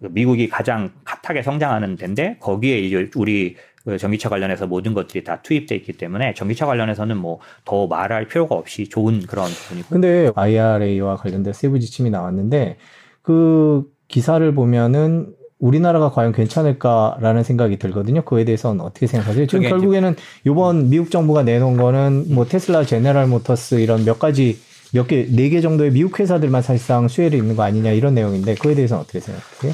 미국이 0.00 0.48
가장 0.48 0.90
핫하게 1.04 1.42
성장하는 1.42 1.96
데인데 1.96 2.36
거기에 2.40 2.78
이제 2.80 3.08
우리 3.16 3.56
그 3.84 3.96
전기차 3.96 4.28
관련해서 4.28 4.66
모든 4.66 4.92
것들이 4.94 5.24
다 5.24 5.40
투입돼 5.42 5.74
있기 5.76 5.94
때문에 5.94 6.34
전기차 6.34 6.66
관련해서는 6.66 7.16
뭐 7.16 7.38
더 7.64 7.86
말할 7.86 8.26
필요가 8.26 8.54
없이 8.54 8.88
좋은 8.88 9.20
그런 9.26 9.46
부분이고. 9.50 9.88
근데 9.90 10.30
IRA와 10.34 11.16
관련된 11.16 11.52
세부 11.52 11.78
지침이 11.80 12.10
나왔는데 12.10 12.76
그 13.22 13.84
기사를 14.08 14.54
보면은 14.54 15.28
우리나라가 15.58 16.10
과연 16.10 16.32
괜찮을까라는 16.32 17.42
생각이 17.42 17.78
들거든요. 17.78 18.22
그에 18.24 18.44
대해서는 18.44 18.80
어떻게 18.80 19.06
생각하세요? 19.06 19.46
지금 19.46 19.62
결국에는 19.68 20.16
이번 20.46 20.88
미국 20.88 21.10
정부가 21.10 21.42
내놓은 21.42 21.76
거는 21.76 22.34
뭐 22.34 22.46
테슬라, 22.46 22.84
제네랄 22.84 23.26
모터스 23.28 23.74
이런 23.76 24.04
몇 24.04 24.18
가지 24.18 24.58
몇 24.92 25.06
개, 25.06 25.26
네 25.30 25.50
개 25.50 25.60
정도의 25.60 25.90
미국 25.92 26.18
회사들만 26.18 26.62
사실상 26.62 27.08
수혜를 27.08 27.38
입는 27.38 27.56
거 27.56 27.62
아니냐 27.62 27.90
이런 27.92 28.14
내용인데 28.14 28.54
그에 28.56 28.74
대해서는 28.74 29.02
어떻게 29.02 29.20
생각하세요? 29.20 29.72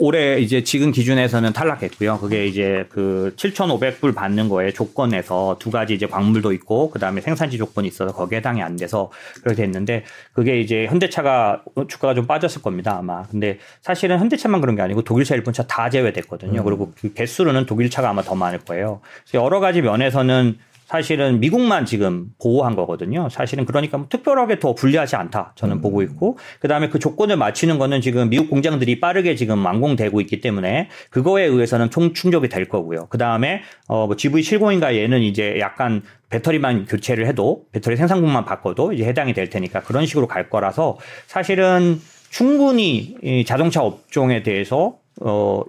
올해 0.00 0.38
이제 0.38 0.62
지금 0.62 0.92
기준에서는 0.92 1.52
탈락했고요. 1.52 2.18
그게 2.18 2.46
이제 2.46 2.86
그 2.88 3.34
7,500불 3.36 4.14
받는 4.14 4.48
거에 4.48 4.72
조건에서 4.72 5.56
두 5.58 5.70
가지 5.70 5.94
이제 5.94 6.06
광물도 6.06 6.52
있고 6.52 6.90
그다음에 6.90 7.20
생산지 7.20 7.58
조건이 7.58 7.88
있어서 7.88 8.12
거기에 8.12 8.38
해당이 8.38 8.62
안 8.62 8.76
돼서 8.76 9.10
그렇게 9.42 9.62
됐는데 9.62 10.04
그게 10.32 10.60
이제 10.60 10.86
현대차가 10.86 11.62
주가가 11.88 12.14
좀 12.14 12.26
빠졌을 12.26 12.62
겁니다 12.62 12.96
아마. 12.98 13.24
근데 13.24 13.58
사실은 13.82 14.18
현대차만 14.18 14.60
그런 14.60 14.76
게 14.76 14.82
아니고 14.82 15.02
독일차, 15.02 15.34
일본차 15.34 15.66
다 15.66 15.90
제외됐거든요. 15.90 16.60
음. 16.60 16.64
그리고 16.64 16.92
그 17.00 17.12
개수로는 17.12 17.66
독일차가 17.66 18.10
아마 18.10 18.22
더 18.22 18.34
많을 18.34 18.60
거예요. 18.60 19.00
그래서 19.24 19.44
여러 19.44 19.60
가지 19.60 19.82
면에서는 19.82 20.58
사실은 20.88 21.38
미국만 21.38 21.84
지금 21.84 22.28
보호한 22.40 22.74
거거든요. 22.74 23.28
사실은 23.28 23.66
그러니까 23.66 23.98
뭐 23.98 24.06
특별하게 24.08 24.58
더 24.58 24.74
불리하지 24.74 25.16
않다 25.16 25.52
저는 25.54 25.76
음. 25.76 25.80
보고 25.82 26.00
있고 26.00 26.38
그다음에 26.60 26.88
그 26.88 26.98
조건을 26.98 27.36
맞추는 27.36 27.78
거는 27.78 28.00
지금 28.00 28.30
미국 28.30 28.48
공장들이 28.48 28.98
빠르게 28.98 29.34
지금 29.34 29.66
완공되고 29.66 30.18
있기 30.22 30.40
때문에 30.40 30.88
그거에 31.10 31.44
의해서는 31.44 31.90
총 31.90 32.14
충족이 32.14 32.48
될 32.48 32.70
거고요. 32.70 33.06
그다음에 33.08 33.60
어뭐 33.86 34.08
GV70인가 34.16 34.94
얘는 34.94 35.20
이제 35.20 35.58
약간 35.60 36.00
배터리만 36.30 36.86
교체를 36.86 37.26
해도 37.26 37.66
배터리 37.70 37.96
생산국만 37.96 38.46
바꿔도 38.46 38.94
이제 38.94 39.04
해당이 39.04 39.34
될 39.34 39.50
테니까 39.50 39.82
그런 39.82 40.06
식으로 40.06 40.26
갈 40.26 40.48
거라서 40.48 40.96
사실은 41.26 42.00
충분히 42.30 43.14
이 43.22 43.44
자동차 43.44 43.82
업종에 43.82 44.42
대해서 44.42 44.96
어 45.20 45.64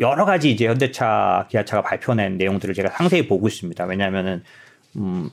여러 0.00 0.24
가지 0.24 0.50
이제 0.50 0.66
현대차, 0.66 1.46
기아차가 1.48 1.82
발표낸 1.82 2.36
내용들을 2.36 2.74
제가 2.74 2.90
상세히 2.90 3.28
보고 3.28 3.46
있습니다. 3.46 3.84
왜냐하면은 3.84 4.42
음, 4.96 5.30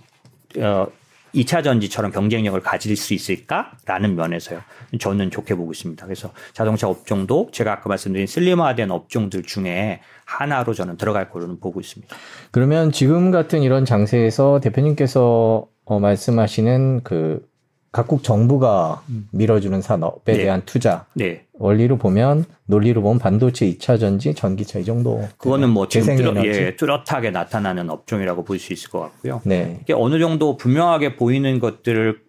어, 0.58 0.88
2차 1.34 1.64
전지처럼 1.64 2.12
경쟁력을 2.12 2.60
가질 2.62 2.96
수 2.98 3.14
있을까라는 3.14 4.16
면에서요. 4.16 4.60
저는 5.00 5.32
좋게 5.32 5.56
보고 5.56 5.72
있습니다. 5.72 6.06
그래서 6.06 6.32
자동차 6.54 6.88
업종도 6.90 7.50
제가 7.52 7.72
아까 7.72 7.88
말씀드린 7.90 8.28
슬림화된 8.28 8.92
업종들 8.92 9.44
중에 9.44 10.02
하나로 10.26 10.74
저는 10.74 10.98
들어갈 10.98 11.30
거로는 11.30 11.60
보고 11.60 11.80
있습니다. 11.80 12.14
그러면 12.52 12.92
지금 12.92 13.32
같은 13.32 13.62
이런 13.62 13.86
장세에서 13.86 14.60
대표님께서 14.60 15.68
어, 15.86 16.00
말씀하시는 16.00 17.02
그 17.04 17.46
각국 17.92 18.24
정부가 18.24 19.02
음. 19.10 19.28
밀어주는 19.32 19.82
산업에 19.82 20.34
네. 20.34 20.44
대한 20.44 20.62
투자 20.66 21.06
네. 21.14 21.44
원리로 21.54 21.98
보면 21.98 22.46
논리로 22.66 23.02
보면 23.02 23.20
반도체 23.20 23.66
2차 23.70 24.00
전지, 24.00 24.34
전기차 24.34 24.80
이 24.80 24.86
정도. 24.86 25.28
그거는 25.38 25.70
뭐 25.70 25.88
지금 25.90 26.16
뚜렷, 26.16 26.46
예, 26.46 26.76
뚜렷하게 26.78 27.32
나타나는 27.32 27.90
업종이라고 27.90 28.44
볼 28.46 28.60
수 28.60 28.72
있을 28.74 28.90
것 28.90 29.00
같고요. 29.02 29.42
네. 29.44 29.80
이게 29.82 29.94
어느 29.94 30.20
정도 30.20 30.56
분명하게 30.56 31.16
보이는 31.18 31.60
것들을 31.60 32.22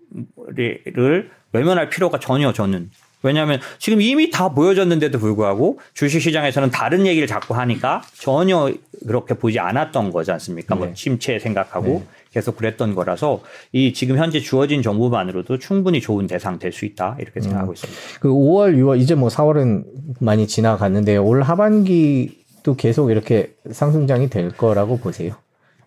외면할 1.52 1.90
필요가 1.90 2.18
전혀 2.18 2.52
저는 2.52 2.90
왜냐하면 3.22 3.60
지금 3.78 4.00
이미 4.00 4.30
다 4.30 4.48
보여졌는데도 4.48 5.18
불구하고 5.20 5.78
주식시장에서는 5.94 6.70
다른 6.70 7.06
얘기를 7.06 7.28
자꾸 7.28 7.54
하니까 7.54 8.02
전혀 8.14 8.72
그렇게 9.06 9.34
보지 9.34 9.60
않았던 9.60 10.10
거지 10.10 10.32
않습니까? 10.32 10.74
뭐 10.74 10.86
네. 10.86 10.88
뭐 10.88 10.94
침체 10.94 11.38
생각하고 11.38 11.86
네. 11.86 12.04
계속 12.32 12.56
그랬던 12.56 12.94
거라서 12.94 13.42
이 13.72 13.92
지금 13.92 14.16
현재 14.16 14.40
주어진 14.40 14.82
정부만으로도 14.82 15.58
충분히 15.58 16.00
좋은 16.00 16.26
대상 16.26 16.58
될 16.58 16.72
수 16.72 16.86
있다 16.86 17.16
이렇게 17.20 17.40
음. 17.40 17.42
생각하고 17.42 17.72
음. 17.72 17.74
있습니다. 17.74 18.00
그 18.20 18.28
5월, 18.28 18.76
6월 18.76 18.98
이제 18.98 19.14
뭐 19.14 19.28
4월은 19.28 19.84
많이 20.20 20.46
지나갔는데 20.46 21.18
올 21.18 21.42
하반기도 21.42 22.74
계속 22.76 23.10
이렇게 23.10 23.54
상승장이 23.70 24.30
될 24.30 24.50
거라고 24.50 24.98
보세요? 24.98 25.34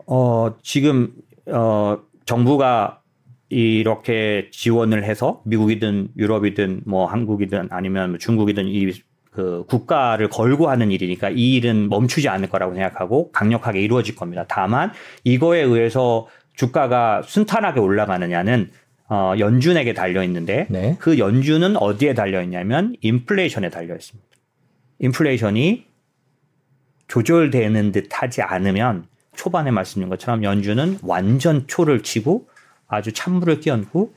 어 0.06 0.54
지금 0.62 1.12
어 1.48 1.98
정부가 2.26 3.02
이렇게 3.50 4.50
지원을 4.52 5.04
해서 5.06 5.42
미국이든 5.46 6.10
유럽이든 6.18 6.82
뭐 6.86 7.06
한국이든 7.08 7.70
아니면 7.72 8.10
뭐 8.12 8.18
중국이든 8.20 8.68
이 8.68 8.92
그 9.36 9.66
국가를 9.68 10.30
걸고 10.30 10.70
하는 10.70 10.92
일이니까 10.92 11.30
이 11.30 11.56
일은 11.56 11.90
멈추지 11.90 12.30
않을 12.30 12.50
거라고 12.50 12.74
생각하고 12.74 13.32
강력하게 13.34 13.82
이루어질 13.82 14.16
겁니다. 14.16 14.46
다만 14.48 14.94
이거에 15.26 15.62
의해서 15.62 16.28
주가가 16.54 17.22
순탄하게 17.22 17.82
올라가느냐는 17.82 18.72
어, 19.10 19.34
연준에게 19.38 19.94
달려 19.94 20.24
있는데 20.24 20.68
네. 20.70 20.96
그 21.00 21.20
연준은 21.20 21.76
어디에 21.76 22.14
달려 22.14 22.42
있냐면 22.44 22.96
인플레이션에 23.02 23.70
달려 23.70 23.94
있습니다. 23.94 24.26
인플레이션이 25.00 25.86
조절되는 27.10 27.92
듯 27.92 28.08
하지 28.12 28.42
않으면 28.42 29.06
초반에 29.36 29.70
말씀드린 29.70 30.10
것처럼 30.10 30.44
연준은 30.44 31.00
완전 31.04 31.68
초를 31.68 32.04
치고 32.04 32.48
아주 32.88 33.12
찬물을 33.12 33.60
끼얹고 33.60 34.14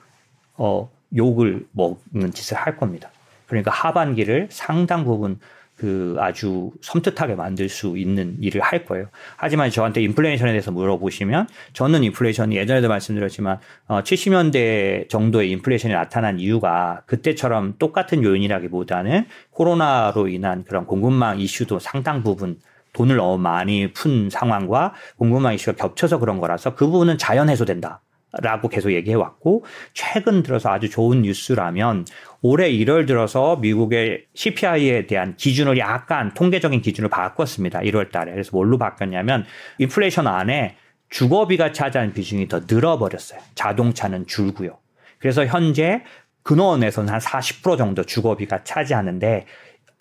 어, 0.59 0.91
욕을 1.17 1.67
먹는 1.73 2.31
짓을 2.33 2.57
할 2.57 2.77
겁니다. 2.77 3.11
그러니까 3.49 3.71
하반기를 3.73 4.49
상당 4.51 5.05
부분 5.05 5.39
그 5.79 6.17
아주 6.19 6.73
섬뜩하게 6.83 7.37
만들 7.37 7.69
수 7.69 7.97
있는 7.97 8.37
일을 8.41 8.61
할 8.61 8.85
거예요. 8.85 9.07
하지만 9.37 9.71
저한테 9.71 10.03
인플레이션에 10.03 10.51
대해서 10.51 10.73
물어보시면 10.73 11.47
저는 11.73 12.03
인플레이션이 12.03 12.57
예전에도 12.57 12.89
말씀드렸지만 12.89 13.59
어 13.87 14.03
70년대 14.03 15.09
정도의 15.09 15.53
인플레이션이 15.53 15.95
나타난 15.95 16.41
이유가 16.41 17.03
그때처럼 17.07 17.75
똑같은 17.79 18.25
요인이라기보다는 18.25 19.27
코로나로 19.51 20.29
인한 20.29 20.65
그런 20.65 20.85
공급망 20.85 21.39
이슈도 21.39 21.79
상당 21.79 22.25
부분 22.25 22.59
돈을 22.93 23.17
너무 23.17 23.39
많이 23.39 23.93
푼 23.93 24.29
상황과 24.31 24.95
공급망 25.17 25.55
이슈가 25.55 25.77
겹쳐서 25.77 26.19
그런 26.19 26.41
거라서 26.41 26.75
그 26.75 26.87
부분은 26.87 27.19
자연 27.19 27.49
해소된다. 27.49 28.01
라고 28.43 28.69
계속 28.69 28.93
얘기해 28.93 29.17
왔고 29.17 29.65
최근 29.95 30.43
들어서 30.43 30.71
아주 30.71 30.91
좋은 30.91 31.23
뉴스라면 31.23 32.05
올해 32.43 32.71
1월 32.71 33.07
들어서 33.07 33.57
미국의 33.57 34.27
CPI에 34.35 35.07
대한 35.07 35.35
기준을 35.37 35.79
약간 35.79 36.35
통계적인 36.35 36.83
기준을 36.83 37.09
바꿨습니다. 37.09 37.81
1월 37.81 38.11
달에. 38.13 38.33
그래서 38.33 38.51
뭘로 38.53 38.77
바뀌었냐면 38.77 39.47
인플레이션 39.79 40.27
안에 40.27 40.77
주거비가 41.09 41.73
차지하는 41.73 42.13
비중이 42.13 42.49
더 42.49 42.61
늘어버렸어요. 42.69 43.41
자동차는 43.55 44.27
줄고요. 44.27 44.77
그래서 45.19 45.47
현재 45.47 46.03
근원에서는 46.43 47.13
한 47.13 47.21
40% 47.21 47.79
정도 47.79 48.05
주거비가 48.05 48.63
차지하는데 48.65 49.47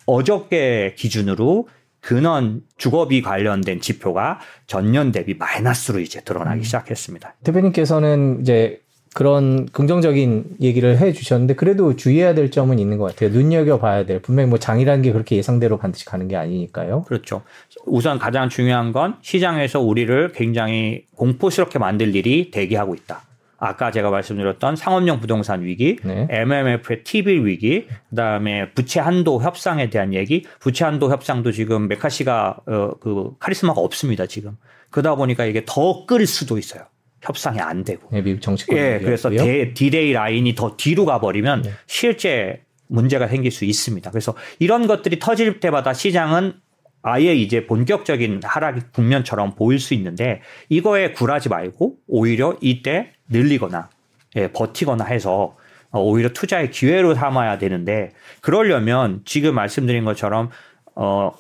어저께 0.06 0.96
기준으로 0.98 1.68
근원 2.08 2.62
주거비 2.78 3.22
관련된 3.22 3.82
지표가 3.82 4.40
전년 4.66 5.12
대비 5.12 5.34
마이너스로 5.34 6.00
이제 6.00 6.22
드러나기 6.22 6.62
음. 6.62 6.64
시작했습니다. 6.64 7.36
대표님께서는 7.44 8.38
이제 8.40 8.80
그런 9.14 9.66
긍정적인 9.66 10.58
얘기를 10.62 10.98
해 11.00 11.12
주셨는데 11.12 11.56
그래도 11.56 11.98
주의해야 11.98 12.34
될 12.34 12.50
점은 12.50 12.80
있는 12.80 12.98
것 12.98 13.08
같아요. 13.08 13.32
눈여겨 13.32 13.80
봐야 13.80 14.06
될. 14.06 14.22
분명히 14.22 14.48
뭐 14.48 14.58
장이라는 14.58 15.02
게 15.02 15.12
그렇게 15.12 15.36
예상대로 15.36 15.78
반드시 15.78 16.06
가는 16.06 16.30
게 16.30 16.38
아니니까요. 16.38 17.04
그렇죠. 17.04 17.42
우선 17.86 18.20
가장 18.20 18.48
중요한 18.48 18.94
건 18.94 19.18
시장에서 19.22 19.82
우리를 19.82 20.32
굉장히 20.32 21.04
공포스럽게 21.18 21.78
만들 21.78 22.16
일이 22.16 22.52
대기하고 22.52 22.96
있다. 22.96 23.27
아까 23.58 23.92
제가 23.92 24.10
말씀드렸던 24.10 24.76
상업용 24.76 25.20
부동산 25.20 25.64
위기, 25.64 25.98
네. 26.04 26.28
MMF의 26.30 27.04
TV 27.04 27.44
위기, 27.46 27.88
그다음에 28.10 28.72
부채 28.74 29.00
한도 29.00 29.42
협상에 29.42 29.90
대한 29.90 30.14
얘기. 30.14 30.44
부채 30.60 30.86
한도 30.86 31.12
협상도 31.12 31.52
지금 31.52 31.88
메카시가 31.88 32.58
어, 32.68 32.92
그 33.00 33.32
카리스마가 33.40 33.82
없습니다 33.82 34.26
지금. 34.28 34.58
그러다 34.90 35.16
보니까 35.16 35.46
이게 35.46 35.64
더 35.66 36.06
끌 36.06 36.28
수도 36.28 36.58
있어요. 36.58 36.84
협상이 37.22 37.60
안 37.60 37.84
되고. 37.84 38.08
네, 38.12 38.22
미국 38.22 38.42
정치권. 38.42 38.78
예, 38.78 39.00
그래서 39.02 39.30
데, 39.30 39.74
디레이 39.74 40.14
라인이 40.14 40.54
더 40.56 40.78
뒤로 40.78 41.06
가버리면 41.06 41.64
네. 41.64 41.72
실제 41.88 42.62
문제가 42.88 43.28
생길 43.28 43.52
수 43.52 43.66
있습니다. 43.66 44.10
그래서 44.12 44.36
이런 44.60 44.88
것들이 44.88 45.20
터질 45.20 45.60
때마다 45.60 45.94
시장은 45.94 46.54
아예 47.02 47.34
이제 47.36 47.66
본격적인 47.66 48.42
하락 48.44 48.92
국면처럼 48.94 49.56
보일 49.56 49.80
수 49.80 49.94
있는데 49.94 50.42
이거에 50.70 51.12
굴하지 51.12 51.50
말고 51.50 51.96
오히려 52.08 52.58
이때 52.62 53.12
늘리거나 53.30 53.90
예, 54.36 54.52
버티거나 54.52 55.06
해서 55.06 55.56
어, 55.92 56.02
오히려 56.02 56.30
투자의 56.30 56.72
기회로 56.72 57.16
삼아야 57.16 57.58
되는데 57.58 58.14
그러려면 58.42 59.22
지금 59.26 59.56
말씀드린 59.56 60.06
것처럼 60.06 60.50
어 60.96 61.32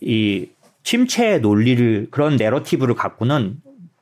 이 0.00 0.48
침체 0.82 1.38
논리를 1.38 2.08
그런 2.10 2.36
내러티브를 2.36 2.94
갖고는 2.94 3.56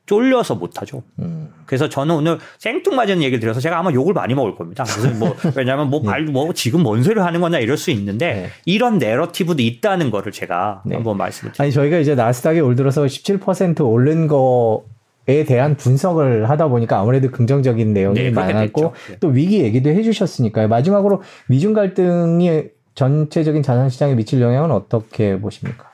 쫄려서 0.05 0.55
못하죠. 0.55 1.03
음. 1.19 1.53
그래서 1.65 1.89
저는 1.89 2.15
오늘 2.15 2.39
생뚱맞은 2.59 3.23
얘기를 3.23 3.41
드려서 3.41 3.59
제가 3.59 3.77
아마 3.77 3.91
욕을 3.93 4.15
많이 4.15 4.35
먹을 4.35 4.55
겁니다. 4.55 4.85
그래서 4.85 5.11
뭐 5.19 5.35
왜냐하면 5.57 5.91
뭐, 5.91 6.01
말, 6.01 6.23
뭐 6.23 6.53
지금 6.53 6.85
뭔 6.85 7.03
소리를 7.03 7.25
하는 7.25 7.41
거냐 7.41 7.59
이럴 7.59 7.77
수 7.77 7.91
있는데 7.91 8.35
네. 8.35 8.51
이런 8.67 8.99
내러티브도 8.99 9.63
있다는 9.63 10.13
거를 10.13 10.31
제가 10.31 10.83
네. 10.87 10.95
한번 10.95 11.17
말씀을 11.17 11.53
드릴게요. 11.53 11.65
아니 11.65 11.73
저희가 11.73 11.99
이제 11.99 12.15
나스닥이 12.15 12.61
올 12.61 12.77
들어서 12.77 13.05
17% 13.05 13.85
오른 13.85 14.29
거 14.29 14.85
에 15.29 15.45
대한 15.45 15.77
분석을 15.77 16.49
하다 16.49 16.69
보니까 16.69 17.01
아무래도 17.01 17.31
긍정적인 17.31 17.93
내용이 17.93 18.15
네, 18.23 18.31
많았고 18.31 18.95
네. 19.09 19.17
또 19.19 19.29
위기 19.29 19.61
얘기도 19.61 19.91
해주셨으니까요. 19.91 20.69
마지막으로 20.69 21.23
미중 21.49 21.73
갈등이 21.73 22.65
전체적인 22.95 23.63
자산 23.63 23.89
시장에 23.89 24.15
미칠 24.15 24.41
영향은 24.41 24.71
어떻게 24.71 25.39
보십니까? 25.41 25.91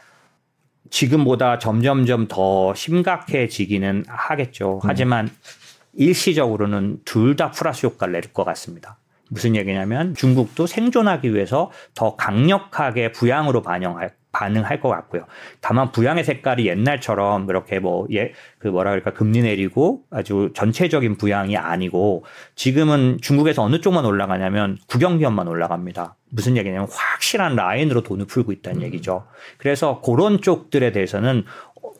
지금보다 0.90 1.58
점점점 1.58 2.28
더 2.28 2.74
심각해지기는 2.74 4.04
하겠죠. 4.06 4.74
음. 4.74 4.80
하지만 4.82 5.30
일시적으로는 5.94 7.00
둘 7.04 7.36
다 7.36 7.50
플러스 7.50 7.86
효과를 7.86 8.12
낼 8.12 8.22
것 8.34 8.44
같습니다. 8.44 8.98
무슨 9.30 9.56
얘기냐면 9.56 10.14
중국도 10.14 10.66
생존하기 10.66 11.34
위해서 11.34 11.70
더 11.94 12.16
강력하게 12.16 13.12
부양으로 13.12 13.62
반영할 13.62 14.12
반응할 14.32 14.80
것 14.80 14.88
같고요. 14.88 15.26
다만 15.60 15.92
부양의 15.92 16.24
색깔이 16.24 16.66
옛날처럼 16.66 17.46
그렇게 17.46 17.78
뭐, 17.78 18.06
예, 18.12 18.32
그 18.58 18.68
뭐라 18.68 18.90
그럴까, 18.90 19.12
금리 19.12 19.42
내리고 19.42 20.02
아주 20.10 20.50
전체적인 20.54 21.18
부양이 21.18 21.56
아니고 21.56 22.24
지금은 22.54 23.18
중국에서 23.20 23.62
어느 23.62 23.80
쪽만 23.80 24.04
올라가냐면 24.04 24.78
국영기업만 24.88 25.46
올라갑니다. 25.48 26.16
무슨 26.30 26.56
얘기냐면 26.56 26.88
확실한 26.90 27.56
라인으로 27.56 28.02
돈을 28.02 28.26
풀고 28.26 28.52
있다는 28.52 28.80
음. 28.80 28.86
얘기죠. 28.86 29.26
그래서 29.58 30.00
그런 30.00 30.40
쪽들에 30.40 30.92
대해서는 30.92 31.44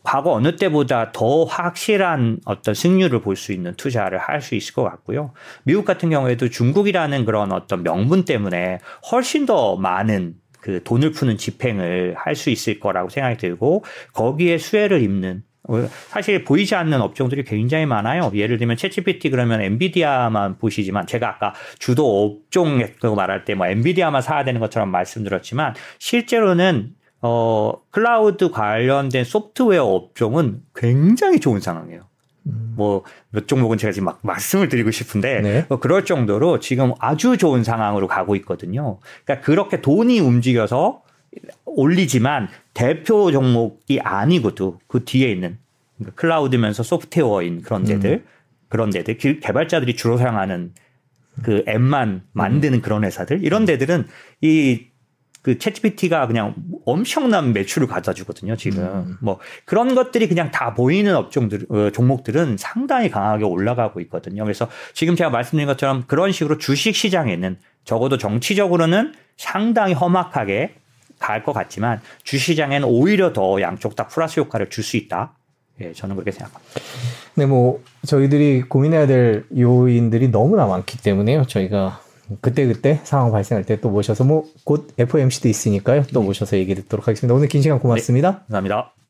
과거 0.05 0.33
어느 0.33 0.57
때보다 0.57 1.13
더 1.13 1.45
확실한 1.45 2.39
어떤 2.45 2.75
승률을 2.75 3.21
볼 3.21 3.37
수 3.37 3.53
있는 3.53 3.75
투자를 3.77 4.19
할 4.19 4.41
수 4.41 4.55
있을 4.57 4.75
것 4.75 4.83
같고요. 4.83 5.33
미국 5.65 5.85
같은 5.85 6.11
경우에도 6.11 6.49
중국이라는 6.49 7.25
그런 7.25 7.53
어떤 7.53 7.83
명분 7.85 8.25
때문에 8.25 8.81
훨씬 9.13 9.47
더 9.47 9.77
많은 9.77 10.35
그 10.63 10.83
돈을 10.85 11.11
푸는 11.13 11.37
집행을 11.37 12.15
할 12.17 12.35
수 12.37 12.49
있을 12.51 12.81
거라고 12.81 13.11
생각이 13.11 13.37
들고 13.37 13.85
거기에 14.15 14.57
수혜를 14.57 15.03
입는 15.03 15.43
어, 15.69 15.87
사실 16.09 16.45
보이지 16.45 16.75
않는 16.75 17.01
업종들이 17.01 17.45
굉장히 17.45 17.87
많아요. 17.87 18.33
예를 18.35 18.59
들면 18.59 18.77
ChatGPT 18.77 19.31
그러면 19.31 19.61
엔비디아만 19.61 20.59
보시지만 20.59 21.07
제가 21.07 21.29
아까 21.29 21.55
주도 21.79 22.25
업종 22.25 22.83
말할 23.17 23.45
때 23.45 23.55
뭐 23.55 23.67
엔비디아만 23.67 24.23
사야 24.23 24.45
되는 24.45 24.61
것처럼 24.61 24.91
말씀드렸지만 24.91 25.75
실제로는 25.99 26.95
어 27.21 27.75
클라우드 27.91 28.51
관련된 28.51 29.25
소프트웨어 29.25 29.85
업종은 29.85 30.63
굉장히 30.75 31.39
좋은 31.39 31.61
상황이에요. 31.61 32.09
음. 32.47 32.75
뭐 32.77 33.08
몇 33.08 33.47
종목은 33.47 33.79
제가 33.79 33.93
지금 33.93 34.07
막 34.07 34.19
말씀을 34.23 34.69
드리고 34.69 34.91
싶은데 34.91 35.41
네. 35.41 35.67
뭐 35.69 35.79
그럴 35.79 36.05
정도로 36.05 36.61
지금 36.61 36.93
아주 36.99 37.37
좋은 37.37 37.65
상황으로 37.65 38.09
가고 38.09 38.37
있거든요. 38.37 38.99
그러니까 39.25 39.45
그렇게 39.45 39.81
돈이 39.81 40.21
움직여서 40.21 41.03
올리지만 41.65 42.49
대표 42.75 43.31
종목이 43.31 44.01
아니고도 44.01 44.81
그 44.87 45.05
뒤에 45.05 45.31
있는 45.31 45.59
그러니까 45.97 46.21
클라우드면서 46.21 46.83
소프트웨어인 46.83 47.63
그런 47.63 47.85
데들 47.85 48.11
음. 48.11 48.25
그런 48.69 48.91
데들 48.91 49.19
개발자들이 49.19 49.97
주로 49.97 50.17
사용하는 50.17 50.73
그 51.43 51.65
앱만 51.69 52.23
만드는 52.33 52.79
음. 52.79 52.83
그런 52.83 53.05
회사들 53.05 53.45
이런 53.45 53.65
데들은 53.65 54.07
이 54.43 54.87
그 55.43 55.59
챗GPT가 55.59 56.27
그냥 56.29 56.55
엄청난 56.87 57.53
매출을 57.53 57.89
가져 57.89 58.15
주거든요, 58.15 58.57
지금. 58.57 58.85
음. 58.85 59.17
뭐 59.21 59.39
그런 59.65 59.95
것들이 59.95 60.29
그냥 60.29 60.51
다 60.53 60.73
보이는 60.73 61.15
업종들, 61.17 61.67
어, 61.69 61.91
종목들은 61.91 62.57
상당히 62.59 63.11
강하게 63.11 63.45
올라가고 63.45 64.01
있거든요. 64.03 64.45
그래서 64.45 64.69
지금 64.95 65.17
제가 65.17 65.31
말씀드린 65.31 65.67
것처럼 65.67 66.05
그런 66.07 66.31
식으로 66.33 66.59
주식 66.59 66.95
시장에는 66.95 67.59
적어도 67.85 68.17
정치적으로는 68.19 69.15
상당히 69.37 69.95
험악하게 69.95 70.75
갈 71.19 71.45
것 71.45 71.53
같지만 71.53 72.01
주시장에는 72.25 72.87
오히려 72.89 73.33
더 73.33 73.61
양쪽 73.61 73.95
다 73.97 74.09
플러스 74.09 74.41
효과를 74.41 74.71
줄 74.71 74.83
수 74.85 74.97
있다. 74.97 75.33
예, 75.81 75.93
저는 75.93 76.17
그렇게 76.17 76.31
생각합니다. 76.33 76.73
네, 77.35 77.47
뭐 77.47 77.83
저희들이 78.07 78.63
고민해야 78.63 79.07
될 79.07 79.45
요인들이 79.57 80.29
너무나 80.29 80.67
많기 80.67 81.01
때문에요. 81.01 81.47
저희가 81.47 82.01
그때 82.41 82.67
그때 82.67 83.01
상황 83.05 83.31
발생할 83.33 83.65
때 83.65 83.77
또 83.81 83.91
모셔서 83.91 84.25
뭐 84.25 84.45
곧 84.65 84.89
FOMC도 84.99 85.49
있으니까요. 85.49 86.05
또 86.13 86.21
네. 86.21 86.27
모셔서 86.27 86.57
얘기 86.57 86.75
듣도록 86.75 87.09
하겠습니다. 87.09 87.35
오늘 87.35 87.49
긴 87.49 87.63
시간 87.63 87.79
고맙습니다. 87.79 88.31
네, 88.31 88.39
감사합니다. 88.49 89.02